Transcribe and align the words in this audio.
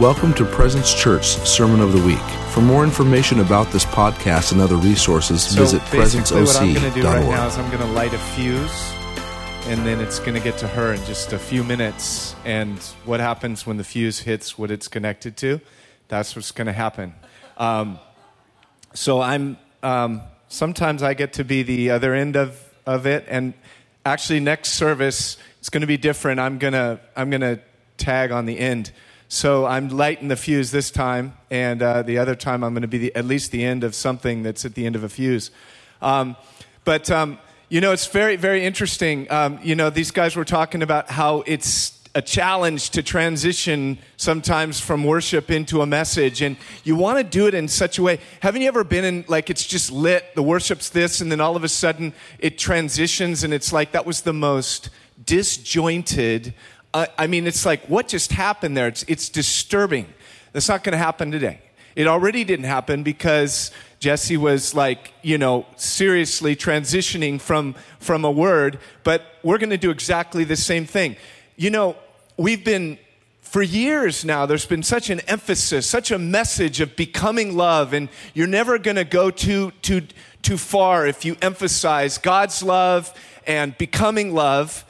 Welcome 0.00 0.34
to 0.34 0.44
Presence 0.44 0.92
Church 0.92 1.24
Sermon 1.24 1.80
of 1.80 1.94
the 1.94 2.02
Week. 2.06 2.18
For 2.52 2.60
more 2.60 2.84
information 2.84 3.40
about 3.40 3.72
this 3.72 3.86
podcast 3.86 4.52
and 4.52 4.60
other 4.60 4.76
resources, 4.76 5.42
So 5.42 5.62
visit 5.62 5.80
basically, 5.90 6.42
what 6.42 6.54
I'm 6.60 6.74
going 6.74 6.92
to 6.92 7.00
do 7.00 7.06
right 7.06 7.22
now 7.24 7.48
presenceoc.org. 7.48 7.48
is 7.48 7.56
I'm 7.56 7.70
going 7.70 7.80
to 7.80 7.92
light 7.94 8.12
a 8.12 8.18
fuse, 8.18 8.92
and 9.68 9.86
then 9.86 9.98
it's 10.00 10.18
going 10.18 10.34
to 10.34 10.40
get 10.40 10.58
to 10.58 10.68
her 10.68 10.92
in 10.92 11.02
just 11.06 11.32
a 11.32 11.38
few 11.38 11.64
minutes. 11.64 12.36
And 12.44 12.78
what 13.06 13.20
happens 13.20 13.66
when 13.66 13.78
the 13.78 13.84
fuse 13.84 14.18
hits 14.18 14.58
what 14.58 14.70
it's 14.70 14.86
connected 14.86 15.38
to? 15.38 15.62
That's 16.08 16.36
what's 16.36 16.52
going 16.52 16.66
to 16.66 16.74
happen. 16.74 17.14
Um, 17.56 17.98
so 18.92 19.22
I'm 19.22 19.56
um, 19.82 20.20
sometimes 20.48 21.02
I 21.02 21.14
get 21.14 21.32
to 21.34 21.44
be 21.44 21.62
the 21.62 21.88
other 21.88 22.12
end 22.12 22.36
of 22.36 22.62
of 22.84 23.06
it, 23.06 23.24
and 23.28 23.54
actually 24.04 24.40
next 24.40 24.72
service 24.72 25.38
it's 25.58 25.70
going 25.70 25.80
to 25.80 25.86
be 25.86 25.96
different. 25.96 26.38
I'm 26.38 26.58
gonna 26.58 27.00
I'm 27.16 27.30
gonna 27.30 27.60
tag 27.96 28.30
on 28.30 28.44
the 28.44 28.58
end. 28.58 28.92
So 29.28 29.66
I'm 29.66 29.88
lighting 29.88 30.28
the 30.28 30.36
fuse 30.36 30.70
this 30.70 30.92
time, 30.92 31.36
and 31.50 31.82
uh, 31.82 32.02
the 32.02 32.18
other 32.18 32.36
time 32.36 32.62
I'm 32.62 32.74
going 32.74 32.82
to 32.82 32.88
be 32.88 32.98
the, 32.98 33.16
at 33.16 33.24
least 33.24 33.50
the 33.50 33.64
end 33.64 33.82
of 33.82 33.92
something 33.94 34.44
that's 34.44 34.64
at 34.64 34.74
the 34.74 34.86
end 34.86 34.94
of 34.94 35.02
a 35.02 35.08
fuse. 35.08 35.50
Um, 36.00 36.36
but 36.84 37.10
um, 37.10 37.38
you 37.68 37.80
know, 37.80 37.90
it's 37.90 38.06
very 38.06 38.36
very 38.36 38.64
interesting. 38.64 39.30
Um, 39.30 39.58
you 39.64 39.74
know, 39.74 39.90
these 39.90 40.12
guys 40.12 40.36
were 40.36 40.44
talking 40.44 40.80
about 40.80 41.10
how 41.10 41.42
it's 41.44 41.96
a 42.14 42.22
challenge 42.22 42.90
to 42.90 43.02
transition 43.02 43.98
sometimes 44.16 44.78
from 44.80 45.02
worship 45.02 45.50
into 45.50 45.82
a 45.82 45.86
message 45.86 46.40
and 46.40 46.56
you 46.82 46.96
want 46.96 47.18
to 47.18 47.24
do 47.24 47.46
it 47.46 47.52
in 47.52 47.68
such 47.68 47.98
a 47.98 48.02
way 48.02 48.18
haven't 48.40 48.62
you 48.62 48.68
ever 48.68 48.84
been 48.84 49.04
in 49.04 49.22
like 49.28 49.50
it's 49.50 49.66
just 49.66 49.92
lit 49.92 50.34
the 50.34 50.42
worship's 50.42 50.88
this 50.88 51.20
and 51.20 51.30
then 51.30 51.42
all 51.42 51.56
of 51.56 51.62
a 51.62 51.68
sudden 51.68 52.14
it 52.38 52.56
transitions 52.56 53.44
and 53.44 53.52
it's 53.52 53.70
like 53.70 53.92
that 53.92 54.06
was 54.06 54.22
the 54.22 54.32
most 54.32 54.88
disjointed 55.22 56.54
i 57.18 57.26
mean 57.26 57.46
it's 57.46 57.66
like 57.66 57.84
what 57.86 58.08
just 58.08 58.32
happened 58.32 58.76
there 58.76 58.88
it's, 58.88 59.04
it's 59.08 59.28
disturbing 59.28 60.06
that's 60.52 60.68
not 60.68 60.82
going 60.82 60.92
to 60.92 60.98
happen 60.98 61.30
today 61.30 61.60
it 61.96 62.06
already 62.06 62.44
didn't 62.44 62.66
happen 62.66 63.02
because 63.02 63.70
Jesse 64.00 64.36
was 64.36 64.74
like, 64.74 65.14
you 65.22 65.38
know, 65.38 65.64
seriously 65.76 66.54
transitioning 66.54 67.40
from 67.40 67.74
from 67.98 68.24
a 68.24 68.30
word, 68.30 68.78
but 69.02 69.22
we're 69.42 69.56
going 69.56 69.70
to 69.70 69.78
do 69.78 69.90
exactly 69.90 70.44
the 70.44 70.56
same 70.56 70.84
thing. 70.84 71.16
You 71.56 71.70
know, 71.70 71.96
we've 72.36 72.62
been 72.62 72.98
for 73.40 73.62
years 73.62 74.24
now 74.24 74.44
there's 74.44 74.66
been 74.66 74.82
such 74.82 75.08
an 75.08 75.20
emphasis, 75.20 75.86
such 75.86 76.10
a 76.10 76.18
message 76.18 76.82
of 76.82 76.94
becoming 76.96 77.56
love 77.56 77.94
and 77.94 78.10
you're 78.34 78.46
never 78.46 78.78
going 78.78 78.96
to 78.96 79.04
go 79.04 79.30
too 79.30 79.72
too 79.80 80.02
too 80.42 80.58
far 80.58 81.06
if 81.06 81.24
you 81.24 81.36
emphasize 81.40 82.18
God's 82.18 82.62
love 82.62 83.12
and 83.46 83.76
becoming 83.78 84.34
love. 84.34 84.84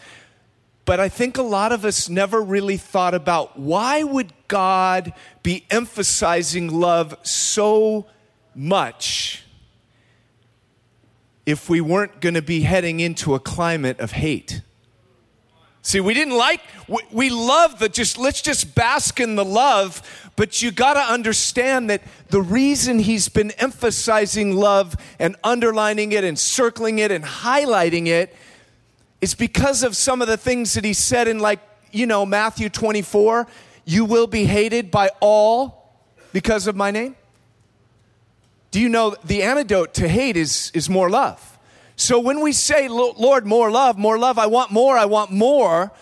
But 0.86 1.00
I 1.00 1.08
think 1.08 1.36
a 1.36 1.42
lot 1.42 1.72
of 1.72 1.84
us 1.84 2.08
never 2.08 2.40
really 2.40 2.76
thought 2.76 3.12
about 3.12 3.58
why 3.58 4.04
would 4.04 4.32
God 4.46 5.12
be 5.42 5.66
emphasizing 5.68 6.68
love 6.68 7.18
so 7.24 8.06
much 8.54 9.42
if 11.44 11.68
we 11.68 11.80
weren't 11.80 12.20
going 12.20 12.34
to 12.34 12.42
be 12.42 12.60
heading 12.62 13.00
into 13.00 13.34
a 13.34 13.40
climate 13.40 13.98
of 13.98 14.12
hate? 14.12 14.62
See, 15.82 16.00
we 16.00 16.14
didn't 16.14 16.36
like, 16.36 16.60
we, 16.88 17.00
we 17.10 17.30
love 17.30 17.80
the 17.80 17.88
just, 17.88 18.16
let's 18.16 18.40
just 18.40 18.76
bask 18.76 19.18
in 19.18 19.34
the 19.34 19.44
love, 19.44 20.30
but 20.36 20.62
you 20.62 20.70
got 20.70 20.94
to 20.94 21.00
understand 21.00 21.90
that 21.90 22.02
the 22.28 22.42
reason 22.42 23.00
he's 23.00 23.28
been 23.28 23.50
emphasizing 23.52 24.54
love 24.54 24.96
and 25.18 25.34
underlining 25.42 26.12
it 26.12 26.22
and 26.22 26.38
circling 26.38 27.00
it 27.00 27.10
and 27.10 27.24
highlighting 27.24 28.06
it 28.06 28.34
is 29.20 29.34
because 29.34 29.82
of 29.82 29.96
some 29.96 30.22
of 30.22 30.28
the 30.28 30.36
things 30.36 30.74
that 30.74 30.84
he 30.84 30.92
said 30.92 31.28
in, 31.28 31.38
like, 31.38 31.60
you 31.92 32.06
know, 32.06 32.26
Matthew 32.26 32.68
24 32.68 33.46
you 33.86 34.04
will 34.04 34.26
be 34.26 34.44
hated 34.44 34.90
by 34.90 35.10
all 35.20 35.92
because 36.32 36.66
of 36.66 36.76
my 36.76 36.90
name. 36.90 37.16
Do 38.72 38.80
you 38.80 38.90
know 38.90 39.16
the 39.24 39.44
antidote 39.44 39.94
to 39.94 40.08
hate 40.08 40.36
is, 40.36 40.70
is 40.74 40.90
more 40.90 41.08
love? 41.08 41.58
So 41.94 42.18
when 42.18 42.40
we 42.40 42.52
say, 42.52 42.88
Lord, 42.88 43.46
more 43.46 43.70
love, 43.70 43.96
more 43.96 44.18
love, 44.18 44.38
I 44.38 44.46
want 44.46 44.70
more, 44.70 44.98
I 44.98 45.06
want 45.06 45.30
more, 45.30 45.92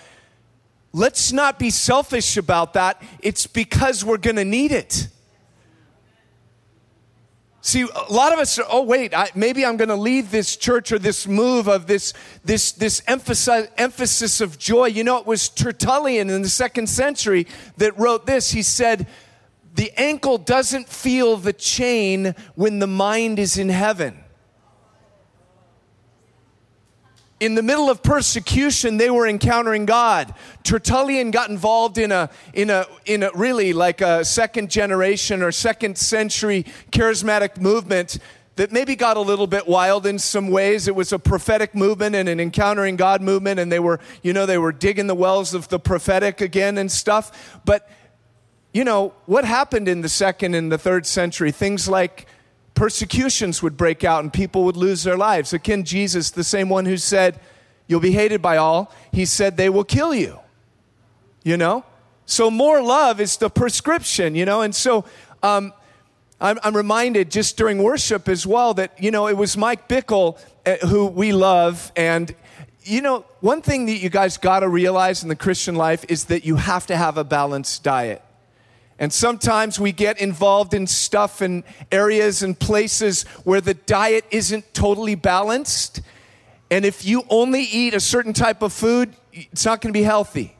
let's 0.92 1.30
not 1.30 1.58
be 1.58 1.70
selfish 1.70 2.36
about 2.36 2.72
that. 2.72 3.00
It's 3.20 3.46
because 3.46 4.04
we're 4.04 4.16
going 4.16 4.36
to 4.36 4.44
need 4.44 4.72
it. 4.72 5.08
See, 7.66 7.80
a 7.80 8.12
lot 8.12 8.34
of 8.34 8.38
us 8.38 8.58
are, 8.58 8.66
oh, 8.68 8.82
wait, 8.82 9.14
I, 9.14 9.30
maybe 9.34 9.64
I'm 9.64 9.78
going 9.78 9.88
to 9.88 9.96
leave 9.96 10.30
this 10.30 10.54
church 10.54 10.92
or 10.92 10.98
this 10.98 11.26
move 11.26 11.66
of 11.66 11.86
this, 11.86 12.12
this, 12.44 12.72
this 12.72 13.02
emphasis, 13.06 13.68
emphasis 13.78 14.42
of 14.42 14.58
joy. 14.58 14.88
You 14.88 15.02
know, 15.02 15.16
it 15.16 15.24
was 15.24 15.48
Tertullian 15.48 16.28
in 16.28 16.42
the 16.42 16.50
second 16.50 16.90
century 16.90 17.46
that 17.78 17.98
wrote 17.98 18.26
this. 18.26 18.50
He 18.50 18.60
said, 18.60 19.06
The 19.76 19.90
ankle 19.98 20.36
doesn't 20.36 20.90
feel 20.90 21.38
the 21.38 21.54
chain 21.54 22.34
when 22.54 22.80
the 22.80 22.86
mind 22.86 23.38
is 23.38 23.56
in 23.56 23.70
heaven. 23.70 24.23
In 27.44 27.54
the 27.54 27.62
middle 27.62 27.90
of 27.90 28.02
persecution, 28.02 28.96
they 28.96 29.10
were 29.10 29.26
encountering 29.26 29.84
God. 29.84 30.32
Tertullian 30.62 31.30
got 31.30 31.50
involved 31.50 31.98
in 31.98 32.10
a, 32.10 32.30
in 32.54 32.70
a, 32.70 32.86
in 33.04 33.22
a 33.22 33.30
really 33.34 33.74
like 33.74 34.00
a 34.00 34.24
second 34.24 34.70
generation 34.70 35.42
or 35.42 35.52
second 35.52 35.98
century 35.98 36.64
charismatic 36.90 37.60
movement 37.60 38.18
that 38.56 38.72
maybe 38.72 38.96
got 38.96 39.18
a 39.18 39.20
little 39.20 39.46
bit 39.46 39.68
wild 39.68 40.06
in 40.06 40.18
some 40.18 40.48
ways. 40.48 40.88
It 40.88 40.94
was 40.94 41.12
a 41.12 41.18
prophetic 41.18 41.74
movement 41.74 42.14
and 42.14 42.30
an 42.30 42.40
encountering 42.40 42.96
God 42.96 43.20
movement, 43.20 43.60
and 43.60 43.70
they 43.70 43.80
were, 43.80 44.00
you 44.22 44.32
know, 44.32 44.46
they 44.46 44.56
were 44.56 44.72
digging 44.72 45.06
the 45.06 45.14
wells 45.14 45.52
of 45.52 45.68
the 45.68 45.78
prophetic 45.78 46.40
again 46.40 46.78
and 46.78 46.90
stuff. 46.90 47.60
But, 47.66 47.90
you 48.72 48.84
know, 48.84 49.12
what 49.26 49.44
happened 49.44 49.86
in 49.86 50.00
the 50.00 50.08
second 50.08 50.54
and 50.54 50.72
the 50.72 50.78
third 50.78 51.04
century? 51.04 51.52
Things 51.52 51.90
like 51.90 52.26
persecutions 52.74 53.62
would 53.62 53.76
break 53.76 54.04
out 54.04 54.22
and 54.22 54.32
people 54.32 54.64
would 54.64 54.76
lose 54.76 55.04
their 55.04 55.16
lives. 55.16 55.52
Again, 55.52 55.84
Jesus, 55.84 56.30
the 56.30 56.44
same 56.44 56.68
one 56.68 56.86
who 56.86 56.96
said, 56.96 57.40
You'll 57.86 58.00
be 58.00 58.12
hated 58.12 58.40
by 58.40 58.56
all, 58.56 58.92
he 59.12 59.26
said, 59.26 59.56
They 59.56 59.68
will 59.68 59.84
kill 59.84 60.14
you. 60.14 60.38
You 61.42 61.56
know? 61.56 61.84
So, 62.26 62.50
more 62.50 62.82
love 62.82 63.20
is 63.20 63.36
the 63.36 63.50
prescription, 63.50 64.34
you 64.34 64.46
know? 64.46 64.62
And 64.62 64.74
so, 64.74 65.04
um, 65.42 65.74
I'm, 66.40 66.58
I'm 66.62 66.76
reminded 66.76 67.30
just 67.30 67.56
during 67.56 67.82
worship 67.82 68.28
as 68.28 68.46
well 68.46 68.74
that, 68.74 69.00
you 69.02 69.10
know, 69.10 69.28
it 69.28 69.36
was 69.36 69.56
Mike 69.56 69.88
Bickle 69.88 70.38
uh, 70.66 70.76
who 70.86 71.06
we 71.06 71.32
love. 71.32 71.92
And, 71.94 72.34
you 72.82 73.02
know, 73.02 73.26
one 73.40 73.60
thing 73.60 73.86
that 73.86 73.98
you 73.98 74.08
guys 74.08 74.38
got 74.38 74.60
to 74.60 74.68
realize 74.68 75.22
in 75.22 75.28
the 75.28 75.36
Christian 75.36 75.74
life 75.74 76.04
is 76.08 76.24
that 76.26 76.44
you 76.44 76.56
have 76.56 76.86
to 76.86 76.96
have 76.96 77.18
a 77.18 77.24
balanced 77.24 77.82
diet. 77.82 78.23
And 78.98 79.12
sometimes 79.12 79.80
we 79.80 79.92
get 79.92 80.20
involved 80.20 80.72
in 80.72 80.86
stuff 80.86 81.40
and 81.40 81.64
areas 81.90 82.42
and 82.42 82.58
places 82.58 83.24
where 83.42 83.60
the 83.60 83.74
diet 83.74 84.24
isn't 84.30 84.72
totally 84.72 85.14
balanced. 85.14 86.00
And 86.70 86.84
if 86.84 87.04
you 87.04 87.24
only 87.28 87.62
eat 87.62 87.94
a 87.94 88.00
certain 88.00 88.32
type 88.32 88.62
of 88.62 88.72
food, 88.72 89.14
it's 89.32 89.64
not 89.64 89.80
going 89.80 89.92
to 89.92 89.98
be 89.98 90.04
healthy. 90.04 90.56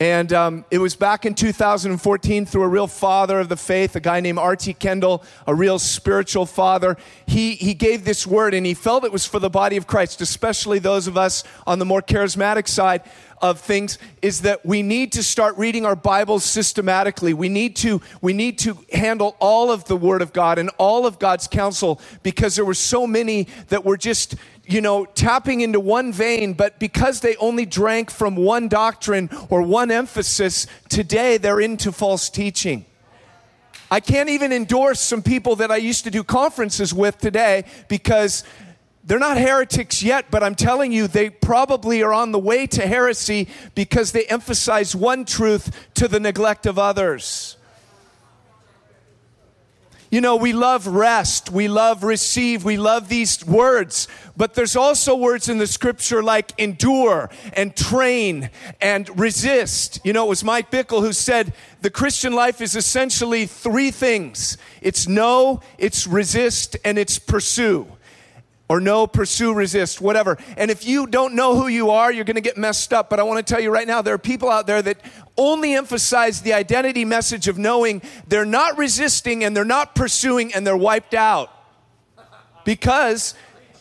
And 0.00 0.32
um, 0.32 0.64
it 0.70 0.78
was 0.78 0.94
back 0.94 1.26
in 1.26 1.34
2014 1.34 2.46
through 2.46 2.62
a 2.62 2.68
real 2.68 2.86
father 2.86 3.40
of 3.40 3.48
the 3.48 3.56
faith, 3.56 3.96
a 3.96 4.00
guy 4.00 4.20
named 4.20 4.38
R.T. 4.38 4.74
Kendall, 4.74 5.24
a 5.44 5.54
real 5.54 5.80
spiritual 5.80 6.46
father. 6.46 6.96
He, 7.26 7.56
he 7.56 7.74
gave 7.74 8.04
this 8.04 8.24
word 8.24 8.54
and 8.54 8.64
he 8.64 8.74
felt 8.74 9.02
it 9.04 9.10
was 9.10 9.26
for 9.26 9.40
the 9.40 9.50
body 9.50 9.76
of 9.76 9.88
Christ, 9.88 10.20
especially 10.20 10.78
those 10.78 11.08
of 11.08 11.16
us 11.16 11.42
on 11.66 11.80
the 11.80 11.84
more 11.84 12.00
charismatic 12.00 12.68
side 12.68 13.02
of 13.42 13.60
things 13.60 13.98
is 14.22 14.42
that 14.42 14.64
we 14.64 14.82
need 14.82 15.12
to 15.12 15.22
start 15.22 15.56
reading 15.56 15.86
our 15.86 15.94
bibles 15.94 16.44
systematically 16.44 17.32
we 17.32 17.48
need 17.48 17.76
to 17.76 18.00
we 18.20 18.32
need 18.32 18.58
to 18.58 18.76
handle 18.92 19.36
all 19.38 19.70
of 19.70 19.84
the 19.84 19.96
word 19.96 20.22
of 20.22 20.32
god 20.32 20.58
and 20.58 20.70
all 20.78 21.06
of 21.06 21.18
god's 21.18 21.46
counsel 21.46 22.00
because 22.22 22.56
there 22.56 22.64
were 22.64 22.74
so 22.74 23.06
many 23.06 23.46
that 23.68 23.84
were 23.84 23.96
just 23.96 24.34
you 24.68 24.80
know 24.80 25.04
tapping 25.04 25.60
into 25.60 25.80
one 25.80 26.12
vein 26.12 26.52
but 26.52 26.78
because 26.78 27.20
they 27.20 27.34
only 27.36 27.66
drank 27.66 28.10
from 28.10 28.36
one 28.36 28.68
doctrine 28.68 29.28
or 29.48 29.62
one 29.62 29.90
emphasis 29.90 30.66
today 30.88 31.38
they're 31.38 31.60
into 31.60 31.90
false 31.90 32.28
teaching 32.28 32.84
I 33.90 34.00
can't 34.00 34.28
even 34.28 34.52
endorse 34.52 35.00
some 35.00 35.22
people 35.22 35.56
that 35.56 35.70
I 35.70 35.76
used 35.76 36.04
to 36.04 36.10
do 36.10 36.22
conferences 36.22 36.92
with 36.92 37.18
today 37.18 37.64
because 37.88 38.44
they're 39.04 39.18
not 39.18 39.38
heretics 39.38 40.02
yet, 40.02 40.26
but 40.30 40.42
I'm 40.42 40.54
telling 40.54 40.92
you, 40.92 41.08
they 41.08 41.30
probably 41.30 42.02
are 42.02 42.12
on 42.12 42.30
the 42.30 42.38
way 42.38 42.66
to 42.66 42.86
heresy 42.86 43.48
because 43.74 44.12
they 44.12 44.26
emphasize 44.26 44.94
one 44.94 45.24
truth 45.24 45.88
to 45.94 46.06
the 46.08 46.20
neglect 46.20 46.66
of 46.66 46.78
others. 46.78 47.57
You 50.10 50.22
know, 50.22 50.36
we 50.36 50.54
love 50.54 50.86
rest, 50.86 51.50
we 51.50 51.68
love 51.68 52.02
receive, 52.02 52.64
we 52.64 52.78
love 52.78 53.10
these 53.10 53.44
words, 53.44 54.08
but 54.38 54.54
there's 54.54 54.74
also 54.74 55.14
words 55.14 55.50
in 55.50 55.58
the 55.58 55.66
scripture 55.66 56.22
like 56.22 56.54
endure 56.56 57.28
and 57.52 57.76
train 57.76 58.48
and 58.80 59.20
resist. 59.20 60.00
You 60.04 60.14
know, 60.14 60.24
it 60.24 60.28
was 60.30 60.42
Mike 60.42 60.70
Bickle 60.70 61.00
who 61.00 61.12
said 61.12 61.52
the 61.82 61.90
Christian 61.90 62.32
life 62.32 62.62
is 62.62 62.74
essentially 62.74 63.44
three 63.44 63.90
things 63.90 64.56
it's 64.80 65.06
know, 65.06 65.60
it's 65.76 66.06
resist, 66.06 66.76
and 66.86 66.98
it's 66.98 67.18
pursue. 67.18 67.86
Or 68.68 68.80
no, 68.80 69.06
pursue, 69.06 69.54
resist, 69.54 70.00
whatever. 70.00 70.36
And 70.56 70.70
if 70.70 70.86
you 70.86 71.06
don't 71.06 71.34
know 71.34 71.56
who 71.56 71.68
you 71.68 71.90
are, 71.90 72.12
you're 72.12 72.24
going 72.24 72.36
to 72.36 72.42
get 72.42 72.58
messed 72.58 72.92
up. 72.92 73.08
But 73.08 73.18
I 73.18 73.22
want 73.22 73.44
to 73.44 73.54
tell 73.54 73.62
you 73.62 73.70
right 73.70 73.86
now, 73.86 74.02
there 74.02 74.14
are 74.14 74.18
people 74.18 74.50
out 74.50 74.66
there 74.66 74.82
that 74.82 75.00
only 75.36 75.74
emphasize 75.74 76.42
the 76.42 76.52
identity 76.52 77.04
message 77.04 77.48
of 77.48 77.56
knowing 77.56 78.02
they're 78.26 78.44
not 78.44 78.76
resisting 78.76 79.42
and 79.42 79.56
they're 79.56 79.64
not 79.64 79.94
pursuing 79.94 80.52
and 80.52 80.66
they're 80.66 80.76
wiped 80.76 81.14
out. 81.14 81.50
Because 82.64 83.34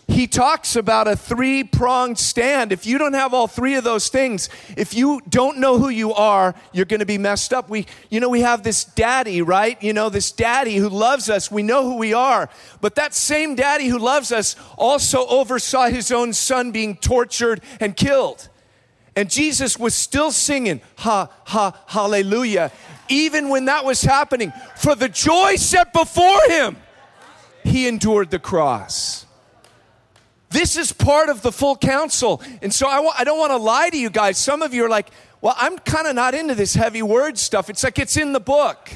he 0.08 0.26
talks 0.26 0.78
about 0.78 1.08
a 1.08 1.18
three 1.18 1.66
pronged 1.66 2.18
stand. 2.18 2.72
If 2.72 2.86
you 2.86 2.98
don't 2.98 3.14
have 3.14 3.34
all 3.34 3.48
three 3.48 3.76
of 3.76 3.84
those 3.84 4.08
things, 4.08 4.50
if 4.78 4.94
you 4.94 5.22
don't 5.28 5.58
know 5.58 5.78
who 5.78 5.90
you 5.90 6.14
are, 6.14 6.56
you're 6.72 6.86
going 6.86 7.02
to 7.02 7.06
be 7.06 7.18
messed 7.18 7.54
up. 7.54 7.70
We, 7.70 7.86
you 8.10 8.22
know, 8.22 8.30
we 8.30 8.42
have 8.42 8.64
this 8.64 8.86
daddy, 8.86 9.42
right? 9.42 9.82
You 9.84 9.94
know, 9.94 10.10
this 10.10 10.32
daddy 10.32 10.78
who 10.78 10.88
loves 10.88 11.30
us. 11.30 11.52
We 11.52 11.62
know 11.62 11.84
who 11.84 11.98
we 11.98 12.14
are. 12.14 12.50
But 12.80 12.96
that 12.96 13.14
same 13.14 13.56
daddy 13.56 13.88
who 13.88 14.00
loves 14.00 14.32
us 14.32 14.56
also 14.78 15.28
oversaw 15.28 15.90
his 15.90 16.12
own 16.12 16.32
son 16.32 16.72
being 16.72 16.96
tortured 16.96 17.62
and 17.82 17.96
killed. 17.96 18.48
And 19.16 19.30
Jesus 19.30 19.78
was 19.78 19.94
still 19.94 20.32
singing, 20.32 20.80
ha, 20.96 21.30
ha, 21.44 21.78
hallelujah, 21.86 22.72
even 23.10 23.50
when 23.50 23.66
that 23.66 23.84
was 23.84 24.02
happening. 24.02 24.54
For 24.78 24.96
the 24.96 25.10
joy 25.10 25.58
set 25.58 25.92
before 25.92 26.40
him, 26.48 26.78
he 27.64 27.88
endured 27.88 28.32
the 28.32 28.40
cross. 28.40 29.27
This 30.50 30.78
is 30.78 30.94
part 30.94 31.30
of 31.30 31.42
the 31.42 31.52
full 31.52 31.76
counsel. 31.76 32.42
And 32.62 32.74
so 32.74 32.88
I, 32.88 33.20
I 33.20 33.24
don't 33.24 33.40
want 33.40 33.52
to 33.52 33.58
lie 33.58 33.90
to 33.90 33.98
you 33.98 34.10
guys. 34.10 34.38
Some 34.38 34.62
of 34.62 34.74
you 34.74 34.86
are 34.86 34.90
like, 34.90 35.10
well, 35.42 35.56
I'm 35.58 35.78
kind 35.80 36.08
of 36.08 36.16
not 36.16 36.34
into 36.34 36.56
this 36.56 36.74
heavy 36.74 37.02
word 37.02 37.38
stuff. 37.38 37.70
It's 37.70 37.84
like 37.84 38.00
it's 38.00 38.18
in 38.18 38.34
the 38.34 38.40
book. 38.40 38.90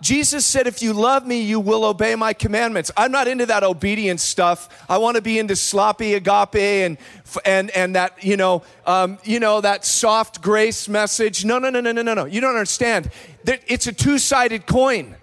Jesus 0.00 0.44
said, 0.44 0.66
If 0.66 0.82
you 0.82 0.92
love 0.92 1.26
me, 1.26 1.40
you 1.40 1.58
will 1.58 1.84
obey 1.84 2.14
my 2.14 2.34
commandments. 2.34 2.90
I'm 2.94 3.10
not 3.10 3.26
into 3.26 3.46
that 3.46 3.64
obedience 3.64 4.22
stuff. 4.22 4.84
I 4.86 4.98
want 4.98 5.16
to 5.16 5.22
be 5.22 5.38
into 5.38 5.56
sloppy 5.56 6.12
agape 6.12 6.56
and, 6.56 6.98
and, 7.46 7.70
and 7.70 7.94
that, 7.96 8.22
you 8.22 8.36
know, 8.36 8.64
um, 8.86 9.18
you 9.24 9.40
know, 9.40 9.62
that 9.62 9.86
soft 9.86 10.42
grace 10.42 10.90
message. 10.90 11.46
No, 11.46 11.58
no, 11.58 11.70
no, 11.70 11.80
no, 11.80 11.92
no, 11.92 12.02
no, 12.02 12.12
no. 12.12 12.26
You 12.26 12.42
don't 12.42 12.50
understand. 12.50 13.10
It's 13.46 13.86
a 13.86 13.92
two 13.92 14.18
sided 14.18 14.66
coin 14.66 15.16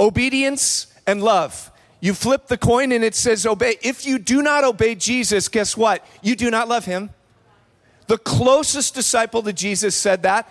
obedience 0.00 0.86
and 1.06 1.22
love. 1.22 1.70
You 2.02 2.14
flip 2.14 2.48
the 2.48 2.58
coin 2.58 2.90
and 2.90 3.04
it 3.04 3.14
says 3.14 3.46
obey. 3.46 3.76
If 3.80 4.04
you 4.04 4.18
do 4.18 4.42
not 4.42 4.64
obey 4.64 4.96
Jesus, 4.96 5.48
guess 5.48 5.76
what? 5.76 6.04
You 6.20 6.34
do 6.34 6.50
not 6.50 6.66
love 6.68 6.84
him. 6.84 7.10
The 8.08 8.18
closest 8.18 8.96
disciple 8.96 9.40
to 9.44 9.52
Jesus 9.52 9.94
said 9.94 10.24
that. 10.24 10.50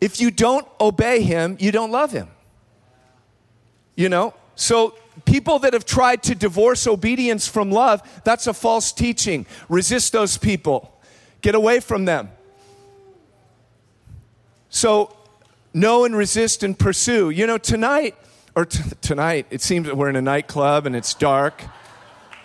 If 0.00 0.22
you 0.22 0.30
don't 0.30 0.66
obey 0.80 1.20
him, 1.20 1.58
you 1.60 1.70
don't 1.70 1.90
love 1.90 2.12
him. 2.12 2.28
You 3.94 4.08
know? 4.08 4.32
So 4.54 4.94
people 5.26 5.58
that 5.58 5.74
have 5.74 5.84
tried 5.84 6.22
to 6.22 6.34
divorce 6.34 6.86
obedience 6.86 7.46
from 7.46 7.70
love, 7.70 8.00
that's 8.24 8.46
a 8.46 8.54
false 8.54 8.90
teaching. 8.90 9.44
Resist 9.68 10.14
those 10.14 10.38
people. 10.38 10.98
Get 11.42 11.56
away 11.56 11.80
from 11.80 12.06
them. 12.06 12.30
So 14.70 15.14
know 15.74 16.06
and 16.06 16.16
resist 16.16 16.62
and 16.62 16.78
pursue. 16.78 17.28
You 17.28 17.46
know, 17.46 17.58
tonight 17.58 18.14
or 18.58 18.64
t- 18.64 18.82
tonight, 19.00 19.46
it 19.50 19.62
seems 19.62 19.86
that 19.86 19.96
we're 19.96 20.08
in 20.08 20.16
a 20.16 20.22
nightclub 20.22 20.84
and 20.84 20.96
it's 20.96 21.14
dark, 21.14 21.62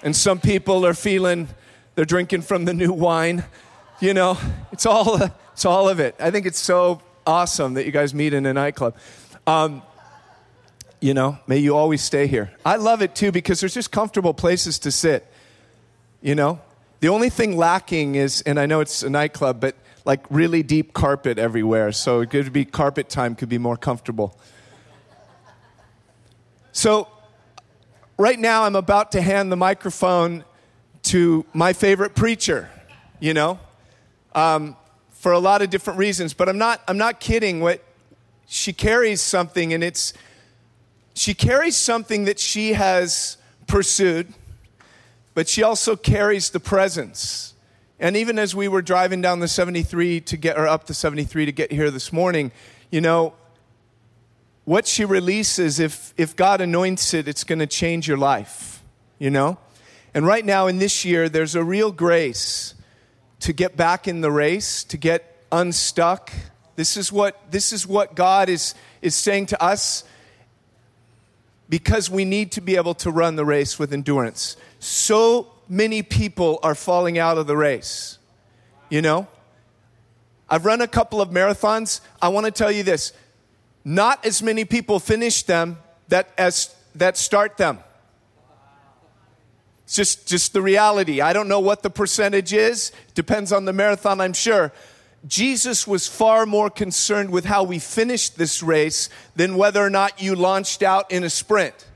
and 0.03 0.15
some 0.15 0.39
people 0.39 0.85
are 0.85 0.93
feeling 0.93 1.47
they're 1.95 2.05
drinking 2.05 2.43
from 2.43 2.65
the 2.65 2.73
new 2.73 2.93
wine. 2.93 3.43
You 3.99 4.13
know, 4.13 4.37
it's 4.71 4.85
all, 4.85 5.19
it's 5.53 5.65
all 5.65 5.89
of 5.89 5.99
it. 5.99 6.13
I 6.19 6.29
think 6.29 6.45
it's 6.45 6.59
so 6.59 7.01
awesome 7.25 7.73
that 7.73 7.87
you 7.87 7.91
guys 7.91 8.13
meet 8.13 8.31
in 8.31 8.45
a 8.45 8.53
nightclub. 8.53 8.95
Um, 9.47 9.81
you 10.99 11.15
know, 11.15 11.39
may 11.47 11.57
you 11.57 11.75
always 11.75 12.03
stay 12.03 12.27
here. 12.27 12.51
I 12.63 12.75
love 12.75 13.01
it 13.01 13.15
too 13.15 13.31
because 13.31 13.59
there's 13.59 13.73
just 13.73 13.91
comfortable 13.91 14.35
places 14.35 14.77
to 14.79 14.91
sit. 14.91 15.25
You 16.21 16.35
know, 16.35 16.61
the 16.99 17.09
only 17.09 17.31
thing 17.31 17.57
lacking 17.57 18.13
is, 18.13 18.43
and 18.43 18.59
I 18.59 18.67
know 18.67 18.81
it's 18.81 19.01
a 19.01 19.09
nightclub, 19.09 19.59
but 19.59 19.75
like 20.05 20.23
really 20.29 20.61
deep 20.61 20.93
carpet 20.93 21.39
everywhere. 21.39 21.91
So 21.91 22.19
it 22.19 22.29
could 22.29 22.53
be 22.53 22.65
carpet 22.65 23.09
time 23.09 23.33
could 23.33 23.49
be 23.49 23.57
more 23.57 23.77
comfortable. 23.77 24.37
So, 26.75 27.07
right 28.17 28.39
now, 28.39 28.63
I'm 28.63 28.75
about 28.75 29.11
to 29.11 29.21
hand 29.21 29.51
the 29.51 29.55
microphone 29.55 30.43
to 31.03 31.45
my 31.53 31.71
favorite 31.71 32.15
preacher, 32.15 32.67
you 33.19 33.35
know, 33.35 33.59
um, 34.33 34.75
for 35.11 35.33
a 35.33 35.39
lot 35.39 35.61
of 35.61 35.69
different 35.69 35.99
reasons. 35.99 36.33
But 36.33 36.49
I'm 36.49 36.57
not, 36.57 36.81
I'm 36.87 36.97
not 36.97 37.19
kidding. 37.19 37.59
What 37.59 37.83
she 38.47 38.73
carries 38.73 39.21
something, 39.21 39.71
and 39.71 39.83
it's 39.83 40.13
she 41.13 41.35
carries 41.35 41.77
something 41.77 42.25
that 42.25 42.39
she 42.39 42.73
has 42.73 43.37
pursued, 43.67 44.33
but 45.35 45.47
she 45.47 45.61
also 45.61 45.95
carries 45.95 46.49
the 46.49 46.59
presence. 46.59 47.53
And 47.99 48.17
even 48.17 48.39
as 48.39 48.55
we 48.55 48.67
were 48.67 48.81
driving 48.81 49.21
down 49.21 49.41
the 49.41 49.47
73 49.47 50.21
to 50.21 50.37
get, 50.37 50.57
or 50.57 50.67
up 50.67 50.87
the 50.87 50.95
73 50.95 51.45
to 51.45 51.51
get 51.51 51.71
here 51.71 51.91
this 51.91 52.11
morning, 52.11 52.51
you 52.89 52.99
know, 52.99 53.35
what 54.65 54.87
she 54.87 55.03
releases, 55.03 55.79
if, 55.79 56.13
if 56.17 56.35
God 56.35 56.61
anoints 56.61 57.13
it, 57.13 57.27
it's 57.27 57.43
going 57.43 57.59
to 57.59 57.67
change 57.67 58.07
your 58.07 58.17
life, 58.17 58.81
you 59.19 59.29
know? 59.29 59.57
And 60.13 60.25
right 60.25 60.45
now 60.45 60.67
in 60.67 60.77
this 60.77 61.03
year, 61.03 61.27
there's 61.27 61.55
a 61.55 61.63
real 61.63 61.91
grace 61.91 62.75
to 63.41 63.51
get 63.51 63.75
back 63.75 64.07
in 64.07 64.21
the 64.21 64.31
race, 64.31 64.83
to 64.85 64.97
get 64.97 65.43
unstuck. 65.51 66.31
This 66.75 66.95
is 66.95 67.11
what, 67.11 67.51
this 67.51 67.73
is 67.73 67.85
what 67.85 68.15
God 68.15 68.47
is, 68.47 68.73
is 69.01 69.15
saying 69.15 69.47
to 69.47 69.61
us 69.61 70.05
because 71.67 72.09
we 72.09 72.23
need 72.23 72.51
to 72.53 72.61
be 72.61 72.75
able 72.75 72.93
to 72.93 73.11
run 73.11 73.35
the 73.35 73.45
race 73.45 73.79
with 73.79 73.91
endurance. 73.91 74.55
So 74.79 75.51
many 75.67 76.03
people 76.03 76.59
are 76.63 76.75
falling 76.75 77.17
out 77.17 77.37
of 77.37 77.47
the 77.47 77.57
race, 77.57 78.17
you 78.89 79.01
know? 79.01 79.27
I've 80.49 80.65
run 80.65 80.81
a 80.81 80.87
couple 80.87 81.19
of 81.19 81.29
marathons. 81.29 81.99
I 82.21 82.29
want 82.29 82.45
to 82.45 82.51
tell 82.51 82.71
you 82.71 82.83
this 82.83 83.11
not 83.85 84.25
as 84.25 84.41
many 84.41 84.65
people 84.65 84.99
finish 84.99 85.43
them 85.43 85.77
that, 86.09 86.29
as, 86.37 86.73
that 86.95 87.17
start 87.17 87.57
them. 87.57 87.79
It's 89.83 89.95
just, 89.95 90.27
just 90.27 90.53
the 90.53 90.61
reality. 90.61 91.21
I 91.21 91.33
don't 91.33 91.47
know 91.47 91.59
what 91.59 91.83
the 91.83 91.89
percentage 91.89 92.53
is. 92.53 92.91
Depends 93.15 93.51
on 93.51 93.65
the 93.65 93.73
marathon, 93.73 94.21
I'm 94.21 94.33
sure. 94.33 94.71
Jesus 95.27 95.87
was 95.87 96.07
far 96.07 96.45
more 96.45 96.69
concerned 96.69 97.29
with 97.29 97.45
how 97.45 97.63
we 97.63 97.79
finished 97.79 98.37
this 98.37 98.61
race 98.61 99.09
than 99.35 99.55
whether 99.55 99.81
or 99.81 99.89
not 99.89 100.21
you 100.21 100.35
launched 100.35 100.83
out 100.83 101.11
in 101.11 101.23
a 101.23 101.29
sprint. 101.29 101.87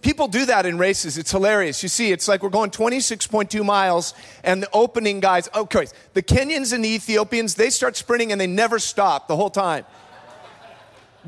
People 0.00 0.28
do 0.28 0.46
that 0.46 0.64
in 0.64 0.78
races. 0.78 1.18
It's 1.18 1.30
hilarious. 1.30 1.82
You 1.82 1.88
see, 1.88 2.12
it's 2.12 2.28
like 2.28 2.42
we're 2.42 2.50
going 2.50 2.70
26.2 2.70 3.64
miles, 3.64 4.14
and 4.44 4.62
the 4.62 4.68
opening 4.72 5.18
guys, 5.18 5.48
oh, 5.54 5.62
okay, 5.62 5.86
the 6.14 6.22
Kenyans 6.22 6.72
and 6.72 6.84
the 6.84 6.94
Ethiopians, 6.94 7.56
they 7.56 7.70
start 7.70 7.96
sprinting 7.96 8.30
and 8.30 8.40
they 8.40 8.46
never 8.46 8.78
stop 8.78 9.26
the 9.26 9.36
whole 9.36 9.50
time. 9.50 9.84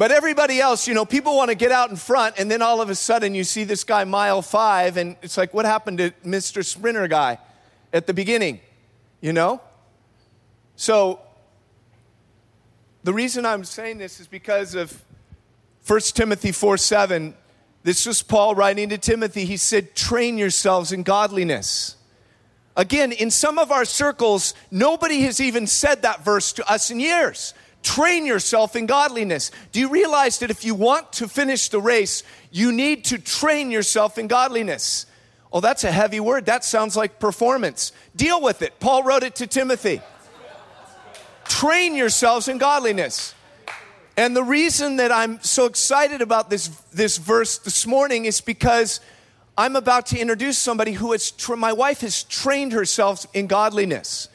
But 0.00 0.12
everybody 0.12 0.62
else, 0.62 0.88
you 0.88 0.95
know, 0.95 1.04
people 1.04 1.37
want 1.37 1.50
to 1.50 1.54
get 1.54 1.73
out 1.73 1.90
in 1.90 1.97
front, 1.97 2.37
and 2.38 2.50
then 2.50 2.62
all 2.62 2.80
of 2.80 2.88
a 2.88 2.95
sudden 2.95 3.35
you 3.35 3.45
see 3.45 3.64
this 3.64 3.85
guy 3.85 4.04
mile 4.04 4.40
five, 4.40 4.97
and 4.97 5.14
it's 5.21 5.37
like, 5.37 5.52
what 5.52 5.66
happened 5.66 5.99
to 5.99 6.11
Mr. 6.25 6.64
Sprinter 6.64 7.07
guy 7.07 7.37
at 7.92 8.07
the 8.07 8.14
beginning? 8.14 8.61
You 9.21 9.35
know? 9.35 9.61
So, 10.75 11.21
the 13.04 13.12
reason 13.12 13.45
I'm 13.45 13.62
saying 13.62 13.99
this 13.99 14.21
is 14.21 14.26
because 14.26 14.75
of 14.75 15.04
1 15.87 16.00
Timothy 16.14 16.52
4 16.52 16.78
7. 16.78 17.35
This 17.83 18.07
was 18.07 18.23
Paul 18.23 18.54
writing 18.54 18.88
to 18.88 18.97
Timothy. 18.97 19.45
He 19.45 19.59
said, 19.59 19.95
train 19.95 20.38
yourselves 20.38 20.92
in 20.92 21.02
godliness. 21.02 21.97
Again, 22.75 23.12
in 23.12 23.30
some 23.30 23.59
of 23.59 23.71
our 23.71 23.85
circles, 23.85 24.54
nobody 24.71 25.21
has 25.25 25.42
even 25.42 25.66
said 25.66 26.00
that 26.00 26.25
verse 26.25 26.54
to 26.54 26.66
us 26.73 26.90
in 26.90 27.00
years. 27.00 27.52
Train 27.82 28.26
yourself 28.26 28.76
in 28.76 28.87
godliness. 28.87 29.50
Do 29.72 29.80
you 29.80 29.88
realize 29.88 30.38
that 30.40 30.50
if 30.50 30.64
you 30.64 30.75
want 30.75 31.12
to 31.14 31.28
finish 31.28 31.68
the 31.68 31.80
race, 31.80 32.22
you 32.50 32.72
need 32.72 33.06
to 33.06 33.18
train 33.18 33.70
yourself 33.70 34.18
in 34.18 34.26
godliness? 34.26 35.06
Oh, 35.52 35.60
that's 35.60 35.84
a 35.84 35.90
heavy 35.90 36.20
word. 36.20 36.46
That 36.46 36.64
sounds 36.64 36.96
like 36.96 37.18
performance. 37.18 37.92
Deal 38.14 38.40
with 38.40 38.62
it. 38.62 38.78
Paul 38.80 39.02
wrote 39.02 39.22
it 39.22 39.37
to 39.37 39.46
Timothy. 39.46 40.00
Train 41.44 41.96
yourselves 41.96 42.49
in 42.49 42.58
godliness. 42.58 43.34
And 44.16 44.37
the 44.37 44.44
reason 44.44 44.96
that 44.96 45.10
I'm 45.10 45.42
so 45.42 45.64
excited 45.64 46.20
about 46.20 46.50
this, 46.50 46.68
this 46.92 47.16
verse 47.16 47.58
this 47.58 47.87
morning 47.87 48.26
is 48.26 48.40
because 48.40 49.00
I'm 49.56 49.76
about 49.76 50.06
to 50.06 50.18
introduce 50.18 50.58
somebody 50.58 50.92
who 50.92 51.12
has, 51.12 51.32
my 51.56 51.72
wife 51.72 52.02
has 52.02 52.22
trained 52.22 52.72
herself 52.72 53.26
in 53.34 53.46
godliness. 53.46 54.28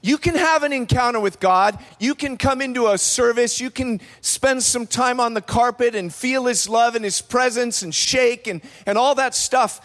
You 0.00 0.16
can 0.16 0.36
have 0.36 0.62
an 0.62 0.72
encounter 0.72 1.18
with 1.18 1.40
God. 1.40 1.78
You 1.98 2.14
can 2.14 2.36
come 2.36 2.62
into 2.62 2.86
a 2.86 2.98
service. 2.98 3.60
You 3.60 3.70
can 3.70 4.00
spend 4.20 4.62
some 4.62 4.86
time 4.86 5.18
on 5.18 5.34
the 5.34 5.40
carpet 5.40 5.94
and 5.94 6.14
feel 6.14 6.46
His 6.46 6.68
love 6.68 6.94
and 6.94 7.04
His 7.04 7.20
presence 7.20 7.82
and 7.82 7.92
shake 7.92 8.46
and, 8.46 8.60
and 8.86 8.96
all 8.96 9.16
that 9.16 9.34
stuff. 9.34 9.80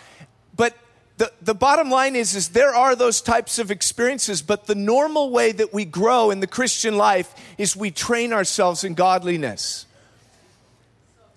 But 0.56 0.78
the, 1.18 1.32
the 1.42 1.56
bottom 1.56 1.90
line 1.90 2.16
is, 2.16 2.36
is 2.36 2.50
there 2.50 2.76
are 2.76 2.96
those 2.96 3.22
types 3.22 3.58
of 3.58 3.72
experiences, 3.72 4.42
but 4.44 4.68
the 4.68 4.76
normal 4.76 5.32
way 5.32 5.52
that 5.52 5.74
we 5.74 5.84
grow 5.86 6.30
in 6.30 6.42
the 6.42 6.48
Christian 6.48 6.96
life 6.96 7.34
is 7.58 7.76
we 7.76 7.90
train 7.90 8.34
ourselves 8.34 8.84
in 8.84 8.94
godliness. 8.94 9.88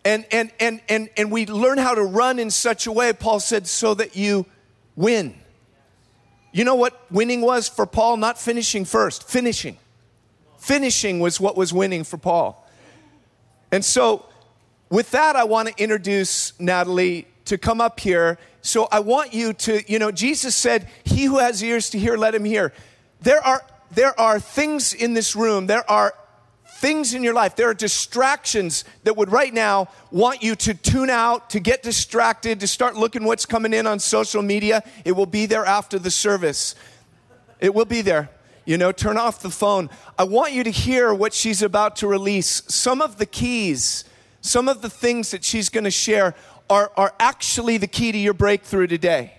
And, 0.05 0.27
and, 0.31 0.53
and, 0.61 0.81
and, 0.89 1.09
and 1.17 1.33
we 1.33 1.47
learn 1.47 1.79
how 1.79 1.95
to 1.95 2.03
run 2.03 2.39
in 2.39 2.51
such 2.51 2.87
a 2.87 2.93
way, 2.93 3.13
Paul 3.13 3.41
said, 3.41 3.67
so 3.67 3.95
that 3.95 4.17
you 4.17 4.47
win. 4.95 5.35
You 6.57 6.65
know 6.65 6.75
what 6.75 6.99
winning 7.11 7.43
was 7.43 7.69
for 7.69 7.85
Paul? 7.85 8.17
Not 8.17 8.39
finishing 8.39 8.87
first, 8.87 9.29
finishing. 9.29 9.77
Finishing 10.57 11.21
was 11.21 11.39
what 11.39 11.55
was 11.55 11.71
winning 11.71 12.03
for 12.03 12.17
Paul. 12.17 12.67
And 13.71 13.85
so, 13.85 14.25
with 14.89 15.11
that, 15.11 15.37
I 15.37 15.45
want 15.45 15.69
to 15.69 15.75
introduce 15.77 16.59
Natalie 16.59 17.29
to 17.45 17.59
come 17.59 17.83
up 17.83 18.01
here. 18.01 18.39
So, 18.63 18.89
I 18.91 19.01
want 19.01 19.35
you 19.35 19.53
to, 19.53 19.83
you 19.87 19.99
know, 19.99 20.11
Jesus 20.11 20.57
said, 20.57 20.89
He 21.05 21.25
who 21.25 21.41
has 21.41 21.63
ears 21.63 21.91
to 21.91 21.99
hear, 21.99 22.17
let 22.17 22.35
him 22.35 22.47
hear. 22.47 22.73
There 23.21 23.45
are, 23.45 23.63
there 23.91 24.19
are 24.19 24.41
things 24.41 24.95
in 24.95 25.13
this 25.13 25.37
room, 25.37 25.67
there 25.67 25.89
are 25.91 26.15
things 26.77 27.15
in 27.15 27.25
your 27.25 27.35
life, 27.35 27.57
there 27.57 27.69
are 27.69 27.75
distractions 27.75 28.85
that 29.05 29.17
would 29.17 29.33
right 29.33 29.53
now 29.53 29.89
want 30.11 30.43
you 30.43 30.55
to 30.57 30.75
tune 30.75 31.11
out, 31.11 31.51
to 31.51 31.61
get 31.61 31.83
distracted, 31.83 32.61
to 32.61 32.67
start 32.67 32.97
looking 32.97 33.25
what's 33.25 33.47
coming 33.47 33.73
in 33.73 33.87
on 33.87 33.99
social 33.99 34.43
media. 34.43 34.83
It 35.05 35.13
will 35.13 35.27
be 35.27 35.47
there 35.47 35.65
after 35.65 35.99
the 35.99 36.11
service. 36.11 36.75
It 37.61 37.75
will 37.75 37.87
be 37.87 38.03
there. 38.03 38.29
You 38.67 38.77
know, 38.77 38.93
turn 38.93 39.17
off 39.17 39.41
the 39.41 39.51
phone. 39.51 39.89
I 40.19 40.25
want 40.25 40.53
you 40.53 40.65
to 40.65 40.71
hear 40.71 41.15
what 41.15 41.33
she's 41.33 41.63
about 41.63 41.97
to 41.97 42.07
release. 42.07 42.63
Some 42.69 43.01
of 43.01 43.17
the 43.17 43.27
keys, 43.27 44.05
some 44.41 44.69
of 44.69 44.83
the 44.83 44.91
things 44.91 45.31
that 45.31 45.45
she's 45.45 45.69
going 45.69 45.85
to 45.85 45.91
share 45.91 46.35
are, 46.69 46.91
are 46.97 47.15
actually 47.19 47.79
the 47.79 47.87
key 47.87 48.13
to 48.13 48.19
your 48.19 48.35
breakthrough 48.35 48.87
today. 48.87 49.33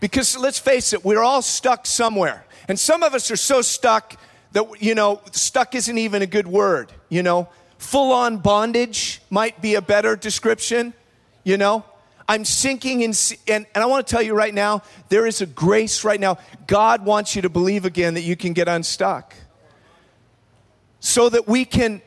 Because 0.00 0.38
let's 0.38 0.58
face 0.58 0.92
it, 0.92 1.04
we're 1.04 1.22
all 1.22 1.42
stuck 1.42 1.86
somewhere. 1.86 2.46
And 2.68 2.78
some 2.78 3.02
of 3.02 3.14
us 3.14 3.30
are 3.30 3.36
so 3.36 3.62
stuck 3.62 4.18
that, 4.52 4.66
you 4.80 4.94
know, 4.94 5.20
stuck 5.32 5.74
isn't 5.74 5.98
even 5.98 6.22
a 6.22 6.26
good 6.26 6.46
word, 6.46 6.92
you 7.08 7.22
know. 7.22 7.48
Full 7.78 8.12
on 8.12 8.38
bondage 8.38 9.20
might 9.30 9.60
be 9.62 9.74
a 9.74 9.82
better 9.82 10.16
description, 10.16 10.94
you 11.44 11.56
know. 11.56 11.84
I'm 12.28 12.44
sinking 12.44 13.00
in, 13.00 13.14
and, 13.46 13.66
and 13.74 13.82
I 13.82 13.86
want 13.86 14.06
to 14.06 14.10
tell 14.10 14.22
you 14.22 14.34
right 14.34 14.52
now, 14.52 14.82
there 15.08 15.26
is 15.26 15.40
a 15.40 15.46
grace 15.46 16.04
right 16.04 16.20
now. 16.20 16.38
God 16.66 17.04
wants 17.04 17.34
you 17.34 17.42
to 17.42 17.48
believe 17.48 17.86
again 17.86 18.14
that 18.14 18.22
you 18.22 18.36
can 18.36 18.52
get 18.52 18.68
unstuck. 18.68 19.34
So 21.00 21.28
that 21.28 21.48
we 21.48 21.64
can 21.64 22.02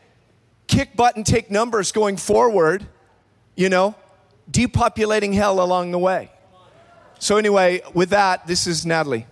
kick 0.67 0.95
butt 0.95 1.15
and 1.15 1.25
take 1.25 1.50
numbers 1.50 1.91
going 1.91 2.17
forward, 2.17 2.86
you 3.55 3.69
know, 3.69 3.95
depopulating 4.51 5.33
hell 5.33 5.62
along 5.63 5.91
the 5.91 6.00
way. 6.00 6.29
So, 7.17 7.38
anyway, 7.38 7.81
with 7.93 8.10
that, 8.10 8.48
this 8.48 8.67
is 8.67 8.86
Natalie. 8.86 9.25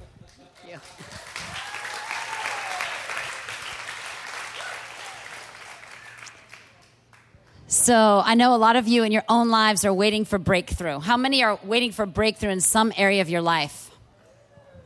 So 7.69 8.23
I 8.25 8.33
know 8.33 8.55
a 8.55 8.57
lot 8.57 8.77
of 8.77 8.87
you 8.87 9.03
in 9.03 9.11
your 9.11 9.23
own 9.29 9.49
lives 9.49 9.85
are 9.85 9.93
waiting 9.93 10.25
for 10.25 10.39
breakthrough. 10.39 10.97
How 10.97 11.17
many 11.17 11.43
are 11.43 11.59
waiting 11.63 11.91
for 11.91 12.07
breakthrough 12.07 12.49
in 12.49 12.61
some 12.61 12.91
area 12.97 13.21
of 13.21 13.29
your 13.29 13.43
life? 13.43 13.91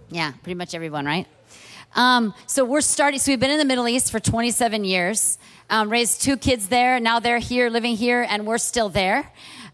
Yeah, 0.10 0.34
pretty 0.44 0.56
much 0.56 0.75
everyone, 0.75 1.06
right? 1.06 1.25
Um, 1.96 2.34
so 2.46 2.66
we're 2.66 2.82
starting. 2.82 3.22
So 3.22 3.32
we've 3.32 3.40
been 3.40 3.52
in 3.52 3.58
the 3.58 3.63
Middle 3.63 3.88
East 3.88 4.12
for 4.12 4.20
27 4.20 4.84
years, 4.84 5.38
um, 5.70 5.90
raised 5.90 6.24
two 6.24 6.36
kids 6.36 6.68
there. 6.68 7.00
Now 7.00 7.22
they're 7.22 7.40
here, 7.40 7.70
living 7.70 7.96
here, 7.96 8.28
and 8.30 8.46
we're 8.46 8.58
still 8.58 8.90
there 8.90 9.32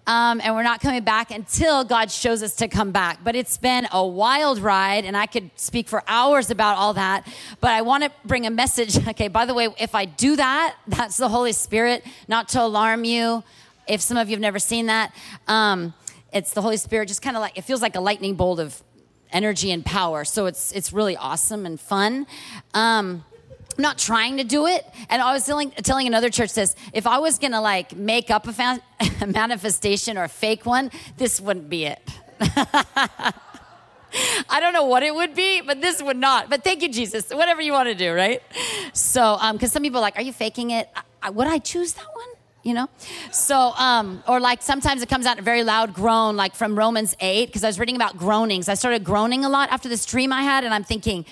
um, 0.09 0.41
and 0.43 0.55
we're 0.55 0.63
not 0.63 0.81
coming 0.81 1.03
back 1.03 1.29
until 1.29 1.83
God 1.83 2.09
shows 2.09 2.41
us 2.41 2.55
to 2.55 2.67
come 2.67 2.91
back. 2.91 3.19
But 3.23 3.35
it's 3.35 3.57
been 3.57 3.87
a 3.91 4.05
wild 4.05 4.57
ride, 4.57 5.05
and 5.05 5.15
I 5.15 5.27
could 5.27 5.51
speak 5.55 5.87
for 5.87 6.03
hours 6.07 6.49
about 6.49 6.77
all 6.77 6.95
that. 6.95 7.27
But 7.61 7.71
I 7.73 7.83
want 7.83 8.03
to 8.03 8.11
bring 8.25 8.45
a 8.47 8.49
message. 8.49 8.97
Okay, 9.09 9.27
by 9.27 9.45
the 9.45 9.53
way, 9.53 9.67
if 9.79 9.95
I 9.95 10.05
do 10.05 10.35
that, 10.35 10.75
that's 10.87 11.17
the 11.17 11.29
Holy 11.29 11.51
Spirit, 11.51 12.05
not 12.27 12.47
to 12.49 12.61
alarm 12.61 13.03
you. 13.03 13.43
If 13.87 14.01
some 14.01 14.17
of 14.17 14.29
you 14.29 14.35
have 14.35 14.41
never 14.41 14.59
seen 14.59 14.85
that, 14.85 15.13
um, 15.47 15.93
it's 16.31 16.53
the 16.53 16.61
Holy 16.61 16.77
Spirit, 16.77 17.07
just 17.07 17.21
kind 17.21 17.35
of 17.35 17.41
like 17.41 17.57
it 17.57 17.63
feels 17.63 17.81
like 17.81 17.95
a 17.95 17.99
lightning 17.99 18.35
bolt 18.35 18.59
of 18.59 18.81
energy 19.31 19.71
and 19.71 19.85
power. 19.85 20.25
So 20.25 20.45
it's 20.45 20.71
it's 20.71 20.93
really 20.93 21.17
awesome 21.17 21.65
and 21.65 21.79
fun. 21.79 22.27
Um, 22.73 23.25
I'm 23.79 23.83
not 23.83 23.97
trying 23.97 24.35
to 24.35 24.43
do 24.43 24.67
it. 24.67 24.85
And 25.09 25.21
I 25.21 25.31
was 25.31 25.45
telling, 25.45 25.71
telling 25.71 26.05
another 26.05 26.29
church 26.29 26.51
this 26.53 26.75
if 26.91 27.07
I 27.07 27.19
was 27.19 27.39
going 27.39 27.53
to 27.53 27.61
like 27.61 27.95
make 27.95 28.29
up 28.29 28.45
a, 28.45 28.51
fa- 28.51 28.81
a 29.21 29.25
manifestation 29.25 30.17
or 30.17 30.25
a 30.25 30.27
fake 30.27 30.65
one, 30.65 30.91
this 31.15 31.39
wouldn't 31.39 31.69
be 31.69 31.85
it. 31.85 32.01
I 32.41 33.33
don't 34.59 34.73
know 34.73 34.83
what 34.83 35.01
it 35.03 35.15
would 35.15 35.33
be, 35.33 35.61
but 35.61 35.79
this 35.79 36.03
would 36.03 36.17
not. 36.17 36.49
But 36.49 36.61
thank 36.61 36.81
you, 36.81 36.91
Jesus. 36.91 37.29
Whatever 37.29 37.61
you 37.61 37.71
want 37.71 37.87
to 37.87 37.95
do, 37.95 38.11
right? 38.11 38.43
So, 38.91 39.37
um, 39.39 39.55
because 39.55 39.69
um, 39.69 39.75
some 39.75 39.83
people 39.83 39.99
are 39.99 40.01
like, 40.01 40.17
are 40.17 40.23
you 40.23 40.33
faking 40.33 40.71
it? 40.71 40.89
I, 41.23 41.29
would 41.29 41.47
I 41.47 41.59
choose 41.59 41.93
that 41.93 42.07
one? 42.13 42.27
You 42.63 42.73
know? 42.73 42.89
So, 43.31 43.71
um, 43.77 44.21
or 44.27 44.41
like 44.41 44.61
sometimes 44.61 45.01
it 45.01 45.07
comes 45.07 45.25
out 45.25 45.39
a 45.39 45.41
very 45.41 45.63
loud 45.63 45.93
groan, 45.93 46.35
like 46.35 46.53
from 46.53 46.77
Romans 46.77 47.15
8, 47.21 47.45
because 47.45 47.63
I 47.63 47.67
was 47.67 47.79
reading 47.79 47.95
about 47.95 48.17
groanings. 48.17 48.67
I 48.67 48.73
started 48.73 49.05
groaning 49.05 49.45
a 49.45 49.49
lot 49.49 49.69
after 49.69 49.87
this 49.87 50.05
dream 50.05 50.33
I 50.33 50.41
had, 50.41 50.65
and 50.65 50.73
I'm 50.73 50.83
thinking, 50.83 51.25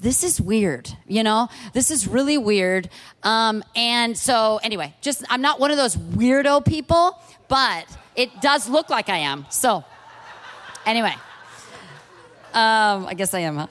this 0.00 0.22
is 0.22 0.40
weird, 0.40 0.90
you 1.06 1.22
know? 1.22 1.48
This 1.72 1.90
is 1.90 2.06
really 2.06 2.38
weird. 2.38 2.88
Um, 3.22 3.64
and 3.74 4.16
so, 4.16 4.60
anyway, 4.62 4.94
just, 5.00 5.24
I'm 5.28 5.42
not 5.42 5.58
one 5.58 5.70
of 5.70 5.76
those 5.76 5.96
weirdo 5.96 6.64
people, 6.64 7.20
but 7.48 7.84
it 8.14 8.40
does 8.40 8.68
look 8.68 8.90
like 8.90 9.08
I 9.08 9.18
am. 9.18 9.46
So, 9.50 9.84
anyway, 10.86 11.14
um, 12.54 13.06
I 13.06 13.14
guess 13.16 13.34
I 13.34 13.40
am, 13.40 13.56
huh? 13.56 13.66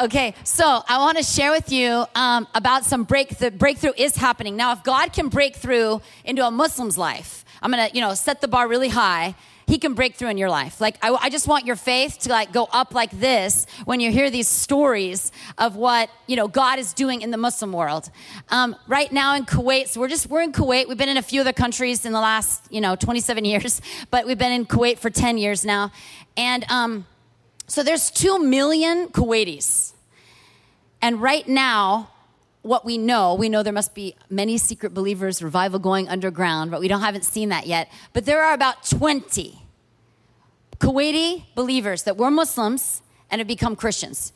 Okay, 0.00 0.34
so 0.44 0.64
I 0.88 0.98
want 0.98 1.18
to 1.18 1.24
share 1.24 1.50
with 1.50 1.72
you 1.72 2.04
um, 2.14 2.46
about 2.54 2.84
some 2.84 3.02
break. 3.02 3.36
The 3.36 3.50
breakthrough 3.50 3.94
is 3.96 4.14
happening 4.14 4.56
now. 4.56 4.70
If 4.72 4.84
God 4.84 5.12
can 5.12 5.28
break 5.28 5.56
through 5.56 6.00
into 6.24 6.46
a 6.46 6.52
Muslim's 6.52 6.96
life, 6.96 7.44
I'm 7.60 7.72
gonna, 7.72 7.90
you 7.92 8.00
know, 8.00 8.14
set 8.14 8.40
the 8.40 8.46
bar 8.46 8.68
really 8.68 8.90
high 8.90 9.34
he 9.68 9.78
can 9.78 9.92
break 9.92 10.14
through 10.14 10.30
in 10.30 10.38
your 10.38 10.48
life. 10.48 10.80
Like, 10.80 10.96
I, 11.02 11.10
I, 11.10 11.28
just 11.28 11.46
want 11.46 11.66
your 11.66 11.76
faith 11.76 12.20
to 12.20 12.30
like 12.30 12.52
go 12.52 12.66
up 12.72 12.94
like 12.94 13.10
this 13.10 13.66
when 13.84 14.00
you 14.00 14.10
hear 14.10 14.30
these 14.30 14.48
stories 14.48 15.30
of 15.58 15.76
what, 15.76 16.08
you 16.26 16.36
know, 16.36 16.48
God 16.48 16.78
is 16.78 16.94
doing 16.94 17.20
in 17.20 17.30
the 17.30 17.36
Muslim 17.36 17.74
world. 17.74 18.10
Um, 18.48 18.74
right 18.86 19.12
now 19.12 19.36
in 19.36 19.44
Kuwait, 19.44 19.88
so 19.88 20.00
we're 20.00 20.08
just, 20.08 20.30
we're 20.30 20.40
in 20.40 20.52
Kuwait. 20.52 20.88
We've 20.88 20.96
been 20.96 21.10
in 21.10 21.18
a 21.18 21.22
few 21.22 21.42
other 21.42 21.52
countries 21.52 22.06
in 22.06 22.12
the 22.14 22.20
last, 22.20 22.64
you 22.70 22.80
know, 22.80 22.96
27 22.96 23.44
years, 23.52 23.82
but 24.10 24.26
we've 24.26 24.38
been 24.38 24.52
in 24.52 24.64
Kuwait 24.64 24.98
for 24.98 25.10
10 25.10 25.36
years 25.36 25.66
now. 25.66 25.92
And, 26.38 26.64
um, 26.70 27.06
so 27.66 27.82
there's 27.82 28.10
2 28.10 28.38
million 28.38 29.08
Kuwaitis. 29.08 29.92
And 31.02 31.20
right 31.20 31.46
now, 31.46 32.10
what 32.62 32.84
we 32.84 32.98
know, 32.98 33.34
we 33.34 33.48
know 33.48 33.62
there 33.62 33.72
must 33.72 33.94
be 33.94 34.14
many 34.28 34.58
secret 34.58 34.92
believers, 34.92 35.42
revival 35.42 35.78
going 35.78 36.08
underground, 36.08 36.70
but 36.70 36.80
we 36.80 36.88
don't 36.88 37.00
haven't 37.00 37.24
seen 37.24 37.48
that 37.50 37.66
yet. 37.66 37.90
But 38.12 38.24
there 38.24 38.42
are 38.42 38.52
about 38.52 38.84
20 38.84 39.58
Kuwaiti 40.78 41.44
believers 41.54 42.04
that 42.04 42.16
were 42.16 42.30
Muslims 42.30 43.02
and 43.30 43.40
have 43.40 43.48
become 43.48 43.76
Christians. 43.76 44.32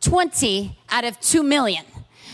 20 0.00 0.78
out 0.90 1.04
of 1.04 1.18
2 1.20 1.42
million. 1.42 1.84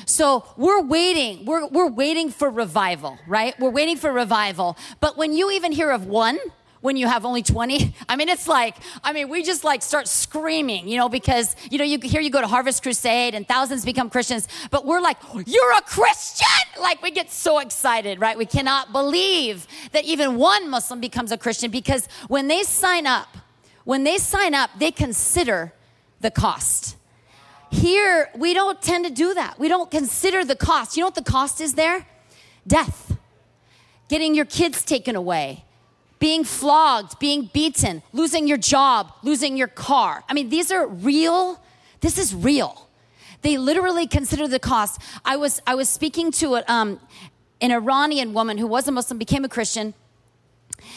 So 0.07 0.45
we're 0.57 0.81
waiting. 0.81 1.45
We're, 1.45 1.67
we're 1.67 1.91
waiting 1.91 2.31
for 2.31 2.49
revival, 2.49 3.19
right? 3.27 3.59
We're 3.61 3.71
waiting 3.71 3.97
for 3.97 4.11
revival. 4.13 4.77
But 5.01 5.19
when 5.19 5.35
you 5.35 5.51
even 5.51 5.71
hear 5.73 5.91
of 5.91 6.07
one, 6.07 6.39
when 6.81 6.97
you 6.97 7.07
have 7.07 7.25
only 7.25 7.43
20 7.43 7.95
i 8.09 8.17
mean 8.17 8.29
it's 8.29 8.49
like 8.49 8.77
i 9.03 9.13
mean 9.13 9.29
we 9.29 9.43
just 9.43 9.65
like 9.65 9.83
start 9.83 10.07
screaming 10.07 10.89
you 10.89 10.97
know 10.97 11.09
because 11.09 11.57
you 11.71 11.79
know 11.79 11.85
you 11.85 11.99
here 12.01 12.21
you 12.21 12.31
go 12.31 12.41
to 12.41 12.47
harvest 12.47 12.83
crusade 12.83 13.35
and 13.35 13.47
thousands 13.47 13.85
become 13.85 14.09
christians 14.11 14.49
but 14.71 14.85
we're 14.87 15.01
like 15.01 15.19
you're 15.47 15.73
a 15.73 15.83
christian! 15.83 16.47
Like 16.81 17.03
we 17.03 17.11
get 17.11 17.31
so 17.31 17.59
excited 17.59 18.21
right? 18.21 18.39
We 18.39 18.47
cannot 18.47 18.93
believe 18.93 19.67
that 19.93 20.05
even 20.05 20.37
one 20.37 20.71
muslim 20.71 21.01
becomes 21.01 21.33
a 21.33 21.39
christian 21.39 21.71
because 21.71 22.09
when 22.29 22.49
they 22.49 22.63
sign 22.63 23.07
up 23.07 23.37
when 23.85 24.05
they 24.05 24.19
sign 24.19 24.55
up 24.55 24.71
they 24.79 24.91
consider 24.91 25.73
the 26.21 26.31
cost. 26.31 26.97
Here 27.71 28.31
we 28.37 28.55
don't 28.55 28.81
tend 28.81 29.05
to 29.05 29.11
do 29.11 29.35
that. 29.35 29.59
We 29.59 29.69
don't 29.69 29.91
consider 29.91 30.45
the 30.45 30.57
cost. 30.57 30.97
You 30.97 31.03
know 31.03 31.09
what 31.09 31.15
the 31.15 31.23
cost 31.23 31.61
is 31.61 31.75
there? 31.75 32.07
Death. 32.67 33.17
Getting 34.09 34.35
your 34.35 34.47
kids 34.47 34.85
taken 34.85 35.17
away 35.17 35.65
being 36.19 36.45
flogged, 36.45 37.19
being 37.19 37.51
beaten, 37.53 38.03
losing 38.13 38.49
your 38.49 38.59
job, 38.59 39.13
losing 39.23 39.57
your 39.57 39.69
car. 39.69 40.25
I 40.29 40.35
mean, 40.35 40.49
these 40.49 40.73
are 40.73 40.87
real. 40.87 41.63
This 42.01 42.19
is 42.19 42.35
real. 42.35 42.89
They 43.43 43.57
literally 43.57 44.07
consider 44.07 44.49
the 44.49 44.59
cost. 44.59 45.01
I 45.25 45.37
was 45.37 45.63
I 45.67 45.75
was 45.75 45.89
speaking 45.89 46.33
to 46.33 46.57
a, 46.57 46.65
um, 46.67 47.01
an 47.61 47.71
Iranian 47.71 48.35
woman 48.35 48.59
who 48.59 48.67
was 48.67 48.89
a 48.89 48.93
Muslim, 48.93 49.19
became 49.19 49.45
a 49.45 49.49
Christian. 49.49 49.95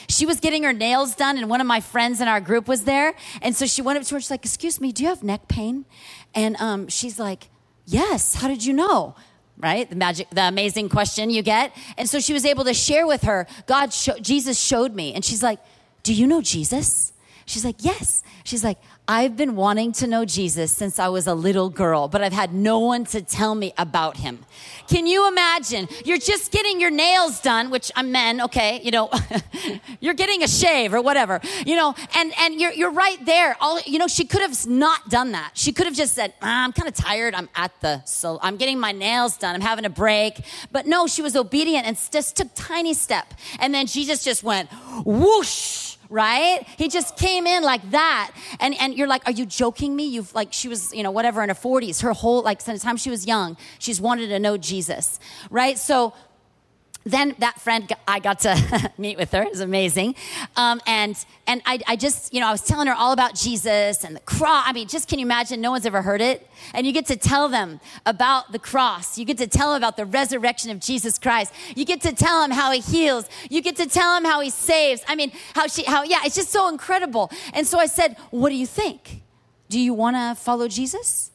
She 0.08 0.26
was 0.26 0.40
getting 0.40 0.64
her 0.64 0.74
nails 0.74 1.16
done, 1.16 1.38
and 1.38 1.50
one 1.50 1.62
of 1.62 1.68
my 1.68 1.80
friends 1.80 2.22
in 2.22 2.28
our 2.28 2.42
group 2.42 2.68
was 2.68 2.84
there. 2.84 3.14
And 3.42 3.56
so 3.56 3.66
she 3.66 3.82
went 3.82 4.00
up 4.00 4.06
to 4.06 4.16
her. 4.16 4.22
She's 4.22 4.32
like, 4.32 4.44
"Excuse 4.44 4.82
me, 4.82 4.92
do 4.92 5.04
you 5.04 5.10
have 5.10 5.24
neck 5.24 5.48
pain?" 5.48 5.86
And 6.34 6.56
um, 6.58 6.88
she's 6.88 7.20
like, 7.20 7.50
"Yes. 7.86 8.36
How 8.36 8.48
did 8.48 8.66
you 8.66 8.74
know?" 8.74 9.16
Right? 9.62 9.90
The 9.90 9.96
magic, 9.96 10.30
the 10.32 10.48
amazing 10.48 10.90
question 10.90 11.30
you 11.30 11.42
get. 11.42 11.76
And 11.98 12.10
so 12.10 12.20
she 12.20 12.34
was 12.34 12.46
able 12.46 12.64
to 12.66 12.74
share 12.74 13.06
with 13.08 13.24
her, 13.24 13.48
God, 13.68 13.92
Jesus 14.22 14.60
showed 14.60 14.94
me. 14.94 15.14
And 15.14 15.24
she's 15.24 15.44
like, 15.44 15.60
Do 16.04 16.14
you 16.14 16.28
know 16.28 16.42
Jesus? 16.42 17.14
She's 17.46 17.64
like, 17.66 17.78
Yes. 17.80 18.24
She's 18.44 18.64
like, 18.64 18.78
I've 19.08 19.36
been 19.36 19.56
wanting 19.56 19.92
to 19.94 20.08
know 20.08 20.26
Jesus 20.26 20.72
since 20.72 21.00
I 21.00 21.10
was 21.10 21.28
a 21.28 21.34
little 21.34 21.70
girl, 21.70 22.08
but 22.08 22.22
I've 22.22 22.32
had 22.32 22.54
no 22.54 22.80
one 22.80 23.04
to 23.06 23.22
tell 23.22 23.56
me 23.56 23.74
about 23.78 24.18
him. 24.18 24.46
Can 24.88 25.08
you 25.08 25.28
imagine? 25.28 25.90
You're 26.06 26.20
just 26.20 26.52
getting 26.52 26.80
your 26.80 26.92
nails 26.92 27.42
done, 27.42 27.72
which 27.72 27.92
I'm 27.96 28.12
men, 28.12 28.42
okay, 28.42 28.80
you 28.84 28.92
know, 28.92 29.10
you're 30.00 30.14
getting 30.14 30.44
a 30.44 30.48
shave 30.48 30.94
or 30.94 31.02
whatever, 31.02 31.42
you 31.66 31.76
know, 31.76 31.96
and, 32.16 32.32
and 32.40 32.62
you're, 32.62 32.72
you're 32.72 32.92
right 32.92 33.24
there. 33.26 33.58
All, 33.60 33.82
you 33.86 33.98
know, 33.98 34.08
she 34.08 34.24
could 34.24 34.42
have 34.42 34.68
not 34.68 35.10
done 35.10 35.32
that. 35.32 35.52
She 35.56 35.74
could 35.74 35.88
have 35.88 35.96
just 35.96 36.14
said, 36.14 36.34
ah, 36.42 36.64
I'm 36.64 36.72
kind 36.72 36.88
of 36.88 36.94
tired. 36.94 37.34
I'm 37.34 37.50
at 37.56 37.72
the, 37.82 38.04
so 38.06 38.40
I'm 38.42 38.56
getting 38.56 38.80
my 38.80 38.92
nails 38.92 39.36
done. 39.36 39.56
I'm 39.56 39.62
having 39.62 39.86
a 39.86 39.90
break. 39.90 40.46
But 40.72 40.86
no, 40.86 41.08
she 41.08 41.22
was 41.22 41.36
obedient 41.36 41.86
and 41.86 42.00
just 42.12 42.38
took 42.38 42.50
tiny 42.54 42.94
step. 42.94 43.34
And 43.60 43.74
then 43.74 43.88
Jesus 43.88 44.24
just 44.24 44.44
went 44.44 44.70
whoosh 45.04 45.91
right? 46.12 46.68
He 46.78 46.90
just 46.90 47.18
came 47.18 47.48
in 47.48 47.64
like 47.64 47.90
that. 47.92 48.32
And, 48.60 48.76
and 48.80 48.94
you're 48.96 49.08
like, 49.08 49.26
are 49.26 49.32
you 49.32 49.46
joking 49.46 49.96
me? 49.96 50.08
You've 50.08 50.36
like, 50.36 50.54
she 50.54 50.68
was, 50.68 50.94
you 50.94 51.02
know, 51.02 51.10
whatever 51.10 51.42
in 51.42 51.50
her 51.50 51.56
40s, 51.56 52.02
her 52.04 52.14
whole, 52.14 52.44
like, 52.44 52.62
since 52.62 52.82
the 52.82 52.86
time 52.86 52.98
she 52.98 53.10
was 53.10 53.26
young, 53.26 53.58
she's 53.80 54.00
wanted 54.00 54.28
to 54.28 54.38
know 54.38 54.58
Jesus, 54.58 55.20
right? 55.50 55.80
So 55.80 56.14
then 57.04 57.36
that 57.40 57.60
friend 57.60 57.92
i 58.08 58.20
got 58.20 58.40
to 58.42 58.92
meet 58.98 59.18
with 59.18 59.32
her. 59.32 59.44
It 59.44 59.52
was 59.52 59.60
amazing. 59.60 60.16
Um, 60.56 60.82
and 60.86 61.18
and 61.48 61.62
I, 61.66 61.80
I, 61.88 61.96
just 61.96 62.34
you 62.34 62.40
know 62.40 62.48
i 62.48 62.52
was 62.52 62.62
telling 62.62 62.88
her 62.88 62.94
all 62.94 63.12
about 63.12 63.36
jesus 63.36 64.04
and 64.04 64.16
the 64.16 64.20
cross. 64.22 64.64
I 64.68 64.74
mean 64.74 64.88
just 64.88 65.08
can 65.08 65.20
you 65.20 65.26
imagine? 65.26 65.62
No 65.62 65.72
one's 65.72 65.86
ever 65.86 66.02
heard 66.02 66.22
it. 66.22 66.48
And 66.74 66.86
you 66.86 66.94
get 66.94 67.08
to 67.08 67.16
tell 67.16 67.50
them 67.50 67.80
about 68.06 68.52
the 68.52 68.60
cross. 68.60 69.18
You 69.18 69.26
get 69.26 69.38
to 69.40 69.48
tell 69.48 69.74
them 69.74 69.78
about 69.78 69.98
the 69.98 70.06
resurrection 70.06 70.72
of 70.72 70.80
jesus 70.80 71.18
christ. 71.18 71.54
You 71.76 71.86
get 71.86 72.02
to 72.02 72.14
tell 72.14 72.42
them 72.42 72.52
how 72.52 72.72
he 72.72 72.80
heals. 72.80 73.28
You 73.50 73.62
get 73.62 73.76
to 73.78 73.88
tell 73.88 74.14
them 74.16 74.26
how 74.26 74.42
he 74.42 74.50
saves. 74.50 75.02
I 75.08 75.16
mean 75.16 75.32
how 75.56 75.68
she 75.68 75.84
how 75.84 76.04
yeah 76.04 76.22
it's 76.24 76.36
just 76.36 76.50
so 76.50 76.68
incredible. 76.68 77.32
And 77.54 77.66
so 77.66 77.80
i 77.80 77.88
said 77.88 78.18
what 78.30 78.50
do 78.50 78.56
you 78.56 78.68
think? 78.68 79.24
Do 79.70 79.80
you 79.80 79.94
want 79.94 80.16
to 80.16 80.42
follow 80.42 80.68
jesus? 80.68 81.32